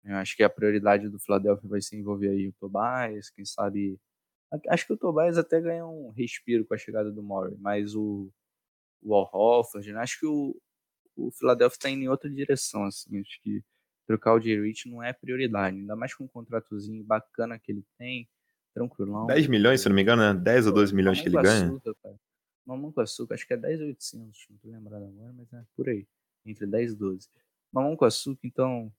Eu 0.04 0.16
acho 0.16 0.36
que 0.36 0.42
a 0.42 0.50
prioridade 0.50 1.08
do 1.08 1.18
Philadelphia 1.18 1.68
vai 1.68 1.80
ser 1.80 1.96
envolver 1.96 2.28
aí 2.28 2.48
o 2.48 2.52
Tobias, 2.52 3.28
quem 3.30 3.44
sabe. 3.44 3.98
Acho 4.68 4.86
que 4.86 4.92
o 4.92 4.96
Tobias 4.96 5.36
até 5.36 5.60
ganha 5.60 5.84
um 5.84 6.10
respiro 6.10 6.64
com 6.64 6.74
a 6.74 6.78
chegada 6.78 7.10
do 7.10 7.22
Murray, 7.22 7.56
mas 7.58 7.94
o, 7.96 8.30
o 9.02 9.14
Al 9.14 9.28
Horford, 9.32 9.92
né? 9.92 9.98
acho 9.98 10.20
que 10.20 10.26
o, 10.26 10.56
o 11.16 11.30
Philadelphia 11.32 11.76
está 11.76 11.90
indo 11.90 12.04
em 12.04 12.08
outra 12.08 12.30
direção, 12.30 12.84
assim. 12.84 13.20
Acho 13.20 13.42
que 13.42 13.64
trocar 14.06 14.34
o 14.34 14.40
Jay 14.40 14.60
Rich 14.60 14.88
não 14.88 15.02
é 15.02 15.12
prioridade, 15.12 15.76
ainda 15.76 15.96
mais 15.96 16.14
com 16.14 16.24
um 16.24 16.28
contratozinho 16.28 17.02
bacana 17.02 17.58
que 17.58 17.72
ele 17.72 17.84
tem, 17.98 18.28
tranquilão. 18.72 19.26
10 19.26 19.48
milhões, 19.48 19.80
se 19.80 19.88
não 19.88 19.96
me 19.96 20.02
engano, 20.02 20.22
né? 20.22 20.34
10 20.34 20.68
ou 20.68 20.72
12 20.72 20.94
milhões 20.94 21.20
que 21.20 21.28
ele 21.28 21.42
ganha. 21.42 21.66
Açúcar, 21.66 21.94
Mamão 22.66 22.90
com 22.90 23.00
açúcar, 23.00 23.34
acho 23.34 23.46
que 23.46 23.54
é 23.54 23.56
10,800, 23.56 24.46
não 24.50 24.58
tô 24.58 24.68
lembrado 24.68 25.04
agora, 25.04 25.32
mas 25.32 25.52
é 25.52 25.64
por 25.76 25.88
aí, 25.88 26.06
entre 26.44 26.66
10 26.66 26.92
e 26.92 26.96
12. 26.96 27.28
Mamão 27.72 27.96
com 27.96 28.04
açúcar, 28.04 28.46
então, 28.46 28.92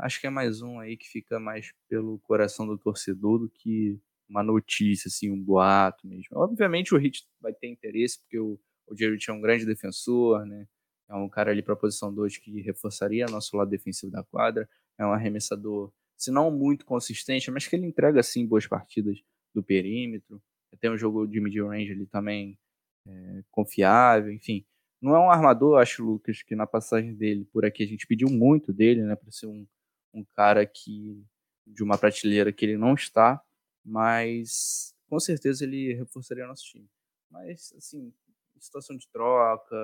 acho 0.00 0.20
que 0.20 0.26
é 0.26 0.30
mais 0.30 0.60
um 0.60 0.78
aí 0.78 0.96
que 0.96 1.08
fica 1.08 1.40
mais 1.40 1.72
pelo 1.88 2.18
coração 2.20 2.66
do 2.66 2.76
torcedor 2.76 3.38
do 3.38 3.48
que 3.48 3.98
uma 4.28 4.42
notícia, 4.42 5.08
assim, 5.08 5.30
um 5.30 5.42
boato 5.42 6.06
mesmo. 6.06 6.36
Obviamente 6.38 6.94
o 6.94 6.98
Hit 6.98 7.26
vai 7.40 7.52
ter 7.52 7.68
interesse, 7.68 8.18
porque 8.20 8.38
o, 8.38 8.58
o 8.86 8.96
Jerry 8.96 9.18
é 9.26 9.32
um 9.32 9.40
grande 9.40 9.64
defensor, 9.64 10.44
né? 10.44 10.66
É 11.08 11.14
um 11.14 11.28
cara 11.28 11.50
ali 11.50 11.62
para 11.62 11.74
a 11.74 11.76
posição 11.76 12.12
2 12.12 12.38
que 12.38 12.60
reforçaria 12.62 13.26
nosso 13.26 13.56
lado 13.56 13.70
defensivo 13.70 14.10
da 14.10 14.22
quadra. 14.22 14.68
É 14.98 15.04
um 15.04 15.12
arremessador, 15.12 15.92
se 16.16 16.30
não 16.30 16.50
muito 16.50 16.86
consistente, 16.86 17.50
mas 17.50 17.66
que 17.66 17.76
ele 17.76 17.86
entrega, 17.86 18.20
assim, 18.20 18.46
boas 18.46 18.66
partidas 18.66 19.18
do 19.54 19.62
perímetro 19.62 20.42
tem 20.82 20.90
um 20.90 20.98
jogo 20.98 21.26
de 21.26 21.40
mid-range 21.40 21.92
ali 21.92 22.06
também 22.06 22.58
é, 23.06 23.42
confiável, 23.50 24.32
enfim. 24.32 24.64
Não 25.00 25.14
é 25.16 25.18
um 25.18 25.30
armador, 25.30 25.80
acho, 25.80 26.04
Lucas, 26.04 26.42
que 26.42 26.54
na 26.54 26.66
passagem 26.66 27.14
dele 27.14 27.44
por 27.52 27.64
aqui 27.64 27.82
a 27.82 27.86
gente 27.86 28.06
pediu 28.06 28.28
muito 28.28 28.72
dele, 28.72 29.02
né, 29.02 29.16
para 29.16 29.30
ser 29.30 29.46
um, 29.46 29.66
um 30.14 30.24
cara 30.34 30.64
que 30.64 31.24
de 31.66 31.82
uma 31.82 31.98
prateleira 31.98 32.52
que 32.52 32.64
ele 32.64 32.76
não 32.76 32.94
está, 32.94 33.42
mas 33.84 34.94
com 35.06 35.18
certeza 35.18 35.64
ele 35.64 35.94
reforçaria 35.94 36.46
nosso 36.46 36.64
time. 36.64 36.88
Mas, 37.30 37.72
assim, 37.76 38.12
situação 38.58 38.96
de 38.96 39.08
troca, 39.08 39.76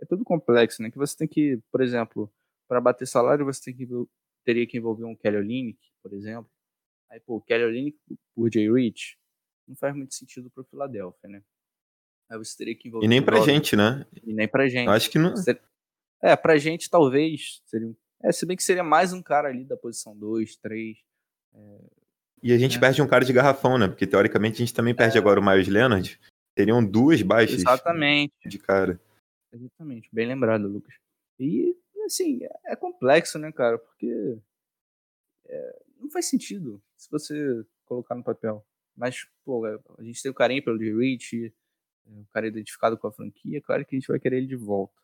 é 0.00 0.06
tudo 0.06 0.24
complexo, 0.24 0.82
né? 0.82 0.90
Que 0.90 0.98
você 0.98 1.16
tem 1.16 1.28
que, 1.28 1.60
por 1.70 1.80
exemplo, 1.80 2.32
para 2.68 2.80
bater 2.80 3.06
salário, 3.06 3.44
você 3.44 3.72
que, 3.72 3.86
teria 4.44 4.66
que 4.66 4.76
envolver 4.76 5.04
um 5.04 5.16
Kelly 5.16 5.36
Olynyk, 5.38 5.78
por 6.02 6.12
exemplo. 6.12 6.50
Aí, 7.10 7.20
pô, 7.20 7.40
Kelly 7.40 7.64
Olynyk 7.64 7.98
por 8.34 8.52
Jay 8.52 8.70
Rich 8.70 9.18
não 9.66 9.76
faz 9.76 9.94
muito 9.94 10.14
sentido 10.14 10.50
pro 10.50 10.64
Philadelphia, 10.64 11.28
né? 11.28 11.42
Você 12.30 12.56
teria 12.56 12.74
que 12.74 12.88
envolver. 12.88 13.06
E 13.06 13.08
nem 13.08 13.22
pra 13.22 13.40
gente, 13.40 13.76
né? 13.76 14.04
E 14.24 14.32
nem 14.32 14.48
pra 14.48 14.68
gente. 14.68 14.86
Eu 14.86 14.92
acho 14.92 15.10
que 15.10 15.18
não. 15.18 15.34
É, 16.22 16.34
pra 16.34 16.58
gente 16.58 16.90
talvez 16.90 17.62
seria. 17.66 17.94
É, 18.22 18.32
se 18.32 18.44
bem 18.46 18.56
que 18.56 18.64
seria 18.64 18.82
mais 18.82 19.12
um 19.12 19.22
cara 19.22 19.48
ali 19.48 19.64
da 19.64 19.76
posição 19.76 20.16
2, 20.16 20.56
3. 20.56 20.96
É... 21.54 21.78
E 22.42 22.52
a 22.52 22.58
gente 22.58 22.76
é. 22.76 22.80
perde 22.80 23.00
um 23.02 23.06
cara 23.06 23.24
de 23.24 23.32
garrafão, 23.32 23.78
né? 23.78 23.88
Porque 23.88 24.06
teoricamente 24.06 24.54
a 24.54 24.58
gente 24.58 24.74
também 24.74 24.94
perde 24.94 25.16
é. 25.16 25.20
agora 25.20 25.40
o 25.40 25.44
Miles 25.44 25.68
Leonard. 25.68 26.18
Teriam 26.54 26.84
duas 26.84 27.22
baixas 27.22 27.60
Exatamente. 27.60 28.32
de 28.46 28.58
cara. 28.58 29.00
Exatamente, 29.52 30.08
bem 30.12 30.26
lembrado, 30.26 30.66
Lucas. 30.66 30.94
E, 31.38 31.76
assim, 32.04 32.40
é 32.64 32.74
complexo, 32.74 33.38
né, 33.38 33.52
cara? 33.52 33.78
Porque 33.78 34.38
é, 35.46 35.82
não 36.00 36.10
faz 36.10 36.26
sentido 36.26 36.82
se 36.96 37.10
você 37.10 37.64
colocar 37.84 38.14
no 38.14 38.24
papel. 38.24 38.64
Mas, 38.96 39.26
pô, 39.44 39.66
é, 39.66 39.78
a 39.98 40.02
gente 40.02 40.22
tem 40.22 40.30
o 40.30 40.34
carinho 40.34 40.64
pelo 40.64 40.78
J. 40.78 40.94
Rich, 40.94 41.46
é, 41.46 41.52
o 42.06 42.26
cara 42.32 42.46
identificado 42.46 42.96
com 42.96 43.06
a 43.06 43.12
franquia, 43.12 43.60
claro 43.60 43.84
que 43.84 43.96
a 43.96 43.98
gente 43.98 44.08
vai 44.08 44.18
querer 44.18 44.38
ele 44.38 44.46
de 44.46 44.56
volta. 44.56 44.94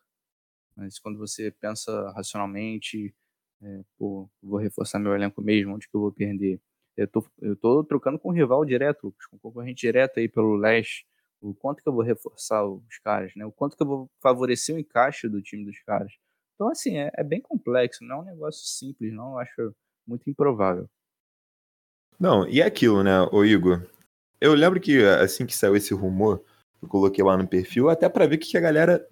Mas 0.75 0.99
quando 0.99 1.17
você 1.17 1.51
pensa 1.51 2.11
racionalmente, 2.11 3.13
é, 3.61 3.81
pô, 3.97 4.29
vou 4.41 4.59
reforçar 4.59 4.99
meu 4.99 5.13
elenco 5.13 5.41
mesmo, 5.41 5.75
onde 5.75 5.87
que 5.87 5.95
eu 5.95 6.01
vou 6.01 6.11
perder? 6.11 6.59
Eu 6.95 7.07
tô, 7.07 7.25
eu 7.41 7.55
tô 7.55 7.83
trocando 7.83 8.19
com 8.19 8.29
um 8.29 8.33
rival 8.33 8.63
direto, 8.65 9.13
com 9.29 9.35
um 9.35 9.39
concorrente 9.39 9.81
direto 9.81 10.19
aí 10.19 10.27
pelo 10.29 10.55
leste 10.55 11.05
o 11.43 11.53
quanto 11.53 11.83
que 11.83 11.89
eu 11.89 11.93
vou 11.93 12.03
reforçar 12.03 12.65
os 12.65 12.97
caras, 13.03 13.35
né? 13.35 13.45
O 13.45 13.51
quanto 13.51 13.75
que 13.75 13.83
eu 13.83 13.87
vou 13.87 14.11
favorecer 14.21 14.75
o 14.75 14.79
encaixe 14.79 15.27
do 15.27 15.41
time 15.41 15.65
dos 15.65 15.77
caras. 15.81 16.13
Então, 16.55 16.69
assim, 16.69 16.97
é, 16.97 17.11
é 17.15 17.23
bem 17.23 17.41
complexo, 17.41 18.03
não 18.05 18.17
é 18.17 18.19
um 18.19 18.25
negócio 18.25 18.65
simples, 18.65 19.11
não. 19.11 19.33
Eu 19.33 19.39
acho 19.39 19.75
muito 20.07 20.29
improvável. 20.29 20.89
Não, 22.17 22.47
e 22.47 22.61
é 22.61 22.65
aquilo, 22.65 23.03
né, 23.03 23.21
o 23.31 23.43
Igor? 23.43 23.85
Eu 24.39 24.53
lembro 24.53 24.79
que 24.79 25.03
assim 25.03 25.45
que 25.45 25.55
saiu 25.55 25.75
esse 25.75 25.93
rumor, 25.93 26.43
eu 26.83 26.87
coloquei 26.89 27.23
lá 27.23 27.37
no 27.37 27.47
perfil, 27.47 27.89
até 27.89 28.07
para 28.09 28.27
ver 28.27 28.35
o 28.35 28.39
que 28.39 28.57
a 28.57 28.61
galera. 28.61 29.07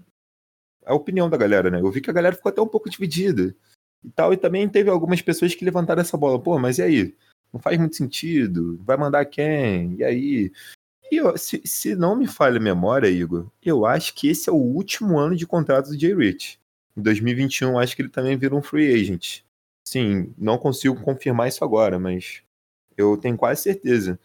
A 0.85 0.93
opinião 0.93 1.29
da 1.29 1.37
galera, 1.37 1.69
né? 1.69 1.79
Eu 1.79 1.91
vi 1.91 2.01
que 2.01 2.09
a 2.09 2.13
galera 2.13 2.35
ficou 2.35 2.49
até 2.49 2.61
um 2.61 2.67
pouco 2.67 2.89
dividida 2.89 3.55
e 4.03 4.09
tal, 4.09 4.33
e 4.33 4.37
também 4.37 4.67
teve 4.67 4.89
algumas 4.89 5.21
pessoas 5.21 5.53
que 5.53 5.63
levantaram 5.63 6.01
essa 6.01 6.17
bola. 6.17 6.41
Pô, 6.41 6.57
mas 6.57 6.79
e 6.79 6.81
aí? 6.81 7.15
Não 7.53 7.59
faz 7.59 7.77
muito 7.77 7.95
sentido. 7.95 8.79
Vai 8.83 8.97
mandar 8.97 9.25
quem? 9.25 9.95
E 9.95 10.03
aí? 10.03 10.51
E 11.11 11.17
eu, 11.17 11.37
se, 11.37 11.61
se 11.65 11.95
não 11.95 12.15
me 12.15 12.25
falha 12.25 12.57
a 12.57 12.61
memória, 12.61 13.07
Igor, 13.07 13.51
eu 13.61 13.85
acho 13.85 14.15
que 14.15 14.29
esse 14.29 14.49
é 14.49 14.51
o 14.51 14.55
último 14.55 15.19
ano 15.19 15.35
de 15.35 15.45
contrato 15.45 15.89
do 15.89 15.99
Jay 15.99 16.15
Rich. 16.15 16.59
Em 16.95 17.01
2021, 17.01 17.77
acho 17.77 17.95
que 17.95 18.01
ele 18.01 18.09
também 18.09 18.37
vira 18.37 18.55
um 18.55 18.61
free 18.61 18.93
agent. 18.93 19.43
Sim, 19.85 20.33
não 20.37 20.57
consigo 20.57 20.99
confirmar 21.01 21.47
isso 21.49 21.63
agora, 21.63 21.99
mas 21.99 22.41
eu 22.97 23.17
tenho 23.17 23.37
quase 23.37 23.61
certeza. 23.61 24.19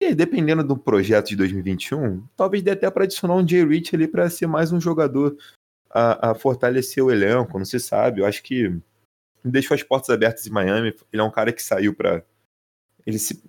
E 0.00 0.14
dependendo 0.14 0.62
do 0.62 0.76
projeto 0.76 1.28
de 1.28 1.36
2021, 1.36 2.24
talvez 2.36 2.62
dê 2.62 2.70
até 2.70 2.88
para 2.90 3.04
adicionar 3.04 3.34
um 3.34 3.46
Jay 3.46 3.64
Rich 3.64 3.96
ali 3.96 4.06
para 4.06 4.30
ser 4.30 4.46
mais 4.46 4.72
um 4.72 4.80
jogador 4.80 5.36
a, 5.90 6.30
a, 6.30 6.34
fortalecer 6.34 7.02
o 7.02 7.10
elenco, 7.10 7.58
não 7.58 7.64
se 7.64 7.80
sabe. 7.80 8.20
Eu 8.20 8.26
acho 8.26 8.42
que 8.42 8.72
deixou 9.44 9.74
as 9.74 9.82
portas 9.82 10.10
abertas 10.10 10.46
em 10.46 10.50
Miami. 10.50 10.94
Ele 11.12 11.20
é 11.20 11.24
um 11.24 11.30
cara 11.30 11.52
que 11.52 11.62
saiu 11.62 11.94
para 11.94 12.24
ele 13.04 13.18
se, 13.18 13.42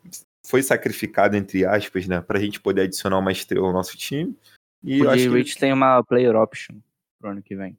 foi 0.45 0.63
sacrificado, 0.63 1.35
entre 1.35 1.65
aspas, 1.65 2.07
né? 2.07 2.21
Pra 2.21 2.39
gente 2.39 2.59
poder 2.59 2.83
adicionar 2.83 3.19
uma 3.19 3.31
estrela 3.31 3.67
ao 3.67 3.73
nosso 3.73 3.95
time. 3.95 4.35
E 4.83 5.01
o 5.01 5.15
Jay 5.15 5.27
Rich 5.27 5.57
tem 5.57 5.71
uma 5.71 6.01
player 6.03 6.35
option 6.35 6.77
pro 7.19 7.31
ano 7.31 7.43
que 7.43 7.55
vem. 7.55 7.77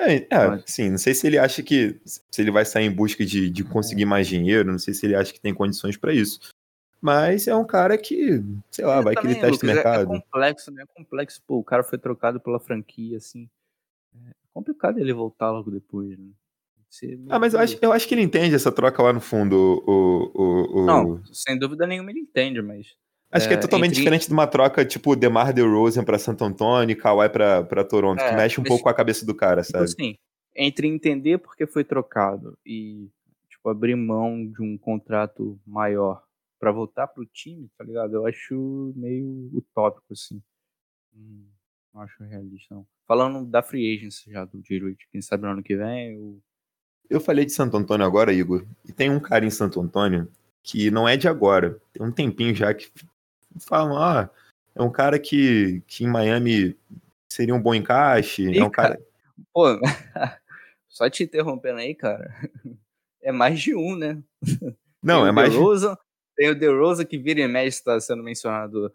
É, 0.00 0.14
é 0.14 0.62
sim, 0.64 0.90
não 0.90 0.98
sei 0.98 1.12
se 1.12 1.26
ele 1.26 1.36
acha 1.36 1.60
que 1.60 2.00
se 2.06 2.40
ele 2.40 2.52
vai 2.52 2.64
sair 2.64 2.86
em 2.86 2.90
busca 2.90 3.26
de, 3.26 3.50
de 3.50 3.64
conseguir 3.64 4.04
mais 4.04 4.28
dinheiro, 4.28 4.70
não 4.70 4.78
sei 4.78 4.94
se 4.94 5.04
ele 5.04 5.16
acha 5.16 5.32
que 5.32 5.40
tem 5.40 5.52
condições 5.52 5.96
para 5.96 6.14
isso. 6.14 6.38
Mas 7.00 7.46
é 7.46 7.54
um 7.54 7.64
cara 7.64 7.96
que, 7.96 8.42
sei 8.70 8.84
lá, 8.84 9.00
vai 9.00 9.14
também, 9.14 9.34
que 9.34 9.40
ele 9.40 9.50
testa 9.50 9.64
o 9.64 9.68
mercado. 9.68 10.00
É, 10.00 10.02
é 10.02 10.20
complexo, 10.20 10.70
né? 10.72 10.82
É 10.82 10.86
complexo, 10.86 11.42
pô, 11.46 11.58
o 11.58 11.64
cara 11.64 11.84
foi 11.84 11.98
trocado 11.98 12.40
pela 12.40 12.58
franquia, 12.58 13.18
assim. 13.18 13.48
É 14.14 14.32
complicado 14.52 14.98
ele 14.98 15.12
voltar 15.12 15.50
logo 15.50 15.70
depois, 15.70 16.18
né? 16.18 16.30
Ah, 17.28 17.38
mas 17.38 17.52
eu 17.54 17.60
acho, 17.60 17.78
eu 17.82 17.92
acho 17.92 18.08
que 18.08 18.14
ele 18.14 18.22
entende 18.22 18.54
essa 18.54 18.72
troca 18.72 19.02
lá 19.02 19.12
no 19.12 19.20
fundo. 19.20 19.84
O, 19.86 20.32
o, 20.34 20.80
o... 20.80 20.86
Não, 20.86 21.22
sem 21.26 21.58
dúvida 21.58 21.86
nenhuma 21.86 22.10
ele 22.10 22.20
entende, 22.20 22.62
mas. 22.62 22.96
Acho 23.30 23.44
é, 23.44 23.48
que 23.48 23.54
é 23.54 23.56
totalmente 23.58 23.90
entre... 23.90 24.00
diferente 24.00 24.26
de 24.26 24.32
uma 24.32 24.46
troca 24.46 24.84
tipo 24.86 25.14
DeMar 25.14 25.52
DeRozan 25.52 26.02
para 26.02 26.18
Santo 26.18 26.44
Antônio 26.44 26.94
e 26.94 26.96
Kawhi 26.96 27.28
para 27.28 27.84
Toronto, 27.84 28.20
é, 28.20 28.30
que 28.30 28.34
mexe 28.34 28.58
um 28.58 28.62
mas, 28.62 28.68
pouco 28.68 28.84
com 28.84 28.88
a 28.88 28.94
cabeça 28.94 29.26
do 29.26 29.34
cara, 29.34 29.60
tipo 29.60 29.76
sabe? 29.76 29.88
Sim. 29.88 30.16
Entre 30.56 30.88
entender 30.88 31.38
porque 31.38 31.66
foi 31.66 31.84
trocado 31.84 32.58
e 32.64 33.10
tipo 33.50 33.68
abrir 33.68 33.94
mão 33.94 34.46
de 34.46 34.62
um 34.62 34.78
contrato 34.78 35.60
maior 35.66 36.22
para 36.58 36.72
voltar 36.72 37.06
pro 37.08 37.26
time, 37.26 37.70
tá 37.76 37.84
ligado? 37.84 38.14
Eu 38.14 38.26
acho 38.26 38.92
meio 38.96 39.50
utópico 39.52 40.12
assim. 40.12 40.42
Hum, 41.14 41.46
não 41.94 42.02
acho 42.02 42.22
realista 42.24 42.74
não. 42.74 42.86
Falando 43.06 43.46
da 43.46 43.62
free 43.62 43.96
agency 43.96 44.30
já 44.30 44.44
do 44.44 44.60
J. 44.60 44.96
quem 45.10 45.22
sabe 45.22 45.44
no 45.44 45.50
ano 45.50 45.62
que 45.62 45.76
vem, 45.76 46.16
o 46.18 46.42
eu 47.08 47.20
falei 47.20 47.44
de 47.44 47.52
Santo 47.52 47.76
Antônio 47.76 48.04
agora, 48.04 48.32
Igor, 48.32 48.66
e 48.86 48.92
tem 48.92 49.10
um 49.10 49.20
cara 49.20 49.44
em 49.44 49.50
Santo 49.50 49.80
Antônio 49.80 50.30
que 50.62 50.90
não 50.90 51.08
é 51.08 51.16
de 51.16 51.26
agora, 51.26 51.80
tem 51.92 52.04
um 52.04 52.12
tempinho 52.12 52.54
já 52.54 52.74
que 52.74 52.90
falam, 53.60 53.96
ah, 53.96 54.28
é 54.74 54.82
um 54.82 54.90
cara 54.90 55.18
que, 55.18 55.82
que 55.86 56.04
em 56.04 56.08
Miami 56.08 56.76
seria 57.26 57.54
um 57.54 57.62
bom 57.62 57.74
encaixe, 57.74 58.44
é 58.56 58.62
um 58.62 58.70
cara... 58.70 58.96
cara... 58.96 59.08
Pô, 59.52 59.64
só 60.86 61.08
te 61.08 61.22
interrompendo 61.22 61.78
aí, 61.78 61.94
cara, 61.94 62.30
é 63.22 63.32
mais 63.32 63.58
de 63.58 63.74
um, 63.74 63.96
né? 63.96 64.22
Não, 65.02 65.26
é 65.26 65.32
mais 65.32 65.52
de... 65.52 65.58
Tem 66.38 66.50
o 66.50 66.54
DeRozan 66.54 67.04
que 67.04 67.18
vira 67.18 67.40
e 67.40 67.48
mexe, 67.48 67.78
está 67.78 67.98
sendo 67.98 68.22
mencionado 68.22 68.92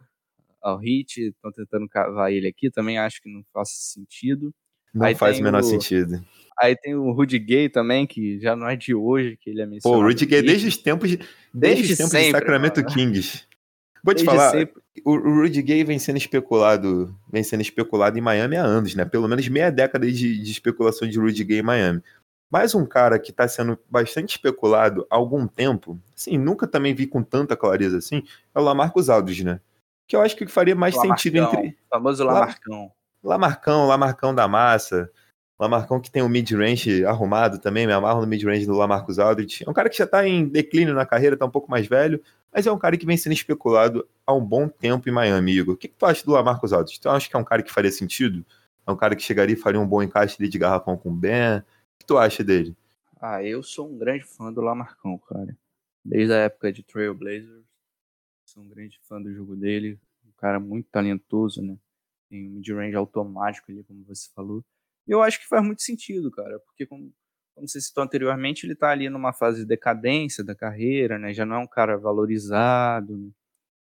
ao 0.61 0.77
Hit, 0.77 1.27
estão 1.27 1.51
tentando 1.51 1.89
cavar 1.89 2.31
ele 2.31 2.47
aqui, 2.47 2.71
também 2.71 2.97
acho 2.97 3.21
que 3.21 3.29
não 3.29 3.43
faz 3.53 3.67
sentido. 3.69 4.53
Não 4.93 5.05
aí 5.05 5.13
faz 5.13 5.39
o 5.39 5.43
menor 5.43 5.59
o... 5.59 5.63
sentido. 5.63 6.23
Aí 6.57 6.73
tem 6.73 6.95
o 6.95 7.11
Rudy 7.11 7.37
Gay 7.39 7.67
também, 7.67 8.07
que 8.07 8.39
já 8.39 8.55
não 8.55 8.69
é 8.69 8.77
de 8.77 8.95
hoje 8.95 9.37
que 9.41 9.49
ele 9.49 9.61
é 9.61 9.65
mencionado. 9.65 9.99
Pô, 9.99 10.05
o 10.05 10.07
Rudy 10.07 10.25
Gay 10.25 10.41
desde 10.41 10.69
os 10.69 10.77
tempos 10.77 11.09
de, 11.09 11.17
desde, 11.17 11.29
desde 11.53 11.91
os 11.91 11.97
tempos 11.97 12.11
sempre, 12.11 12.27
de 12.27 12.31
Sacramento 12.31 12.77
mano. 12.77 12.93
Kings. 12.93 13.43
Vou 14.01 14.13
te 14.13 14.23
desde 14.23 14.25
falar, 14.25 14.51
sempre. 14.51 14.81
o, 15.03 15.11
o 15.11 15.41
Rudy 15.41 15.61
Gay 15.61 15.83
vem 15.83 15.99
sendo 15.99 16.17
especulado, 16.17 17.13
vem 17.29 17.43
sendo 17.43 17.59
especulado 17.59 18.17
em 18.17 18.21
Miami 18.21 18.55
há 18.55 18.63
anos, 18.63 18.95
né? 18.95 19.03
Pelo 19.03 19.27
menos 19.27 19.45
meia 19.49 19.69
década 19.69 20.09
de, 20.09 20.41
de 20.41 20.49
especulação 20.49 21.09
de 21.09 21.19
Rudy 21.19 21.43
Gay 21.43 21.59
em 21.59 21.63
Miami. 21.63 22.01
Mais 22.53 22.75
um 22.75 22.85
cara 22.85 23.17
que 23.17 23.31
está 23.31 23.47
sendo 23.47 23.79
bastante 23.89 24.35
especulado 24.35 25.07
há 25.09 25.15
algum 25.15 25.47
tempo, 25.47 25.99
assim, 26.15 26.37
nunca 26.37 26.67
também 26.67 26.93
vi 26.93 27.07
com 27.07 27.23
tanta 27.23 27.57
clareza 27.57 27.97
assim, 27.97 28.21
é 28.53 28.59
o 28.59 28.63
Lamarcus 28.63 29.09
Aldridge, 29.09 29.43
né? 29.43 29.59
Que 30.07 30.15
eu 30.15 30.21
acho 30.21 30.35
que 30.35 30.45
faria 30.45 30.75
mais 30.75 30.93
Lamarcão, 30.93 31.17
sentido 31.17 31.37
entre... 31.39 31.69
O 31.69 31.75
famoso 31.89 32.23
Lamarcão. 32.23 32.91
Lamarcão, 33.23 33.87
Lamarcão 33.87 34.35
da 34.35 34.47
massa. 34.47 35.09
Lamarcão 35.59 35.99
que 35.99 36.11
tem 36.11 36.21
o 36.21 36.27
um 36.27 36.29
mid-range 36.29 37.03
arrumado 37.03 37.57
também, 37.57 37.87
me 37.87 37.93
amarro 37.93 38.21
no 38.21 38.27
mid-range 38.27 38.67
do 38.67 38.73
Lamarcus 38.73 39.17
Aldridge. 39.17 39.63
É 39.65 39.69
um 39.71 39.73
cara 39.73 39.89
que 39.89 39.97
já 39.97 40.05
tá 40.05 40.27
em 40.27 40.47
declínio 40.47 40.93
na 40.93 41.07
carreira, 41.07 41.35
tá 41.35 41.47
um 41.47 41.49
pouco 41.49 41.71
mais 41.71 41.87
velho, 41.87 42.21
mas 42.53 42.67
é 42.67 42.71
um 42.71 42.77
cara 42.77 42.95
que 42.95 43.05
vem 43.07 43.17
sendo 43.17 43.33
especulado 43.33 44.07
há 44.27 44.31
um 44.31 44.45
bom 44.45 44.67
tempo 44.67 45.09
em 45.09 45.11
Miami, 45.11 45.53
Igor. 45.53 45.73
O 45.73 45.77
que, 45.77 45.87
que 45.87 45.95
tu 45.97 46.05
acha 46.05 46.23
do 46.23 46.33
Lamarcus 46.33 46.71
Aldridge? 46.71 47.01
Tu 47.01 47.09
acha 47.09 47.27
que 47.27 47.35
é 47.35 47.39
um 47.39 47.43
cara 47.43 47.63
que 47.63 47.73
faria 47.73 47.91
sentido? 47.91 48.45
É 48.85 48.91
um 48.91 48.95
cara 48.95 49.15
que 49.15 49.23
chegaria 49.23 49.55
e 49.55 49.59
faria 49.59 49.81
um 49.81 49.87
bom 49.87 50.03
encaixe 50.03 50.37
de 50.37 50.59
garrafão 50.59 50.95
com 50.95 51.09
o 51.09 51.13
Ben? 51.13 51.63
Que 52.03 52.07
tu 52.07 52.17
acha 52.17 52.43
dele? 52.43 52.75
Ah, 53.21 53.41
eu 53.41 53.63
sou 53.63 53.89
um 53.89 53.97
grande 53.97 54.25
fã 54.25 54.51
do 54.51 54.59
Lamarcão, 54.59 55.17
cara. 55.17 55.57
Desde 56.03 56.33
a 56.33 56.37
época 56.37 56.69
de 56.69 56.83
Trailblazers, 56.83 57.63
sou 58.43 58.61
um 58.61 58.67
grande 58.67 58.99
fã 59.03 59.21
do 59.21 59.33
jogo 59.33 59.55
dele. 59.55 59.97
Um 60.25 60.31
cara 60.35 60.59
muito 60.59 60.89
talentoso, 60.91 61.61
né? 61.61 61.77
Tem 62.29 62.45
um 62.45 62.55
mid-range 62.55 62.97
automático 62.97 63.71
ali, 63.71 63.85
como 63.85 64.03
você 64.03 64.29
falou. 64.35 64.65
E 65.07 65.11
eu 65.11 65.21
acho 65.21 65.39
que 65.39 65.47
faz 65.47 65.63
muito 65.65 65.81
sentido, 65.81 66.29
cara, 66.29 66.59
porque 66.59 66.85
como, 66.85 67.09
como 67.55 67.69
você 67.69 67.79
citou 67.79 68.03
anteriormente, 68.03 68.65
ele 68.65 68.73
está 68.73 68.89
ali 68.89 69.09
numa 69.09 69.31
fase 69.31 69.61
de 69.61 69.65
decadência 69.65 70.43
da 70.43 70.53
carreira, 70.53 71.17
né? 71.17 71.33
Já 71.33 71.45
não 71.45 71.55
é 71.55 71.59
um 71.59 71.67
cara 71.67 71.97
valorizado, 71.97 73.17
né? 73.17 73.31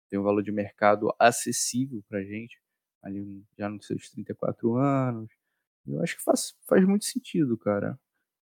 tem 0.08 0.20
um 0.20 0.22
valor 0.22 0.44
de 0.44 0.52
mercado 0.52 1.12
acessível 1.18 2.00
pra 2.08 2.22
gente, 2.22 2.60
ali 3.02 3.44
já 3.58 3.68
nos 3.68 3.84
seus 3.84 4.08
34 4.10 4.76
anos. 4.76 5.32
Eu 5.87 6.03
acho 6.03 6.16
que 6.16 6.22
faz, 6.22 6.55
faz 6.66 6.85
muito 6.87 7.05
sentido, 7.05 7.57
cara. 7.59 7.99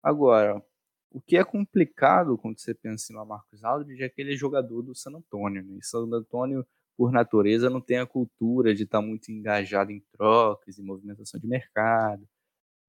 Agora, 0.02 0.62
o 1.10 1.20
que 1.20 1.36
é 1.36 1.44
complicado 1.44 2.38
quando 2.38 2.58
você 2.58 2.74
pensa 2.74 3.12
em 3.12 3.16
Marcos 3.16 3.64
Aldridge 3.64 4.02
é 4.02 4.08
que 4.08 4.20
ele 4.20 4.34
é 4.34 4.36
jogador 4.36 4.82
do 4.82 4.94
San 4.94 5.12
Antonio, 5.12 5.62
né? 5.62 5.78
E 5.78 5.84
San 5.84 6.06
Antonio 6.12 6.66
por 6.96 7.12
natureza, 7.12 7.68
não 7.68 7.80
tem 7.80 7.98
a 7.98 8.06
cultura 8.06 8.74
de 8.74 8.84
estar 8.84 9.00
tá 9.00 9.06
muito 9.06 9.30
engajado 9.30 9.92
em 9.92 10.00
trocas 10.12 10.78
e 10.78 10.82
movimentação 10.82 11.38
de 11.38 11.46
mercado, 11.46 12.26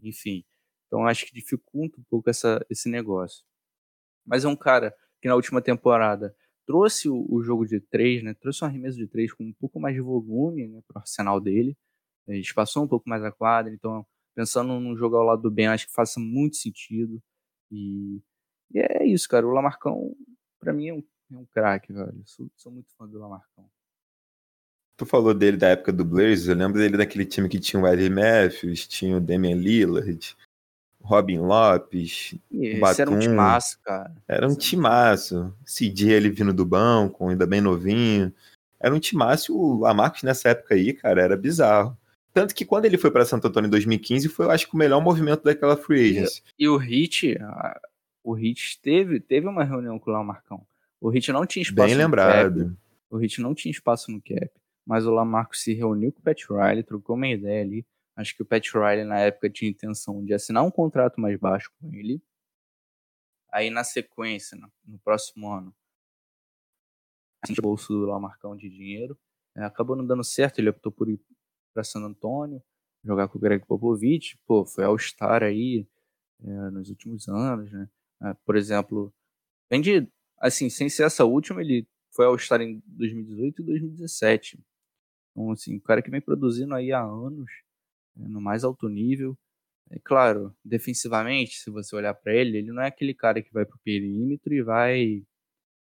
enfim. 0.01 0.45
Então 0.87 1.05
acho 1.05 1.25
que 1.25 1.33
dificulta 1.33 1.99
um 1.99 2.03
pouco 2.09 2.29
essa, 2.29 2.65
esse 2.69 2.89
negócio. 2.89 3.43
Mas 4.25 4.45
é 4.45 4.47
um 4.47 4.55
cara 4.55 4.95
que 5.21 5.27
na 5.27 5.35
última 5.35 5.61
temporada 5.61 6.35
trouxe 6.65 7.09
o, 7.09 7.25
o 7.29 7.41
jogo 7.43 7.65
de 7.65 7.79
três, 7.81 8.23
né? 8.23 8.33
Trouxe 8.33 8.63
um 8.63 8.67
arremesso 8.67 8.97
de 8.97 9.07
três 9.07 9.33
com 9.33 9.43
um 9.43 9.53
pouco 9.53 9.79
mais 9.79 9.95
de 9.95 10.01
volume 10.01 10.67
né, 10.67 10.81
para 10.87 10.99
o 10.99 11.01
arsenal 11.01 11.41
dele. 11.41 11.77
Ele 12.27 12.39
espaçou 12.39 12.83
um 12.83 12.87
pouco 12.87 13.09
mais 13.09 13.23
a 13.23 13.31
quadra, 13.31 13.73
então 13.73 14.05
pensando 14.37 14.79
num 14.79 14.95
jogo 14.95 15.15
ao 15.15 15.25
lado 15.25 15.41
do 15.41 15.49
Ben, 15.49 15.65
acho 15.65 15.87
que 15.87 15.93
faça 15.93 16.19
muito 16.19 16.57
sentido. 16.57 17.19
E, 17.71 18.21
e 18.71 18.79
é 18.79 19.03
isso, 19.03 19.27
cara. 19.27 19.47
O 19.47 19.49
Lamarcão, 19.49 20.15
para 20.59 20.71
mim, 20.71 20.89
é 20.89 20.93
um, 20.93 21.03
é 21.33 21.37
um 21.37 21.45
craque, 21.45 21.91
velho. 21.91 22.21
Sou, 22.23 22.47
sou 22.55 22.71
muito 22.71 22.93
fã 22.95 23.07
do 23.07 23.17
Lamarcão. 23.17 23.67
Tu 24.95 25.07
falou 25.07 25.33
dele 25.33 25.57
da 25.57 25.69
época 25.69 25.91
do 25.91 26.05
Blazers, 26.05 26.49
eu 26.49 26.55
lembro 26.55 26.79
dele 26.79 26.97
daquele 26.97 27.25
time 27.25 27.49
que 27.49 27.59
tinha 27.59 27.81
o 27.81 27.87
Eddie 27.87 28.11
Matthews, 28.11 28.87
tinha 28.87 29.17
o 29.17 29.19
Damian 29.19 29.55
Lillard, 29.55 30.35
Robin 31.01 31.39
Lopes, 31.39 32.35
Esse 32.51 32.79
Batum. 32.79 33.01
era 33.01 33.11
um 33.11 33.19
timaço, 33.19 33.79
cara. 33.83 34.15
Era 34.27 34.47
um 34.47 34.55
timaço. 34.55 35.55
CJ 35.65 36.11
ele 36.11 36.29
vindo 36.29 36.53
do 36.53 36.65
banco, 36.65 37.27
ainda 37.27 37.47
bem 37.47 37.61
novinho. 37.61 38.31
Era 38.79 38.93
um 38.93 38.99
timaço. 38.99 39.57
O 39.57 39.79
Lamarcus 39.79 40.21
nessa 40.21 40.49
época 40.49 40.75
aí, 40.75 40.93
cara, 40.93 41.23
era 41.23 41.35
bizarro. 41.35 41.97
Tanto 42.39 42.53
que 42.53 42.65
quando 42.65 42.85
ele 42.85 42.97
foi 42.97 43.09
para 43.09 43.25
Santo 43.25 43.47
Antônio 43.47 43.67
em 43.67 43.71
2015, 43.71 44.29
foi, 44.29 44.45
eu 44.45 44.51
acho 44.51 44.67
que, 44.67 44.75
o 44.75 44.77
melhor 44.77 45.01
movimento 45.01 45.43
daquela 45.43 45.75
free 45.75 46.11
agency. 46.11 46.43
E, 46.57 46.65
e 46.65 46.69
o 46.69 46.77
Hit, 46.77 47.37
o 48.23 48.33
Hit 48.33 48.79
teve, 48.81 49.19
teve 49.19 49.47
uma 49.47 49.63
reunião 49.63 49.97
com 49.97 50.11
o 50.11 50.13
Lamarcão. 50.13 50.65
O 51.01 51.09
Hit 51.09 51.31
não 51.31 51.45
tinha 51.45 51.63
espaço 51.63 51.87
Bem 51.87 51.95
lembrado. 51.95 52.65
Cap. 52.65 52.77
O 53.09 53.17
Hit 53.17 53.41
não 53.41 53.55
tinha 53.55 53.71
espaço 53.71 54.11
no 54.11 54.21
cap 54.21 54.51
mas 54.87 55.05
o 55.05 55.11
Lamarco 55.11 55.55
se 55.55 55.73
reuniu 55.73 56.13
com 56.13 56.21
o 56.21 56.23
Pat 56.23 56.41
Riley, 56.49 56.81
trocou 56.81 57.17
uma 57.17 57.27
ideia 57.27 57.61
ali. 57.61 57.85
Acho 58.15 58.33
que 58.33 58.41
o 58.41 58.45
Pat 58.45 58.65
Riley 58.73 59.03
na 59.03 59.19
época 59.19 59.49
tinha 59.49 59.69
intenção 59.69 60.23
de 60.23 60.33
assinar 60.33 60.63
um 60.63 60.71
contrato 60.71 61.19
mais 61.19 61.37
baixo 61.37 61.69
com 61.77 61.93
ele. 61.93 62.23
Aí 63.51 63.69
na 63.69 63.83
sequência, 63.83 64.57
no, 64.85 64.97
próximo 64.99 65.51
ano, 65.51 65.75
a 67.43 67.61
bolso 67.61 67.91
do 67.91 68.05
Lamarcão 68.05 68.55
de 68.55 68.69
dinheiro. 68.69 69.19
É, 69.57 69.65
acabou 69.65 69.95
não 69.95 70.05
dando 70.05 70.23
certo, 70.23 70.59
ele 70.59 70.69
optou 70.69 70.91
por 70.91 71.09
ir 71.09 71.19
para 71.77 71.83
San 71.83 72.03
Antônio, 72.03 72.59
jogar 73.03 73.27
com 73.27 73.37
o 73.37 73.41
Greg 73.41 73.63
Popovich. 73.63 74.35
Pô, 74.47 74.65
foi 74.65 74.83
All-Star 74.83 75.43
aí 75.43 75.87
é, 76.43 76.71
nos 76.71 76.89
últimos 76.89 77.27
anos, 77.27 77.71
né? 77.71 77.87
É, 78.23 78.33
por 78.43 78.55
exemplo, 78.55 79.13
vem 79.69 79.79
de, 79.79 80.07
assim, 80.39 80.71
sem 80.71 80.89
ser 80.89 81.03
essa 81.03 81.23
última, 81.23 81.61
ele 81.61 81.87
foi 82.11 82.25
All-Star 82.25 82.61
em 82.61 82.81
2018 82.87 83.61
e 83.61 83.65
2017. 83.65 84.59
Então, 85.31 85.51
assim, 85.51 85.77
o 85.77 85.81
cara 85.81 86.01
que 86.01 86.09
vem 86.09 86.19
produzindo 86.19 86.73
aí 86.73 86.91
há 86.91 87.03
anos, 87.03 87.47
né, 88.15 88.27
no 88.27 88.41
mais 88.41 88.63
alto 88.63 88.89
nível. 88.89 89.37
É 89.91 89.99
claro, 89.99 90.53
defensivamente, 90.65 91.57
se 91.59 91.69
você 91.69 91.95
olhar 91.95 92.13
para 92.15 92.33
ele, 92.33 92.57
ele 92.57 92.71
não 92.73 92.81
é 92.81 92.87
aquele 92.87 93.13
cara 93.13 93.41
que 93.41 93.53
vai 93.53 93.65
pro 93.65 93.79
perímetro 93.83 94.51
e 94.53 94.63
vai, 94.63 95.23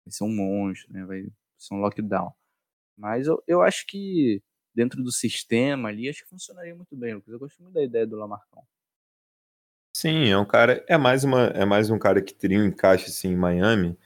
vai 0.06 0.12
ser 0.12 0.24
um 0.24 0.36
monstro, 0.36 0.94
né? 0.94 1.04
Vai 1.06 1.24
ser 1.58 1.74
um 1.74 1.80
lockdown. 1.80 2.32
Mas 2.98 3.28
eu, 3.28 3.44
eu 3.48 3.62
acho 3.62 3.86
que 3.88 4.42
dentro 4.74 5.04
do 5.04 5.12
sistema 5.12 5.90
ali, 5.90 6.10
acho 6.10 6.24
que 6.24 6.30
funcionaria 6.30 6.76
muito 6.76 6.96
bem, 6.96 7.16
Lucas. 7.16 7.32
Eu 7.32 7.40
gosto 7.40 7.62
muito 7.62 7.74
da 7.74 7.84
ideia 7.84 8.06
do 8.06 8.16
Lamarcão. 8.16 8.64
Sim, 9.96 10.30
é 10.30 10.38
um 10.38 10.46
cara, 10.46 10.84
é 10.88 10.98
mais 10.98 11.24
uma, 11.24 11.48
é 11.48 11.66
mais 11.66 11.90
um 11.90 12.00
cara 12.00 12.22
que 12.22 12.34
teria 12.34 12.60
um 12.60 12.66
encaixe 12.66 13.08
assim 13.08 13.30
em 13.30 13.36
Miami, 13.36 13.98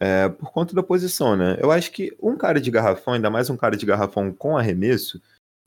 é, 0.00 0.28
por 0.28 0.50
conta 0.50 0.74
da 0.74 0.82
posição, 0.82 1.36
né? 1.36 1.56
Eu 1.60 1.70
acho 1.70 1.92
que 1.92 2.16
um 2.20 2.36
cara 2.36 2.60
de 2.60 2.70
garrafão, 2.70 3.14
ainda 3.14 3.30
mais 3.30 3.50
um 3.50 3.56
cara 3.56 3.76
de 3.76 3.84
garrafão 3.84 4.32
com 4.32 4.56
arremesso, 4.56 5.20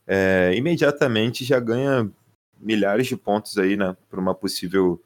é, 0.07 0.53
imediatamente 0.55 1.45
já 1.45 1.59
ganha 1.59 2.09
milhares 2.59 3.07
de 3.07 3.15
pontos 3.15 3.57
aí, 3.57 3.75
né? 3.75 3.95
Por 4.09 4.19
uma 4.19 4.33
possível 4.33 5.01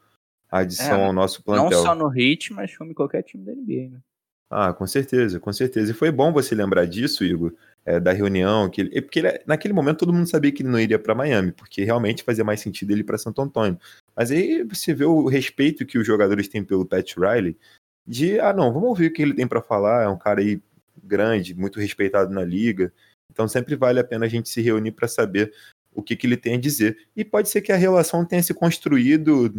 adição 0.50 1.00
é, 1.00 1.06
ao 1.06 1.12
nosso 1.12 1.42
plantel. 1.42 1.70
Não 1.70 1.82
só 1.82 1.94
no 1.94 2.08
Hit, 2.08 2.52
mas 2.52 2.76
como 2.76 2.90
em 2.90 2.94
qualquer 2.94 3.22
time 3.22 3.44
da 3.44 3.52
NBA, 3.52 3.90
né? 3.90 4.00
Ah, 4.48 4.72
com 4.72 4.86
certeza, 4.86 5.40
com 5.40 5.52
certeza. 5.52 5.90
E 5.90 5.94
foi 5.94 6.10
bom 6.10 6.32
você 6.32 6.54
lembrar 6.54 6.86
disso, 6.86 7.24
Igor, 7.24 7.52
é, 7.86 8.00
da 8.00 8.12
reunião, 8.12 8.68
que 8.68 8.80
ele, 8.80 9.00
porque 9.00 9.20
ele, 9.20 9.40
naquele 9.46 9.72
momento 9.72 9.98
todo 9.98 10.12
mundo 10.12 10.28
sabia 10.28 10.50
que 10.50 10.62
ele 10.62 10.68
não 10.68 10.80
iria 10.80 10.98
para 10.98 11.14
Miami, 11.14 11.52
porque 11.52 11.84
realmente 11.84 12.24
fazia 12.24 12.44
mais 12.44 12.60
sentido 12.60 12.90
ele 12.90 13.02
ir 13.02 13.04
para 13.04 13.16
Santo 13.16 13.40
Antônio. 13.40 13.78
Mas 14.14 14.32
aí 14.32 14.64
você 14.64 14.92
vê 14.92 15.04
o 15.04 15.28
respeito 15.28 15.86
que 15.86 15.96
os 15.96 16.04
jogadores 16.04 16.48
têm 16.48 16.64
pelo 16.64 16.84
Pat 16.84 17.14
Riley, 17.16 17.56
de, 18.04 18.40
ah, 18.40 18.52
não, 18.52 18.72
vamos 18.72 18.88
ouvir 18.88 19.06
o 19.06 19.12
que 19.12 19.22
ele 19.22 19.34
tem 19.34 19.46
para 19.46 19.62
falar, 19.62 20.02
é 20.02 20.08
um 20.08 20.18
cara 20.18 20.40
aí 20.40 20.60
grande, 21.02 21.54
muito 21.54 21.78
respeitado 21.78 22.34
na 22.34 22.44
liga, 22.44 22.92
então 23.30 23.46
sempre 23.46 23.76
vale 23.76 24.00
a 24.00 24.04
pena 24.04 24.26
a 24.26 24.28
gente 24.28 24.48
se 24.48 24.60
reunir 24.60 24.90
para 24.90 25.06
saber 25.06 25.52
o 25.94 26.02
que, 26.02 26.16
que 26.16 26.26
ele 26.26 26.36
tem 26.36 26.54
a 26.54 26.60
dizer. 26.60 26.98
E 27.14 27.24
pode 27.24 27.48
ser 27.48 27.62
que 27.62 27.70
a 27.70 27.76
relação 27.76 28.24
tenha 28.24 28.42
se 28.42 28.52
construído 28.52 29.54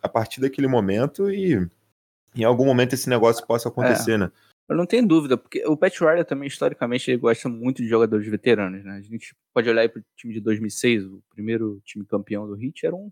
a 0.00 0.08
partir 0.08 0.40
daquele 0.40 0.68
momento 0.68 1.28
e 1.30 1.66
em 2.36 2.44
algum 2.44 2.64
momento 2.64 2.92
esse 2.92 3.08
negócio 3.08 3.44
possa 3.46 3.68
acontecer, 3.68 4.12
é. 4.12 4.18
né? 4.18 4.32
Eu 4.68 4.76
não 4.76 4.84
tenho 4.84 5.06
dúvida, 5.06 5.36
porque 5.36 5.64
o 5.66 5.76
Pat 5.76 5.98
Riley 5.98 6.24
também, 6.24 6.46
historicamente, 6.46 7.10
ele 7.10 7.18
gosta 7.18 7.48
muito 7.48 7.82
de 7.82 7.88
jogadores 7.88 8.26
veteranos, 8.28 8.84
né? 8.84 8.96
A 8.96 9.00
gente 9.00 9.34
pode 9.54 9.68
olhar 9.68 9.88
para 9.88 10.00
o 10.00 10.04
time 10.14 10.34
de 10.34 10.40
2006, 10.40 11.06
o 11.06 11.22
primeiro 11.30 11.80
time 11.84 12.04
campeão 12.04 12.46
do 12.46 12.60
Heat, 12.62 12.84
era 12.84 12.94
um 12.94 13.10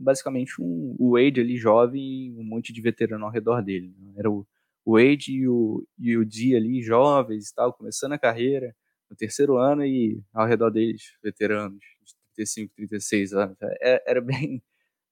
basicamente 0.00 0.60
um, 0.60 0.94
o 0.98 1.12
Wade 1.12 1.40
ali 1.40 1.56
jovem 1.56 2.34
um 2.38 2.44
monte 2.44 2.72
de 2.72 2.80
veterano 2.80 3.24
ao 3.24 3.30
redor 3.30 3.62
dele. 3.62 3.94
Né? 3.98 4.14
Era 4.16 4.30
o, 4.30 4.46
Wade 4.86 5.32
e 5.32 5.46
o, 5.48 5.86
e 5.98 6.16
o 6.16 6.24
D 6.24 6.56
ali 6.56 6.82
jovens 6.82 7.50
e 7.50 7.54
tal, 7.54 7.72
começando 7.72 8.12
a 8.12 8.18
carreira 8.18 8.74
no 9.10 9.16
terceiro 9.16 9.56
ano 9.58 9.84
e 9.84 10.22
ao 10.32 10.46
redor 10.46 10.70
deles 10.70 11.14
veteranos 11.22 11.78
de 11.78 12.14
35, 12.36 12.74
36 12.74 13.34
anos. 13.34 13.56
É, 13.82 14.02
era 14.06 14.20
bem, 14.20 14.62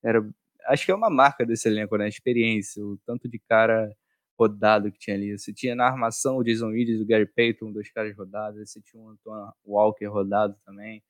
era, 0.03 0.27
acho 0.67 0.85
que 0.85 0.91
é 0.91 0.95
uma 0.95 1.09
marca 1.09 1.45
desse 1.45 1.67
elenco, 1.67 1.95
né? 1.97 2.05
A 2.05 2.09
experiência, 2.09 2.83
o 2.83 2.97
tanto 3.05 3.29
de 3.29 3.39
cara 3.39 3.95
rodado 4.37 4.91
que 4.91 4.99
tinha 4.99 5.15
ali. 5.15 5.37
Você 5.37 5.53
tinha 5.53 5.75
na 5.75 5.85
armação 5.85 6.37
o 6.37 6.43
Jason 6.43 6.67
Willis 6.67 7.01
o 7.01 7.05
Gary 7.05 7.25
Payton, 7.25 7.71
dois 7.71 7.91
caras 7.91 8.15
rodados. 8.15 8.69
Você 8.69 8.81
tinha 8.81 9.01
o 9.01 9.09
Antoine 9.09 9.51
Walker 9.65 10.05
rodado 10.05 10.55
também. 10.65 11.03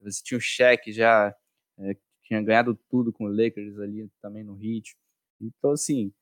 Você 0.00 0.22
tinha 0.22 0.38
o 0.38 0.40
Shaq 0.40 0.92
já 0.92 1.34
é, 1.78 1.96
tinha 2.22 2.42
ganhado 2.42 2.78
tudo 2.90 3.12
com 3.12 3.24
o 3.24 3.28
Lakers 3.28 3.78
ali 3.78 4.08
também 4.20 4.44
no 4.44 4.58
Heat. 4.62 4.96
Então, 5.40 5.72
assim, 5.72 6.12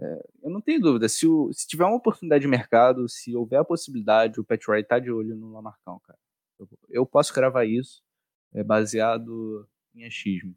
é, 0.00 0.28
eu 0.42 0.50
não 0.50 0.60
tenho 0.60 0.80
dúvida. 0.80 1.08
Se, 1.08 1.26
o, 1.26 1.52
se 1.52 1.66
tiver 1.66 1.84
uma 1.84 1.96
oportunidade 1.96 2.42
de 2.42 2.48
mercado, 2.48 3.08
se 3.08 3.34
houver 3.34 3.58
a 3.58 3.64
possibilidade, 3.64 4.40
o 4.40 4.44
Pat 4.44 4.62
Riley 4.66 4.84
tá 4.84 4.98
de 4.98 5.10
olho 5.10 5.36
no 5.36 5.52
Lamarcão, 5.52 6.00
cara. 6.06 6.18
Eu, 6.58 6.68
eu 6.88 7.06
posso 7.06 7.32
cravar 7.32 7.66
isso 7.66 8.02
é, 8.54 8.62
baseado 8.62 9.68
em 9.94 10.04
achismo. 10.04 10.54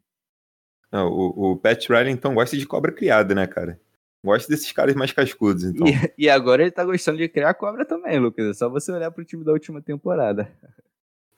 Não, 0.90 1.08
o, 1.08 1.52
o 1.52 1.56
Pat 1.56 1.88
Riley, 1.88 2.12
então, 2.12 2.34
gosta 2.34 2.56
de 2.56 2.66
cobra 2.66 2.92
criada, 2.92 3.34
né, 3.34 3.46
cara? 3.46 3.80
Gosta 4.24 4.48
desses 4.48 4.70
caras 4.70 4.94
mais 4.94 5.12
cascudos, 5.12 5.64
então. 5.64 5.86
E, 5.86 6.24
e, 6.24 6.30
agora 6.30 6.62
ele 6.62 6.70
tá 6.70 6.84
gostando 6.84 7.18
de 7.18 7.28
criar 7.28 7.54
cobra 7.54 7.84
também, 7.84 8.18
Lucas. 8.18 8.46
É 8.46 8.54
só 8.54 8.68
você 8.68 8.92
olhar 8.92 9.10
pro 9.10 9.24
time 9.24 9.44
da 9.44 9.52
última 9.52 9.82
temporada. 9.82 10.50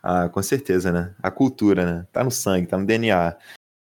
Ah, 0.02 0.28
com 0.28 0.42
certeza, 0.42 0.92
né? 0.92 1.14
A 1.22 1.30
cultura, 1.30 1.86
né? 1.86 2.06
Tá 2.12 2.22
no 2.22 2.30
sangue, 2.30 2.66
tá 2.66 2.76
no 2.76 2.84
DNA. 2.84 3.38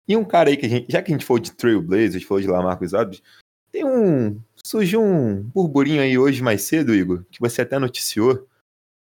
E 0.08 0.16
um 0.16 0.24
cara 0.24 0.50
aí 0.50 0.56
que 0.56 0.66
a 0.66 0.70
gente, 0.70 0.90
já 0.90 1.02
que 1.02 1.12
a 1.12 1.16
gente 1.16 1.26
falou 1.26 1.42
de 1.42 1.52
Trailblazers, 1.52 2.24
falou 2.24 2.42
de 2.42 2.48
Lamarcus 2.48 2.94
Aldridge, 2.94 3.22
tem 3.72 3.84
um 3.84 4.40
surgiu 4.64 5.02
um 5.02 5.42
burburinho 5.42 6.02
aí 6.02 6.18
hoje 6.18 6.42
mais 6.42 6.62
cedo, 6.62 6.96
Igor, 6.96 7.26
que 7.30 7.40
você 7.40 7.62
até 7.62 7.78
noticiou, 7.78 8.48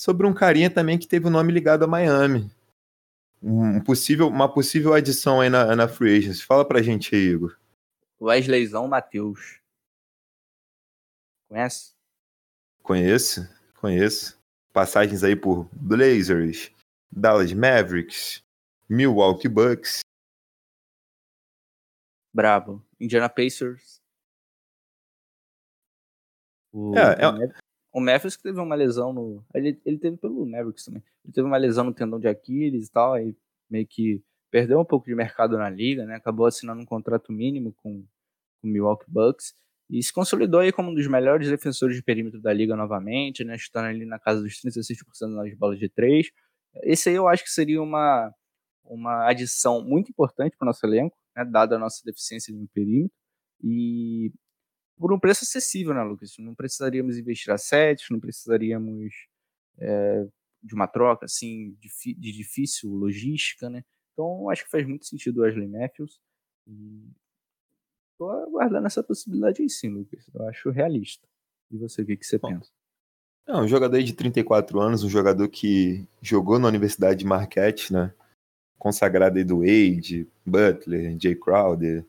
sobre 0.01 0.26
um 0.26 0.34
carinha 0.34 0.68
também 0.68 0.99
que 0.99 1.09
teve 1.09 1.26
o 1.26 1.30
nome 1.30 1.53
ligado 1.53 1.84
a 1.84 1.86
Miami. 1.86 2.51
Um 3.43 3.80
possível, 3.80 4.28
uma 4.28 4.53
possível 4.53 4.93
adição 4.93 5.41
aí 5.41 5.49
na, 5.49 5.74
na 5.74 5.89
Free 5.89 6.18
Agents. 6.18 6.43
Fala 6.43 6.66
pra 6.66 6.82
gente 6.82 7.14
aí, 7.14 7.22
Igor. 7.22 7.57
Wesleyzão 8.20 8.89
Matheus. 8.89 9.61
Conhece? 11.49 11.95
Conheço, 12.83 13.49
conheço. 13.81 14.39
Passagens 14.73 15.25
aí 15.25 15.35
por 15.35 15.69
Blazers, 15.73 16.71
Dallas 17.11 17.53
Mavericks, 17.53 18.43
Milwaukee 18.89 19.49
Bucks. 19.49 20.01
Bravo. 22.33 22.85
Indiana 23.01 23.29
Pacers. 23.29 24.01
O, 26.71 26.95
é, 26.97 27.15
é... 27.15 27.55
o 27.93 28.01
Memphis 28.01 28.37
que 28.37 28.43
teve 28.43 28.61
uma 28.61 28.75
lesão 28.75 29.13
no. 29.13 29.43
Ele, 29.55 29.81
ele 29.87 29.99
teve 29.99 30.19
pelo 30.19 30.45
Mavericks 30.45 30.85
também. 30.85 31.03
Ele 31.25 31.33
teve 31.33 31.47
uma 31.47 31.57
lesão 31.57 31.85
no 31.85 31.95
tendão 31.95 32.21
de 32.21 32.29
Aquiles 32.29 32.89
e 32.89 32.91
tal, 32.91 33.15
aí 33.15 33.35
meio 33.71 33.87
que 33.87 34.23
perdeu 34.51 34.79
um 34.79 34.85
pouco 34.85 35.07
de 35.07 35.15
mercado 35.15 35.57
na 35.57 35.71
liga, 35.71 36.05
né? 36.05 36.17
Acabou 36.17 36.47
assinando 36.47 36.83
um 36.83 36.87
contrato 36.87 37.33
mínimo 37.33 37.73
com, 37.73 38.05
com 38.61 38.69
o 38.69 38.71
Milwaukee 38.71 39.11
Bucks 39.11 39.57
e 39.91 40.03
se 40.03 40.12
consolidou 40.12 40.61
aí 40.61 40.70
como 40.70 40.91
um 40.91 40.95
dos 40.95 41.07
melhores 41.07 41.49
defensores 41.49 41.97
de 41.97 42.03
perímetro 42.03 42.41
da 42.41 42.53
liga 42.53 42.76
novamente, 42.76 43.45
né? 43.45 43.57
Chutando 43.57 43.86
ali 43.89 44.05
na 44.05 44.18
casa 44.18 44.43
dos 44.43 44.61
36% 44.61 45.28
nas 45.28 45.55
bolas 45.55 45.78
de 45.78 45.89
três. 45.89 46.30
Esse 46.82 47.09
aí 47.09 47.14
eu 47.14 47.26
acho 47.26 47.43
que 47.43 47.51
seria 47.51 47.80
uma, 47.80 48.32
uma 48.84 49.26
adição 49.28 49.82
muito 49.82 50.11
importante 50.11 50.57
para 50.57 50.66
o 50.66 50.68
nosso 50.68 50.84
elenco, 50.84 51.16
né, 51.36 51.45
dada 51.45 51.76
a 51.76 51.78
nossa 51.78 52.03
deficiência 52.05 52.55
no 52.55 52.68
perímetro, 52.68 53.16
e 53.62 54.32
por 54.99 55.12
um 55.12 55.18
preço 55.18 55.45
acessível, 55.45 55.95
né, 55.95 56.03
Lucas? 56.03 56.34
Não 56.39 56.55
precisaríamos 56.55 57.16
investir 57.16 57.53
assets, 57.53 58.07
não 58.11 58.20
precisaríamos 58.20 59.12
é, 59.78 60.26
de 60.62 60.74
uma 60.74 60.86
troca 60.86 61.24
assim 61.24 61.76
de, 61.80 62.32
difícil 62.32 62.91
logística, 62.91 63.70
né? 63.70 63.84
Então 64.12 64.51
acho 64.51 64.64
que 64.64 64.70
faz 64.70 64.86
muito 64.86 65.07
sentido 65.07 65.39
o 65.39 65.43
Wesley 65.43 65.68
Matthews 65.68 66.20
e 66.66 67.11
tô 68.19 68.31
aguardando 68.31 68.87
essa 68.87 69.03
possibilidade 69.03 69.62
aí 69.62 69.71
sim, 69.71 69.89
Lucas. 69.89 70.29
Eu 70.35 70.47
acho 70.49 70.71
realista. 70.71 71.27
E 71.71 71.79
você, 71.79 72.03
o 72.03 72.07
que, 72.07 72.16
que 72.16 72.27
você 72.27 72.39
Bom, 72.39 72.49
pensa? 72.49 72.71
É 73.47 73.57
um 73.57 73.69
jogador 73.69 74.03
de 74.03 74.12
34 74.12 74.81
anos, 74.81 75.05
um 75.05 75.09
jogador 75.09 75.49
que 75.49 76.07
jogou 76.21 76.59
na 76.59 76.69
Universidade 76.69 77.21
de 77.21 77.25
Marquette, 77.25 77.93
né? 77.93 78.12
Consagrado 78.79 79.39
aí 79.39 79.45
do 79.45 79.61
Wade, 79.61 80.29
Butler, 80.45 81.16
Jay 81.19 81.35
Crowder. 81.35 82.05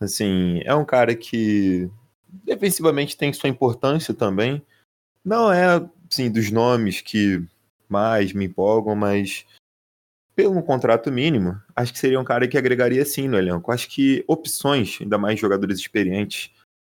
Assim, 0.00 0.60
é 0.64 0.74
um 0.74 0.84
cara 0.84 1.14
que 1.14 1.88
defensivamente 2.28 3.16
tem 3.16 3.32
sua 3.32 3.48
importância 3.48 4.12
também. 4.12 4.64
Não 5.24 5.52
é, 5.52 5.88
assim, 6.10 6.30
dos 6.30 6.50
nomes 6.50 7.00
que 7.00 7.42
mais 7.88 8.32
me 8.32 8.46
empolgam, 8.46 8.96
mas 8.96 9.46
pelo 10.34 10.62
contrato 10.62 11.10
mínimo, 11.12 11.60
acho 11.74 11.92
que 11.92 11.98
seria 11.98 12.20
um 12.20 12.24
cara 12.24 12.48
que 12.48 12.58
agregaria 12.58 13.04
sim 13.04 13.28
no 13.28 13.38
elenco. 13.38 13.70
Acho 13.70 13.88
que 13.88 14.24
opções, 14.26 14.98
ainda 15.00 15.16
mais 15.16 15.38
jogadores 15.38 15.78
experientes, 15.78 16.50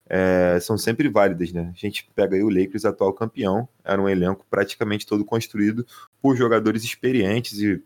é, 0.10 0.60
são 0.60 0.78
sempre 0.78 1.10
válidas, 1.10 1.52
né? 1.52 1.72
A 1.74 1.78
gente 1.78 2.10
pega 2.16 2.36
aí 2.36 2.44
o 2.44 2.50
Lakers, 2.50 2.86
atual 2.86 3.14
campeão, 3.14 3.68
era 3.84 4.02
um 4.02 4.10
elenco 4.10 4.46
praticamente 4.50 5.06
todo 5.06 5.26
construído 5.26 5.86
por 6.22 6.36
jogadores 6.36 6.84
experientes 6.84 7.60
e 7.60 7.82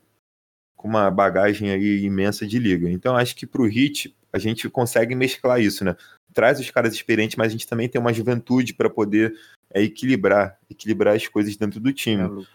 com 0.75 0.87
uma 0.87 1.09
bagagem 1.09 1.71
aí 1.71 2.03
imensa 2.03 2.45
de 2.45 2.59
liga. 2.59 2.89
Então 2.89 3.15
acho 3.15 3.35
que 3.35 3.47
para 3.47 3.61
o 3.61 3.67
Heat 3.67 4.15
a 4.31 4.37
gente 4.37 4.69
consegue 4.69 5.15
mesclar 5.15 5.59
isso, 5.61 5.83
né? 5.83 5.95
Traz 6.33 6.59
os 6.59 6.69
caras 6.69 6.93
experientes, 6.93 7.35
mas 7.35 7.47
a 7.47 7.51
gente 7.51 7.67
também 7.67 7.89
tem 7.89 7.99
uma 7.99 8.13
juventude 8.13 8.73
para 8.73 8.89
poder 8.89 9.33
é, 9.73 9.81
equilibrar, 9.81 10.59
equilibrar 10.69 11.15
as 11.15 11.27
coisas 11.27 11.55
dentro 11.55 11.79
do 11.79 11.91
time. 11.91 12.23
É, 12.23 12.45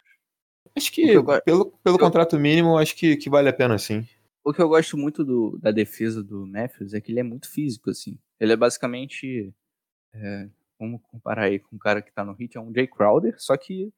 acho 0.76 0.92
que 0.92 1.02
eu, 1.02 1.24
pelo, 1.42 1.70
pelo 1.82 1.96
eu, 1.96 1.98
contrato 1.98 2.38
mínimo, 2.38 2.78
acho 2.78 2.96
que, 2.96 3.16
que 3.16 3.30
vale 3.30 3.48
a 3.48 3.52
pena 3.52 3.78
sim. 3.78 4.06
O 4.44 4.52
que 4.52 4.60
eu 4.60 4.68
gosto 4.68 4.96
muito 4.96 5.24
do, 5.24 5.58
da 5.58 5.70
defesa 5.70 6.22
do 6.22 6.46
Matthews 6.46 6.94
é 6.94 7.00
que 7.00 7.12
ele 7.12 7.20
é 7.20 7.22
muito 7.22 7.48
físico, 7.48 7.90
assim. 7.90 8.18
Ele 8.40 8.52
é 8.52 8.56
basicamente. 8.56 9.54
É, 10.12 10.48
vamos 10.78 11.00
comparar 11.02 11.44
aí 11.44 11.58
com 11.58 11.76
um 11.76 11.78
cara 11.78 12.02
que 12.02 12.12
tá 12.12 12.24
no 12.24 12.32
hit, 12.32 12.56
é 12.56 12.60
um 12.60 12.74
Jay 12.74 12.86
Crowder, 12.86 13.34
só 13.38 13.56
que, 13.56 13.92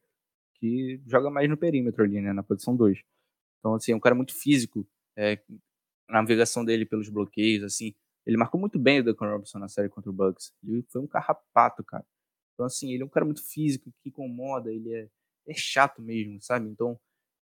que 0.54 1.00
joga 1.06 1.30
mais 1.30 1.48
no 1.48 1.56
perímetro 1.56 2.04
ali, 2.04 2.20
né? 2.20 2.32
Na 2.32 2.42
posição 2.42 2.76
2. 2.76 2.98
Então, 3.58 3.74
assim, 3.74 3.92
é 3.92 3.96
um 3.96 4.00
cara 4.00 4.14
muito 4.14 4.34
físico. 4.34 4.86
É, 5.16 5.40
a 6.08 6.14
navegação 6.20 6.64
dele 6.64 6.84
pelos 6.84 7.08
bloqueios, 7.08 7.64
assim. 7.64 7.94
Ele 8.26 8.36
marcou 8.36 8.60
muito 8.60 8.78
bem 8.78 9.00
o 9.00 9.04
Duncan 9.04 9.30
Robinson 9.30 9.58
na 9.58 9.68
série 9.68 9.88
contra 9.88 10.10
o 10.10 10.12
Bucks. 10.12 10.52
Ele 10.62 10.84
foi 10.90 11.00
um 11.00 11.06
carrapato, 11.06 11.82
cara. 11.82 12.04
Então, 12.54 12.66
assim, 12.66 12.92
ele 12.92 13.02
é 13.02 13.06
um 13.06 13.08
cara 13.08 13.24
muito 13.24 13.42
físico, 13.42 13.92
que 14.00 14.08
incomoda, 14.08 14.72
ele 14.72 14.92
é, 14.94 15.08
é 15.46 15.54
chato 15.54 16.02
mesmo, 16.02 16.40
sabe? 16.40 16.68
Então, 16.68 16.98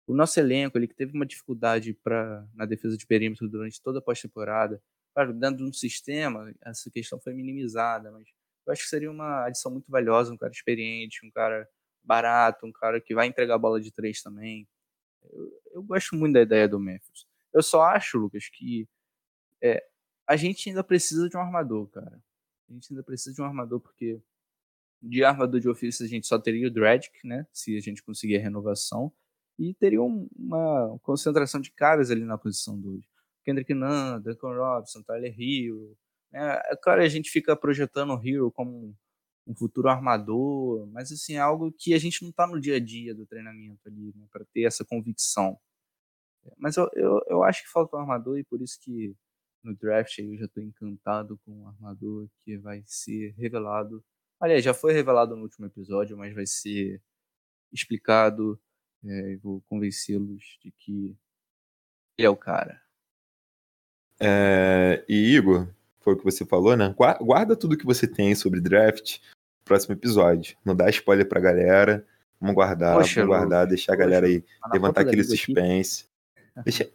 o 0.08 0.14
nosso 0.14 0.40
elenco, 0.40 0.78
ele 0.78 0.88
que 0.88 0.96
teve 0.96 1.14
uma 1.14 1.26
dificuldade 1.26 1.94
pra, 1.94 2.46
na 2.54 2.66
defesa 2.66 2.98
de 2.98 3.06
perímetro 3.06 3.48
durante 3.48 3.82
toda 3.82 4.00
a 4.00 4.02
pós-temporada, 4.02 4.82
claro, 5.14 5.34
dentro 5.34 5.58
de 5.58 5.64
um 5.64 5.74
sistema, 5.74 6.54
essa 6.66 6.90
questão 6.90 7.20
foi 7.20 7.34
minimizada, 7.34 8.12
mas 8.12 8.28
eu 8.66 8.74
acho 8.74 8.84
que 8.84 8.90
seria 8.90 9.12
uma 9.12 9.46
adição 9.46 9.72
muito 9.72 9.90
valiosa, 9.92 10.34
um 10.34 10.38
cara 10.38 10.52
experiente, 10.52 11.26
um 11.26 11.32
cara 11.32 11.68
barato, 12.04 12.66
um 12.66 12.72
cara 12.72 13.00
que 13.00 13.14
vai 13.14 13.28
entregar 13.28 13.56
a 13.56 13.60
bola 13.60 13.80
de 13.80 13.92
três 13.92 14.22
também. 14.22 14.68
Eu, 15.24 15.62
eu 15.74 15.84
gosto 15.84 16.16
muito 16.16 16.34
da 16.34 16.42
ideia 16.42 16.68
do 16.68 16.80
Memphis. 16.80 17.26
Eu 17.54 17.62
só 17.62 17.84
acho, 17.84 18.18
Lucas, 18.18 18.50
que 18.50 18.88
é, 19.62 19.86
a 20.28 20.36
gente 20.36 20.70
ainda 20.70 20.84
precisa 20.84 21.30
de 21.30 21.38
um 21.38 21.42
armador, 21.42 21.88
cara. 21.88 22.22
A 22.70 22.74
gente 22.74 22.92
ainda 22.92 23.04
precisa 23.04 23.36
de 23.36 23.42
um 23.42 23.46
armador 23.46 23.80
porque 23.80 24.22
de 25.02 25.24
armador 25.24 25.60
de 25.60 25.70
ofício 25.70 26.06
a 26.06 26.10
gente 26.10 26.28
só 26.28 26.38
teria 26.40 26.68
o 26.68 26.72
Dredic, 26.72 27.26
né? 27.26 27.46
Se 27.52 27.76
a 27.76 27.80
gente 27.80 28.04
conseguir 28.04 28.38
a 28.38 28.42
renovação 28.42 29.12
e 29.58 29.74
teria 29.74 30.02
uma 30.02 30.98
concentração 31.02 31.62
de 31.62 31.72
caras 31.72 32.12
ali 32.12 32.24
na 32.24 32.38
posição 32.38 32.80
2. 32.80 33.04
Kendrick 33.44 33.74
Nunn, 33.74 34.20
Duncan 34.22 34.56
Robinson, 34.56 35.02
Tyler 35.04 35.34
Hill. 35.40 35.98
Né? 36.32 36.62
É 36.66 36.76
claro, 36.76 37.02
a 37.02 37.08
gente 37.08 37.30
fica 37.30 37.56
projetando 37.56 38.14
o 38.14 38.24
Hill 38.24 38.52
como 38.52 38.96
um 39.48 39.56
futuro 39.56 39.90
armador, 39.90 40.88
mas 40.88 41.12
assim, 41.12 41.34
é 41.36 41.40
algo 41.40 41.72
que 41.72 41.94
a 41.94 41.98
gente 41.98 42.22
não 42.22 42.30
está 42.30 42.46
no 42.48 42.60
dia 42.60 42.76
a 42.76 42.80
dia 42.80 43.14
do 43.14 43.26
treinamento 43.26 43.82
ali, 43.88 44.14
né? 44.16 44.28
para 44.32 44.46
ter 44.46 44.64
essa 44.64 44.86
convicção. 44.86 45.60
Mas 46.58 46.78
eu, 46.78 46.90
eu, 46.94 47.22
eu 47.28 47.44
acho 47.44 47.64
que 47.64 47.70
falta 47.70 47.98
um 47.98 48.00
armador 48.00 48.38
e 48.38 48.44
por 48.44 48.62
isso 48.62 48.80
que 48.82 49.16
no 49.64 49.76
draft 49.76 50.18
eu 50.20 50.36
já 50.38 50.46
estou 50.46 50.64
encantado 50.64 51.40
com 51.46 51.52
um 51.52 51.68
armador 51.68 52.28
que 52.40 52.58
vai 52.58 52.84
ser 52.86 53.34
revelado. 53.38 54.04
Aliás, 54.42 54.64
já 54.64 54.74
foi 54.74 54.92
revelado 54.92 55.36
no 55.36 55.44
último 55.44 55.68
episódio, 55.68 56.18
mas 56.18 56.34
vai 56.34 56.46
ser 56.46 57.00
explicado 57.72 58.60
é, 59.06 59.36
vou 59.38 59.62
convencê-los 59.68 60.58
de 60.64 60.72
que 60.72 61.16
ele 62.18 62.28
é 62.28 62.30
o 62.30 62.36
cara. 62.36 62.82
É, 64.20 65.04
e 65.10 65.36
Igor, 65.36 65.68
foi 66.00 66.14
o 66.14 66.18
que 66.18 66.24
você 66.24 66.46
falou, 66.46 66.76
né? 66.78 66.94
Guarda 67.20 67.56
tudo 67.56 67.78
que 67.78 67.86
você 67.86 68.08
tem 68.08 68.36
sobre 68.36 68.62
draft 68.62 69.18
no 69.20 69.66
próximo 69.66 69.96
episódio. 69.96 70.56
Não 70.64 70.76
dá 70.76 70.90
spoiler 70.90 71.28
pra 71.28 71.40
galera. 71.40 72.06
Vamos 72.40 72.56
guardar, 72.56 72.98
Poxa, 72.98 73.22
vamos 73.22 73.38
guardar, 73.38 73.68
deixar 73.68 73.94
a 73.94 73.96
galera 73.96 74.28
aí 74.28 74.42
tá 74.42 74.70
levantar 74.74 75.02
aquele 75.02 75.24
suspense. 75.24 76.06
Deixa, 76.64 76.90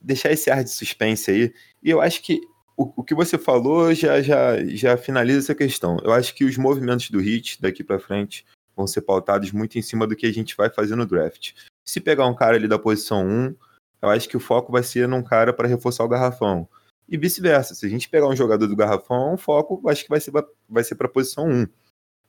deixar 0.00 0.32
esse 0.32 0.50
ar 0.50 0.62
de 0.62 0.70
suspense 0.70 1.30
aí. 1.30 1.54
E 1.82 1.90
eu 1.90 2.00
acho 2.00 2.22
que 2.22 2.40
o, 2.76 3.00
o 3.00 3.04
que 3.04 3.14
você 3.14 3.38
falou 3.38 3.92
já, 3.94 4.20
já, 4.20 4.62
já 4.64 4.96
finaliza 4.96 5.38
essa 5.38 5.54
questão. 5.54 5.98
Eu 6.04 6.12
acho 6.12 6.34
que 6.34 6.44
os 6.44 6.56
movimentos 6.58 7.10
do 7.10 7.18
Hit 7.18 7.60
daqui 7.60 7.82
para 7.82 7.98
frente 7.98 8.44
vão 8.76 8.86
ser 8.86 9.00
pautados 9.00 9.50
muito 9.50 9.78
em 9.78 9.82
cima 9.82 10.06
do 10.06 10.14
que 10.14 10.26
a 10.26 10.32
gente 10.32 10.56
vai 10.56 10.68
fazer 10.68 10.94
no 10.94 11.06
draft. 11.06 11.54
Se 11.84 12.00
pegar 12.00 12.26
um 12.26 12.34
cara 12.34 12.56
ali 12.56 12.68
da 12.68 12.78
posição 12.78 13.26
1, 13.26 13.54
eu 14.02 14.10
acho 14.10 14.28
que 14.28 14.36
o 14.36 14.40
foco 14.40 14.70
vai 14.70 14.82
ser 14.82 15.08
num 15.08 15.22
cara 15.22 15.52
para 15.52 15.66
reforçar 15.66 16.04
o 16.04 16.08
garrafão. 16.08 16.68
E 17.08 17.16
vice-versa. 17.16 17.74
Se 17.74 17.86
a 17.86 17.88
gente 17.88 18.08
pegar 18.08 18.28
um 18.28 18.36
jogador 18.36 18.66
do 18.66 18.76
garrafão, 18.76 19.34
o 19.34 19.38
foco 19.38 19.88
acho 19.88 20.02
que 20.02 20.10
vai 20.10 20.20
ser, 20.20 20.32
vai 20.68 20.84
ser 20.84 20.96
para 20.96 21.06
a 21.06 21.10
posição 21.10 21.48
1. 21.48 21.66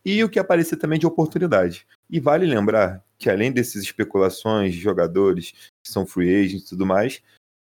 E 0.06 0.24
o 0.24 0.30
que 0.30 0.39
aparecer 0.39 0.78
também 0.78 0.98
de 0.98 1.06
oportunidade. 1.06 1.86
E 2.10 2.20
vale 2.20 2.45
lembrar 2.45 3.04
que 3.18 3.30
além 3.30 3.52
dessas 3.52 3.82
especulações 3.82 4.74
de 4.74 4.80
jogadores 4.80 5.52
que 5.84 5.91
são 5.91 6.06
free 6.06 6.34
agents 6.34 6.64
e 6.64 6.70
tudo 6.70 6.86
mais, 6.86 7.22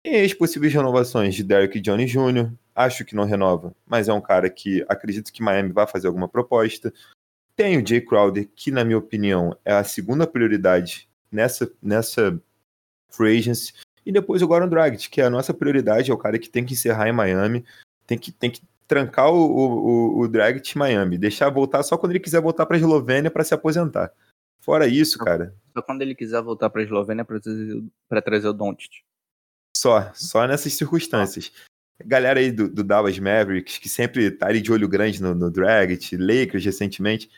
tem 0.03 0.23
as 0.23 0.33
possíveis 0.33 0.73
renovações 0.73 1.35
de 1.35 1.43
Derrick 1.43 1.79
Johnny 1.79 2.05
Jr., 2.05 2.51
acho 2.73 3.05
que 3.05 3.15
não 3.15 3.25
renova, 3.25 3.75
mas 3.85 4.07
é 4.07 4.13
um 4.13 4.21
cara 4.21 4.49
que 4.49 4.83
acredito 4.87 5.31
que 5.31 5.43
Miami 5.43 5.71
vai 5.71 5.85
fazer 5.85 6.07
alguma 6.07 6.27
proposta. 6.27 6.91
Tem 7.55 7.77
o 7.77 7.85
Jay 7.85 8.01
Crowder, 8.01 8.49
que, 8.55 8.71
na 8.71 8.83
minha 8.83 8.97
opinião, 8.97 9.55
é 9.63 9.73
a 9.73 9.83
segunda 9.83 10.25
prioridade 10.25 11.09
nessa, 11.31 11.71
nessa 11.81 12.41
free 13.09 13.37
agency. 13.37 13.73
E 14.05 14.11
depois 14.11 14.41
o 14.41 14.47
Goran 14.47 14.67
Dragic, 14.67 15.09
que 15.09 15.21
é 15.21 15.25
a 15.25 15.29
nossa 15.29 15.53
prioridade, 15.53 16.09
é 16.09 16.13
o 16.13 16.17
cara 16.17 16.39
que 16.39 16.49
tem 16.49 16.65
que 16.65 16.73
encerrar 16.73 17.07
em 17.07 17.13
Miami, 17.13 17.63
tem 18.07 18.17
que, 18.17 18.31
tem 18.31 18.49
que 18.49 18.61
trancar 18.87 19.31
o, 19.31 19.37
o, 19.37 20.19
o 20.21 20.27
Dragic 20.27 20.75
em 20.75 20.79
Miami, 20.79 21.17
deixar 21.17 21.49
voltar 21.49 21.83
só 21.83 21.97
quando 21.97 22.13
ele 22.13 22.19
quiser 22.19 22.41
voltar 22.41 22.65
para 22.65 22.77
a 22.77 22.79
Eslovênia 22.79 23.29
para 23.29 23.43
se 23.43 23.53
aposentar. 23.53 24.11
Fora 24.59 24.87
isso, 24.87 25.17
cara. 25.17 25.55
Só 25.73 25.81
quando 25.81 26.01
ele 26.01 26.15
quiser 26.15 26.41
voltar 26.41 26.69
para 26.69 26.81
a 26.81 26.83
Eslovênia 26.83 27.25
para 27.25 27.39
trazer, 27.39 27.83
trazer 28.23 28.47
o 28.47 28.53
Doncic. 28.53 29.03
Só, 29.81 30.11
só 30.13 30.47
nessas 30.47 30.73
circunstâncias 30.73 31.51
galera 32.05 32.39
aí 32.39 32.51
do, 32.51 32.69
do, 32.69 32.83
Dallas 32.83 33.17
Mavericks, 33.17 33.77
que 33.77 33.89
sempre 33.89 34.31
tá 34.31 34.47
ali 34.47 34.61
de 34.61 34.71
olho 34.71 34.87
grande 34.87 35.21
no, 35.21 35.33
no 35.33 35.51
Dragic, 35.51 36.17
Lakers 36.17 36.65
recentemente, 36.65 37.29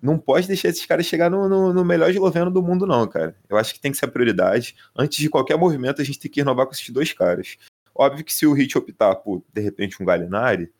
não 0.00 0.18
pode 0.18 0.48
deixar 0.48 0.68
esses 0.68 0.84
caras 0.84 1.06
chegar 1.06 1.30
no, 1.30 1.48
no, 1.48 1.72
no, 1.72 1.84
melhor 1.84 2.10
esloveno 2.10 2.50
do 2.50 2.62
mundo, 2.62 2.86
não, 2.86 3.06
cara. 3.06 3.36
Eu 3.48 3.56
acho 3.56 3.72
que 3.72 3.80
tem 3.80 3.92
que 3.92 3.98
ser 3.98 4.06
a 4.06 4.10
prioridade. 4.10 4.74
Antes 4.96 5.18
de 5.18 5.30
qualquer 5.30 5.56
movimento, 5.56 6.02
a 6.02 6.04
gente 6.04 6.18
tem 6.18 6.30
que 6.30 6.40
renovar 6.40 6.66
com 6.66 6.72
esses 6.72 6.88
dois 6.90 7.12
caras. 7.12 7.56
Óbvio 7.94 8.24
que 8.24 8.34
se 8.34 8.44
o 8.46 8.52
Hit 8.52 8.76
optar 8.76 9.14
por, 9.16 9.44
de 9.52 9.60
repente, 9.60 10.02
um 10.02 10.06
Galinari, 10.06 10.72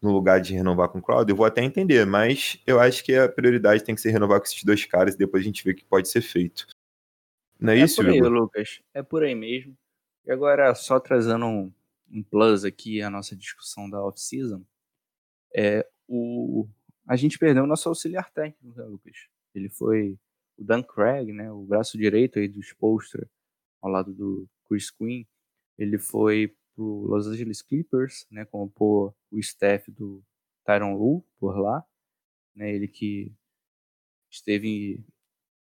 no 0.00 0.12
lugar 0.12 0.40
de 0.40 0.54
renovar 0.54 0.88
com 0.88 0.98
o 0.98 1.02
Crowder, 1.02 1.32
eu 1.32 1.36
vou 1.36 1.46
até 1.46 1.62
entender, 1.62 2.04
mas 2.06 2.60
eu 2.66 2.78
acho 2.78 3.04
que 3.04 3.14
a 3.14 3.28
prioridade 3.28 3.82
tem 3.82 3.94
que 3.94 4.00
ser 4.00 4.10
renovar 4.10 4.38
com 4.38 4.46
esses 4.46 4.62
dois 4.62 4.84
caras 4.84 5.14
e 5.14 5.18
depois 5.18 5.42
a 5.42 5.46
gente 5.46 5.64
vê 5.64 5.72
o 5.72 5.74
que 5.74 5.84
pode 5.84 6.08
ser 6.08 6.20
feito. 6.20 6.66
Não 7.58 7.72
é, 7.72 7.80
é 7.80 7.84
isso, 7.84 7.96
por 7.96 8.08
aí, 8.08 8.20
Lucas? 8.20 8.80
É 8.92 9.02
por 9.02 9.22
aí 9.22 9.34
mesmo. 9.34 9.76
E 10.24 10.30
agora, 10.30 10.74
só 10.74 11.00
trazendo 11.00 11.46
um, 11.46 11.72
um 12.10 12.22
plus 12.22 12.64
aqui 12.64 13.02
a 13.02 13.10
nossa 13.10 13.34
discussão 13.34 13.90
da 13.90 14.02
off-season, 14.04 14.64
é, 15.54 15.86
o, 16.06 16.68
a 17.06 17.16
gente 17.16 17.38
perdeu 17.38 17.64
o 17.64 17.66
nosso 17.66 17.88
auxiliar 17.88 18.30
técnico, 18.32 18.76
né, 18.76 18.84
Lucas? 18.84 19.28
Ele 19.54 19.68
foi 19.68 20.18
o 20.56 20.64
Dan 20.64 20.82
Craig, 20.82 21.32
né, 21.32 21.50
o 21.50 21.64
braço 21.64 21.98
direito 21.98 22.38
aí 22.38 22.48
do 22.48 22.60
Spolstra, 22.60 23.28
ao 23.80 23.90
lado 23.90 24.12
do 24.12 24.48
Chris 24.68 24.90
Quinn. 24.90 25.24
Ele 25.76 25.98
foi 25.98 26.54
pro 26.74 26.84
Los 26.84 27.26
Angeles 27.26 27.60
Clippers, 27.60 28.26
né, 28.30 28.44
compor 28.44 29.14
o 29.30 29.38
staff 29.38 29.90
do 29.90 30.22
Tyron 30.64 30.94
Lue 30.94 31.22
por 31.38 31.58
lá, 31.58 31.84
né, 32.54 32.72
ele 32.72 32.86
que 32.86 33.32
esteve 34.30 35.04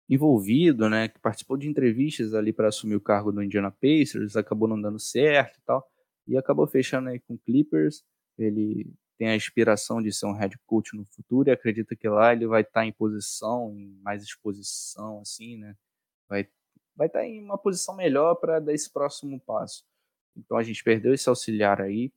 envolvido, 0.10 0.90
né, 0.90 1.10
que 1.10 1.20
participou 1.20 1.58
de 1.58 1.68
entrevistas 1.68 2.34
ali 2.34 2.54
para 2.54 2.70
assumir 2.70 2.96
o 2.96 3.02
cargo 3.02 3.32
do 3.32 3.44
Indiana 3.44 3.72
Pacers, 3.72 4.36
acabou 4.36 4.68
não 4.68 4.80
dando 4.80 5.00
certo 5.00 5.58
e 5.58 5.62
tal 5.64 5.86
e 6.28 6.38
acabou 6.38 6.68
fechando 6.68 7.10
aí 7.10 7.20
com 7.20 7.38
Clippers. 7.38 8.04
Ele 8.38 8.92
tem 9.18 9.30
a 9.30 9.36
inspiração 9.36 10.02
de 10.02 10.12
ser 10.12 10.28
um 10.28 10.34
head 10.34 10.58
coach 10.66 10.96
no 10.96 11.06
futuro 11.06 11.50
e 11.50 11.52
acredita 11.52 11.96
que 11.96 12.08
lá 12.08 12.34
ele 12.34 12.46
vai 12.46 12.62
estar 12.62 12.86
em 12.86 12.92
posição, 12.92 13.74
em 13.76 13.98
mais 14.02 14.22
exposição, 14.24 15.22
assim, 15.22 15.58
né? 15.58 15.76
vai 16.28 16.48
vai 16.96 17.08
estar 17.08 17.20
tá 17.20 17.26
em 17.26 17.44
uma 17.44 17.58
posição 17.60 17.96
melhor 17.96 18.36
para 18.36 18.60
dar 18.60 18.74
esse 18.74 18.92
próximo 18.92 19.40
passo. 19.40 19.84
Então 20.36 20.58
a 20.58 20.64
gente 20.64 20.84
perdeu 20.84 21.14
esse 21.14 21.30
auxiliar 21.30 21.80
aí. 21.80 22.12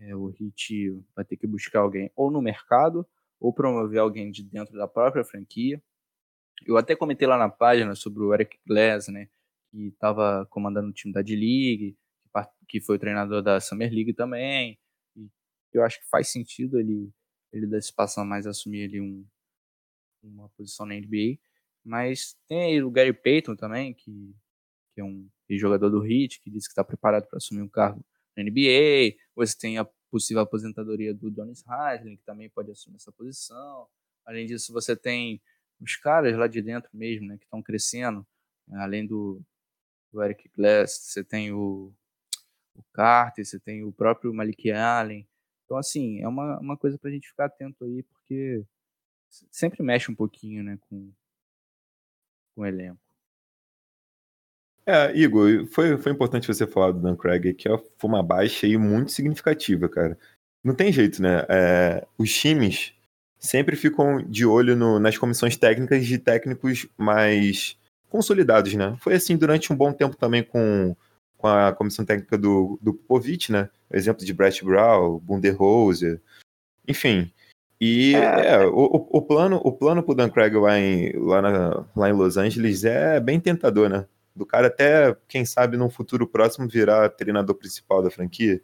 É, 0.00 0.16
o 0.16 0.28
Hit 0.28 0.98
vai 1.14 1.24
ter 1.24 1.36
que 1.36 1.46
buscar 1.46 1.80
alguém 1.80 2.10
ou 2.16 2.30
no 2.30 2.40
mercado 2.40 3.06
ou 3.38 3.52
promover 3.52 4.00
alguém 4.00 4.30
de 4.30 4.42
dentro 4.42 4.74
da 4.76 4.88
própria 4.88 5.24
franquia. 5.24 5.80
Eu 6.66 6.76
até 6.76 6.94
comentei 6.96 7.26
lá 7.26 7.36
na 7.36 7.48
página 7.48 7.94
sobre 7.94 8.22
o 8.22 8.32
Eric 8.32 8.58
Glass, 8.66 9.08
né, 9.08 9.28
que 9.70 9.88
estava 9.88 10.46
comandando 10.46 10.88
o 10.88 10.92
time 10.92 11.12
da 11.12 11.22
D-League, 11.22 11.96
que 12.68 12.80
foi 12.80 12.96
o 12.96 12.98
treinador 12.98 13.42
da 13.42 13.60
Summer 13.60 13.92
League 13.92 14.14
também. 14.14 14.78
E 15.16 15.28
eu 15.72 15.82
acho 15.84 16.00
que 16.00 16.08
faz 16.08 16.28
sentido 16.28 16.78
ele 16.78 17.12
ele 17.52 17.66
dar 17.68 17.78
esse 17.78 17.92
passo 17.92 18.20
a 18.20 18.24
mais 18.24 18.46
assumir 18.46 18.84
ali 18.84 19.00
um, 19.00 19.24
uma 20.22 20.48
posição 20.50 20.84
na 20.84 20.94
NBA. 20.94 21.38
Mas 21.84 22.36
tem 22.48 22.64
aí 22.64 22.82
o 22.82 22.90
Gary 22.90 23.12
Payton 23.12 23.54
também, 23.54 23.94
que, 23.94 24.34
que 24.92 25.00
é 25.00 25.04
um 25.04 25.28
jogador 25.50 25.88
do 25.88 26.04
Heat, 26.04 26.40
que 26.40 26.50
disse 26.50 26.66
que 26.66 26.72
está 26.72 26.82
preparado 26.82 27.28
para 27.28 27.36
assumir 27.36 27.62
um 27.62 27.68
cargo 27.68 28.04
na 28.36 28.42
NBA. 28.42 29.16
Você 29.36 29.56
tem 29.56 29.78
a 29.78 29.86
possível 30.10 30.42
aposentadoria 30.42 31.14
do 31.14 31.30
Donis 31.30 31.62
Haslem, 31.66 32.16
que 32.16 32.24
também 32.24 32.48
pode 32.50 32.70
assumir 32.70 32.96
essa 32.96 33.12
posição. 33.12 33.86
Além 34.24 34.46
disso, 34.46 34.72
você 34.72 34.96
tem 34.96 35.40
os 35.84 35.96
caras 35.96 36.36
lá 36.36 36.46
de 36.46 36.62
dentro 36.62 36.90
mesmo, 36.92 37.26
né, 37.26 37.36
que 37.36 37.44
estão 37.44 37.62
crescendo. 37.62 38.26
Além 38.72 39.06
do, 39.06 39.42
do 40.10 40.22
Eric 40.22 40.48
Glass, 40.56 40.92
você 41.02 41.22
tem 41.22 41.52
o, 41.52 41.92
o 42.74 42.82
Carter, 42.92 43.44
você 43.44 43.60
tem 43.60 43.84
o 43.84 43.92
próprio 43.92 44.32
Malik 44.32 44.70
Allen. 44.72 45.28
Então, 45.64 45.76
assim, 45.76 46.20
é 46.20 46.28
uma, 46.28 46.58
uma 46.58 46.76
coisa 46.76 46.98
para 46.98 47.10
a 47.10 47.12
gente 47.12 47.28
ficar 47.28 47.46
atento 47.46 47.84
aí, 47.84 48.02
porque 48.02 48.64
sempre 49.50 49.82
mexe 49.82 50.10
um 50.10 50.14
pouquinho 50.14 50.64
né, 50.64 50.78
com, 50.88 51.12
com 52.54 52.62
o 52.62 52.66
elenco. 52.66 53.00
É, 54.86 55.16
Igor, 55.16 55.66
foi, 55.68 55.96
foi 55.96 56.12
importante 56.12 56.46
você 56.46 56.66
falar 56.66 56.92
do 56.92 57.00
Dan 57.00 57.16
Craig, 57.16 57.54
que 57.54 57.68
foi 57.68 58.10
uma 58.10 58.22
baixa 58.22 58.66
aí 58.66 58.76
muito 58.76 59.12
significativa, 59.12 59.88
cara. 59.88 60.18
Não 60.62 60.74
tem 60.74 60.92
jeito, 60.92 61.22
né? 61.22 61.46
É, 61.48 62.06
os 62.18 62.32
times 62.32 62.93
sempre 63.44 63.76
ficam 63.76 64.22
de 64.22 64.46
olho 64.46 64.74
no, 64.74 64.98
nas 64.98 65.18
comissões 65.18 65.54
técnicas 65.54 66.06
de 66.06 66.18
técnicos 66.18 66.88
mais 66.96 67.76
consolidados, 68.08 68.72
né? 68.74 68.96
Foi 69.00 69.14
assim 69.14 69.36
durante 69.36 69.70
um 69.70 69.76
bom 69.76 69.92
tempo 69.92 70.16
também 70.16 70.42
com, 70.42 70.96
com 71.36 71.46
a 71.46 71.70
comissão 71.72 72.06
técnica 72.06 72.38
do, 72.38 72.78
do 72.80 72.94
Popovich, 72.94 73.52
né? 73.52 73.68
Exemplo 73.92 74.24
de 74.24 74.32
Brett 74.32 74.64
Brown, 74.64 75.18
Bunderhose, 75.18 76.18
enfim. 76.88 77.30
E 77.78 78.14
é. 78.14 78.54
É, 78.54 78.66
o, 78.66 79.08
o, 79.10 79.20
plano 79.20 79.60
o 79.62 79.72
plano 79.72 80.02
pro 80.02 80.14
Dan 80.14 80.30
Craig 80.30 80.56
lá 80.56 80.78
em, 80.78 81.12
lá, 81.12 81.42
na, 81.42 81.84
lá 81.94 82.08
em 82.08 82.14
Los 82.14 82.38
Angeles 82.38 82.84
é 82.84 83.20
bem 83.20 83.38
tentador, 83.38 83.90
né? 83.90 84.06
Do 84.34 84.46
cara 84.46 84.68
até, 84.68 85.14
quem 85.28 85.44
sabe, 85.44 85.76
num 85.76 85.90
futuro 85.90 86.26
próximo 86.26 86.66
virar 86.66 87.10
treinador 87.10 87.54
principal 87.56 88.02
da 88.02 88.10
franquia. 88.10 88.60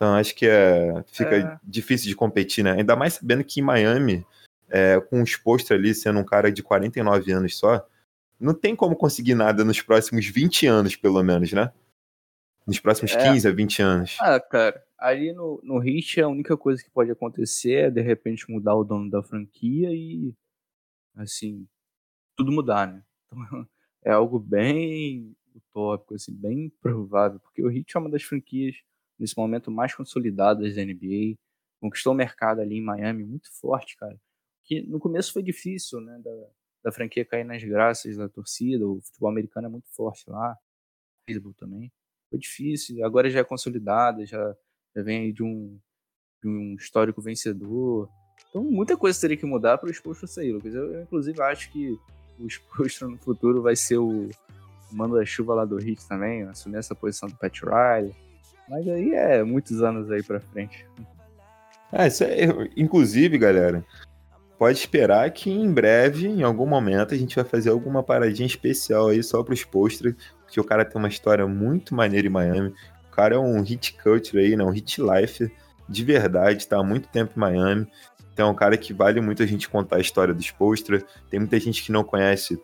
Então 0.00 0.14
acho 0.14 0.34
que 0.34 0.46
é, 0.46 1.04
fica 1.12 1.36
é. 1.36 1.60
difícil 1.62 2.08
de 2.08 2.16
competir, 2.16 2.64
né? 2.64 2.72
Ainda 2.72 2.96
mais 2.96 3.12
sabendo 3.12 3.44
que 3.44 3.60
em 3.60 3.62
Miami, 3.62 4.26
é, 4.70 4.98
com 4.98 5.20
o 5.20 5.22
exposto 5.22 5.74
ali 5.74 5.94
sendo 5.94 6.18
um 6.18 6.24
cara 6.24 6.50
de 6.50 6.62
49 6.62 7.30
anos 7.30 7.58
só, 7.58 7.86
não 8.40 8.54
tem 8.54 8.74
como 8.74 8.96
conseguir 8.96 9.34
nada 9.34 9.62
nos 9.62 9.82
próximos 9.82 10.24
20 10.24 10.66
anos, 10.66 10.96
pelo 10.96 11.22
menos, 11.22 11.52
né? 11.52 11.70
Nos 12.66 12.80
próximos 12.80 13.12
é. 13.12 13.30
15 13.30 13.46
a 13.46 13.52
20 13.52 13.82
anos. 13.82 14.16
Ah, 14.22 14.40
cara, 14.40 14.82
ali 14.98 15.34
no, 15.34 15.60
no 15.62 15.78
Hit 15.78 16.18
a 16.22 16.28
única 16.28 16.56
coisa 16.56 16.82
que 16.82 16.88
pode 16.88 17.10
acontecer 17.10 17.72
é 17.72 17.90
de 17.90 18.00
repente 18.00 18.50
mudar 18.50 18.76
o 18.76 18.84
dono 18.84 19.10
da 19.10 19.22
franquia 19.22 19.90
e 19.92 20.34
assim, 21.14 21.68
tudo 22.38 22.50
mudar, 22.50 22.86
né? 22.86 23.02
Então, 23.26 23.36
é 24.02 24.12
algo 24.12 24.38
bem 24.38 25.36
utópico, 25.54 26.14
assim, 26.14 26.32
bem 26.32 26.72
provável, 26.80 27.38
porque 27.38 27.62
o 27.62 27.68
Hit 27.68 27.94
é 27.94 28.00
uma 28.00 28.08
das 28.08 28.22
franquias 28.22 28.76
nesse 29.20 29.36
momento 29.36 29.70
mais 29.70 29.94
consolidadas 29.94 30.74
da 30.74 30.84
NBA, 30.84 31.36
conquistou 31.80 32.12
o 32.12 32.16
mercado 32.16 32.60
ali 32.60 32.78
em 32.78 32.84
Miami 32.84 33.24
muito 33.24 33.48
forte, 33.60 33.96
cara. 33.96 34.18
Que 34.64 34.82
no 34.82 34.98
começo 34.98 35.32
foi 35.32 35.42
difícil, 35.42 36.00
né, 36.00 36.18
da, 36.24 36.46
da 36.84 36.92
franquia 36.92 37.24
cair 37.24 37.44
nas 37.44 37.62
graças 37.62 38.16
da 38.16 38.28
torcida, 38.28 38.86
o 38.86 39.00
futebol 39.00 39.30
americano 39.30 39.66
é 39.66 39.70
muito 39.70 39.88
forte 39.94 40.28
lá, 40.28 40.52
o 40.52 41.26
beisebol 41.26 41.54
também. 41.54 41.92
Foi 42.30 42.38
difícil, 42.38 43.04
agora 43.04 43.28
já 43.28 43.40
é 43.40 43.44
consolidada, 43.44 44.24
já 44.24 44.56
já 44.94 45.02
vem 45.02 45.22
aí 45.22 45.32
de 45.32 45.42
um, 45.42 45.78
de 46.42 46.48
um 46.48 46.74
histórico 46.74 47.20
vencedor. 47.20 48.08
Então 48.48 48.62
muita 48.62 48.96
coisa 48.96 49.20
teria 49.20 49.36
que 49.36 49.46
mudar 49.46 49.78
para 49.78 49.88
o 49.88 49.92
exposto 49.92 50.26
sair, 50.26 50.52
Lucas. 50.52 50.74
Eu, 50.74 50.92
eu, 50.94 51.02
inclusive, 51.02 51.40
acho 51.42 51.70
que 51.72 51.98
o 52.38 52.46
exposto 52.46 53.08
no 53.08 53.18
futuro 53.18 53.62
vai 53.62 53.76
ser 53.76 53.98
o, 53.98 54.28
o 54.28 54.96
mando 54.96 55.16
da 55.16 55.24
chuva 55.24 55.54
lá 55.54 55.64
do 55.64 55.78
Heat 55.78 56.06
também, 56.08 56.42
assumir 56.42 56.78
essa 56.78 56.94
posição 56.94 57.28
do 57.28 57.36
Pat 57.36 57.60
Riley. 57.60 58.14
Mas 58.70 58.88
aí 58.88 59.12
é 59.12 59.44
muitos 59.44 59.82
anos 59.82 60.10
aí 60.10 60.22
para 60.22 60.40
frente. 60.40 60.86
É, 61.92 62.06
isso 62.06 62.24
é, 62.24 62.46
inclusive, 62.76 63.36
galera, 63.36 63.84
pode 64.58 64.78
esperar 64.78 65.30
que 65.32 65.50
em 65.50 65.70
breve, 65.70 66.26
em 66.26 66.42
algum 66.42 66.66
momento, 66.66 67.12
a 67.12 67.18
gente 67.18 67.36
vai 67.36 67.44
fazer 67.44 67.68
alguma 67.68 68.02
paradinha 68.02 68.46
especial 68.46 69.08
aí 69.08 69.22
só 69.22 69.42
para 69.42 69.52
os 69.52 69.64
posters, 69.64 70.14
porque 70.44 70.58
o 70.58 70.64
cara 70.64 70.84
tem 70.84 70.96
uma 70.96 71.08
história 71.08 71.46
muito 71.46 71.94
maneira 71.94 72.26
em 72.26 72.30
Miami 72.30 72.72
cara 73.20 73.34
é 73.34 73.38
um 73.38 73.60
hit 73.60 73.98
culture 74.02 74.38
aí, 74.38 74.56
né? 74.56 74.64
Um 74.64 74.70
hit 74.70 74.98
life 75.02 75.52
de 75.86 76.04
verdade, 76.04 76.66
tá 76.66 76.78
há 76.78 76.82
muito 76.82 77.08
tempo 77.08 77.32
em 77.36 77.40
Miami. 77.40 77.86
Então 78.32 78.48
é 78.48 78.50
um 78.50 78.54
cara 78.54 78.78
que 78.78 78.94
vale 78.94 79.20
muito 79.20 79.42
a 79.42 79.46
gente 79.46 79.68
contar 79.68 79.96
a 79.96 80.00
história 80.00 80.32
dos 80.32 80.50
Postra. 80.50 81.04
Tem 81.28 81.38
muita 81.38 81.60
gente 81.60 81.82
que 81.82 81.92
não 81.92 82.02
conhece 82.02 82.58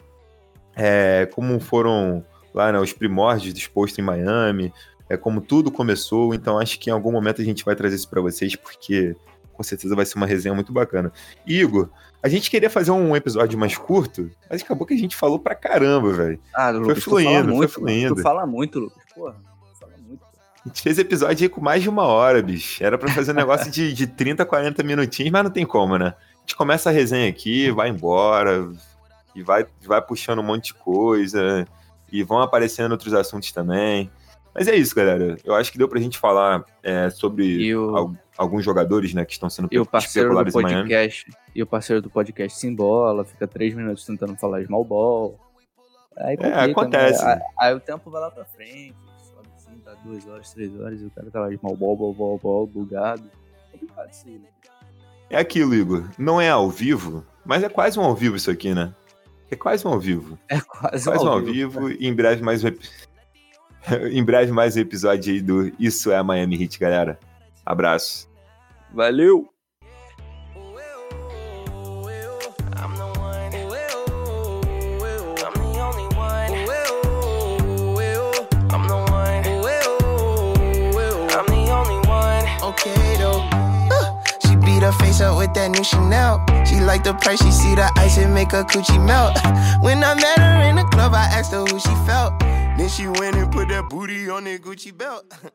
é, 0.75 1.27
como 1.27 1.61
foram 1.61 2.25
lá 2.55 2.73
né, 2.73 2.79
os 2.79 2.95
primórdios 2.95 3.53
dos 3.53 3.67
Postra 3.67 4.01
em 4.01 4.05
Miami, 4.05 4.73
é 5.09 5.17
como 5.17 5.41
tudo 5.41 5.71
começou. 5.71 6.35
Então 6.35 6.59
acho 6.59 6.79
que 6.79 6.91
em 6.91 6.93
algum 6.93 7.13
momento 7.13 7.41
a 7.41 7.45
gente 7.45 7.65
vai 7.65 7.75
trazer 7.75 7.97
isso 7.97 8.09
para 8.09 8.21
vocês, 8.21 8.57
porque 8.57 9.15
com 9.53 9.63
certeza 9.63 9.97
vai 9.97 10.05
ser 10.05 10.17
uma 10.17 10.27
resenha 10.27 10.55
muito 10.55 10.73
bacana. 10.73 11.13
Igor, 11.47 11.89
a 12.23 12.29
gente 12.29 12.51
queria 12.51 12.69
fazer 12.69 12.91
um 12.91 13.17
episódio 13.17 13.59
mais 13.59 13.77
curto, 13.77 14.31
mas 14.51 14.63
acabou 14.63 14.87
que 14.87 14.95
a 14.95 14.99
gente 14.99 15.17
falou 15.17 15.39
pra 15.39 15.55
caramba, 15.55 16.13
velho. 16.13 16.41
Ah, 16.55 16.71
Lucas, 16.71 17.03
foi 17.05 17.23
fluindo, 17.23 17.49
muito, 17.49 17.73
foi 17.73 17.83
fluindo. 17.83 18.15
Tu 18.17 18.23
fala 18.23 18.47
muito, 18.47 18.79
Lucas, 18.79 19.03
porra. 19.15 19.37
A 20.65 20.69
gente 20.69 20.83
fez 20.83 20.99
episódio 20.99 21.45
aí 21.45 21.49
com 21.49 21.61
mais 21.61 21.81
de 21.81 21.89
uma 21.89 22.03
hora, 22.03 22.43
bicho. 22.43 22.83
Era 22.83 22.99
para 22.99 23.09
fazer 23.13 23.31
um 23.31 23.37
negócio 23.37 23.71
de, 23.71 23.93
de 23.93 24.05
30, 24.05 24.45
40 24.45 24.83
minutinhos, 24.83 25.31
mas 25.31 25.45
não 25.45 25.51
tem 25.51 25.65
como, 25.65 25.97
né? 25.97 26.09
A 26.09 26.41
gente 26.41 26.57
começa 26.57 26.91
a 26.91 26.93
resenha 26.93 27.29
aqui, 27.29 27.71
vai 27.71 27.89
embora, 27.89 28.69
e 29.33 29.45
vai, 29.45 29.65
vai 29.87 30.03
puxando 30.03 30.41
um 30.41 30.43
monte 30.43 30.67
de 30.67 30.75
coisa, 30.75 31.65
e 32.11 32.25
vão 32.25 32.41
aparecendo 32.41 32.91
outros 32.91 33.15
assuntos 33.15 33.53
também. 33.53 34.11
Mas 34.57 34.69
é 34.69 34.75
isso, 34.75 34.95
galera. 34.95 35.37
Eu 35.45 35.55
acho 35.55 35.71
que 35.71 35.79
deu 35.79 35.89
pra 35.89 36.01
gente 36.01 36.19
falar 36.19 36.65
é, 36.83 37.11
sobre 37.11 37.75
o... 37.75 38.17
alguns 38.39 38.65
jogadores, 38.65 39.13
né, 39.13 39.25
que 39.25 39.33
estão 39.33 39.51
sendo 39.51 39.69
e 39.71 39.79
o 39.79 39.85
parceiro 39.85 40.31
do 40.31 40.53
podcast, 40.53 41.31
E 41.55 41.63
o 41.63 41.67
parceiro 41.67 42.01
do 42.01 42.09
podcast 42.09 42.59
Simbola, 42.59 43.25
fica 43.25 43.47
três 43.47 43.75
minutos 43.75 44.05
tentando 44.07 44.37
falar 44.37 44.65
small 44.65 44.85
ball. 44.85 45.39
Aí, 46.17 46.37
é, 46.41 46.49
né? 46.49 46.65
acontece. 46.65 47.23
Né? 47.23 47.33
Aí, 47.61 47.69
aí, 47.69 47.75
o 47.75 47.81
tempo 47.81 48.11
vai 48.11 48.21
lá 48.23 48.31
pra 48.31 48.45
frente 48.47 48.95
tá 49.87 49.95
duas 50.05 50.27
horas, 50.27 50.53
três 50.53 50.81
horas, 50.81 51.01
e 51.01 51.05
o 51.07 51.11
cara 51.11 51.31
tá 51.31 51.41
lá 51.41 51.49
de 51.49 51.59
mal 51.63 51.77
bol, 51.77 51.97
bol, 51.97 52.13
bol, 52.13 52.39
bol, 52.39 52.67
bugado. 52.67 53.23
Né? 54.25 54.41
É 55.31 55.39
aquilo, 55.39 55.75
Igor. 55.75 56.05
Não 56.19 56.41
é 56.41 56.51
ao 56.51 56.69
vivo, 56.69 57.25
mas 57.45 57.63
é 57.63 57.69
quase 57.69 57.99
um 57.99 58.03
ao 58.03 58.15
vivo 58.15 58.37
isso 58.37 58.51
aqui, 58.51 58.75
né? 58.75 58.93
É 59.49 59.55
quase 59.55 59.87
um 59.87 59.93
ao 59.93 60.01
vivo. 60.01 60.37
É 60.49 60.61
quase, 60.61 61.05
quase 61.05 61.25
um 61.25 61.29
ao, 61.29 61.41
vivo. 61.41 61.81
vivo 61.81 61.91
e 61.91 62.09
em 62.09 62.13
breve 62.13 62.43
mais 62.43 62.65
um 62.65 62.69
em 64.11 64.25
breve 64.25 64.53
mais 64.53 64.77
um 64.77 64.81
episódio 64.81 65.33
aí 65.33 65.41
do 65.41 65.73
Isso 65.79 66.11
é 66.11 66.23
Miami 66.23 66.63
Heat, 66.63 66.79
galera. 66.79 67.19
Abraço. 67.65 68.29
Valeu! 68.93 69.49
her 84.83 84.93
face 84.93 85.21
up 85.21 85.37
with 85.37 85.53
that 85.55 85.69
new 85.71 85.83
Chanel. 85.83 86.39
She 86.65 86.79
like 86.79 87.03
the 87.03 87.15
price, 87.15 87.43
she 87.43 87.51
see 87.51 87.75
the 87.75 87.91
ice 87.97 88.19
and 88.19 88.33
make 88.33 88.53
her 88.53 88.63
coochie 88.63 89.05
melt. 89.05 89.35
when 89.83 90.05
I 90.05 90.15
met 90.15 90.39
her 90.39 90.69
in 90.69 90.77
the 90.77 90.85
club, 90.85 91.13
I 91.13 91.25
asked 91.25 91.51
her 91.51 91.65
who 91.65 91.81
she 91.81 91.95
felt. 92.07 92.35
Then 92.77 92.89
she 92.91 93.09
went 93.09 93.37
and 93.37 93.51
put 93.51 93.69
that 93.69 93.89
booty 93.89 94.29
on 94.29 94.45
that 94.45 94.63
Gucci 94.63 94.97
belt. 94.97 95.25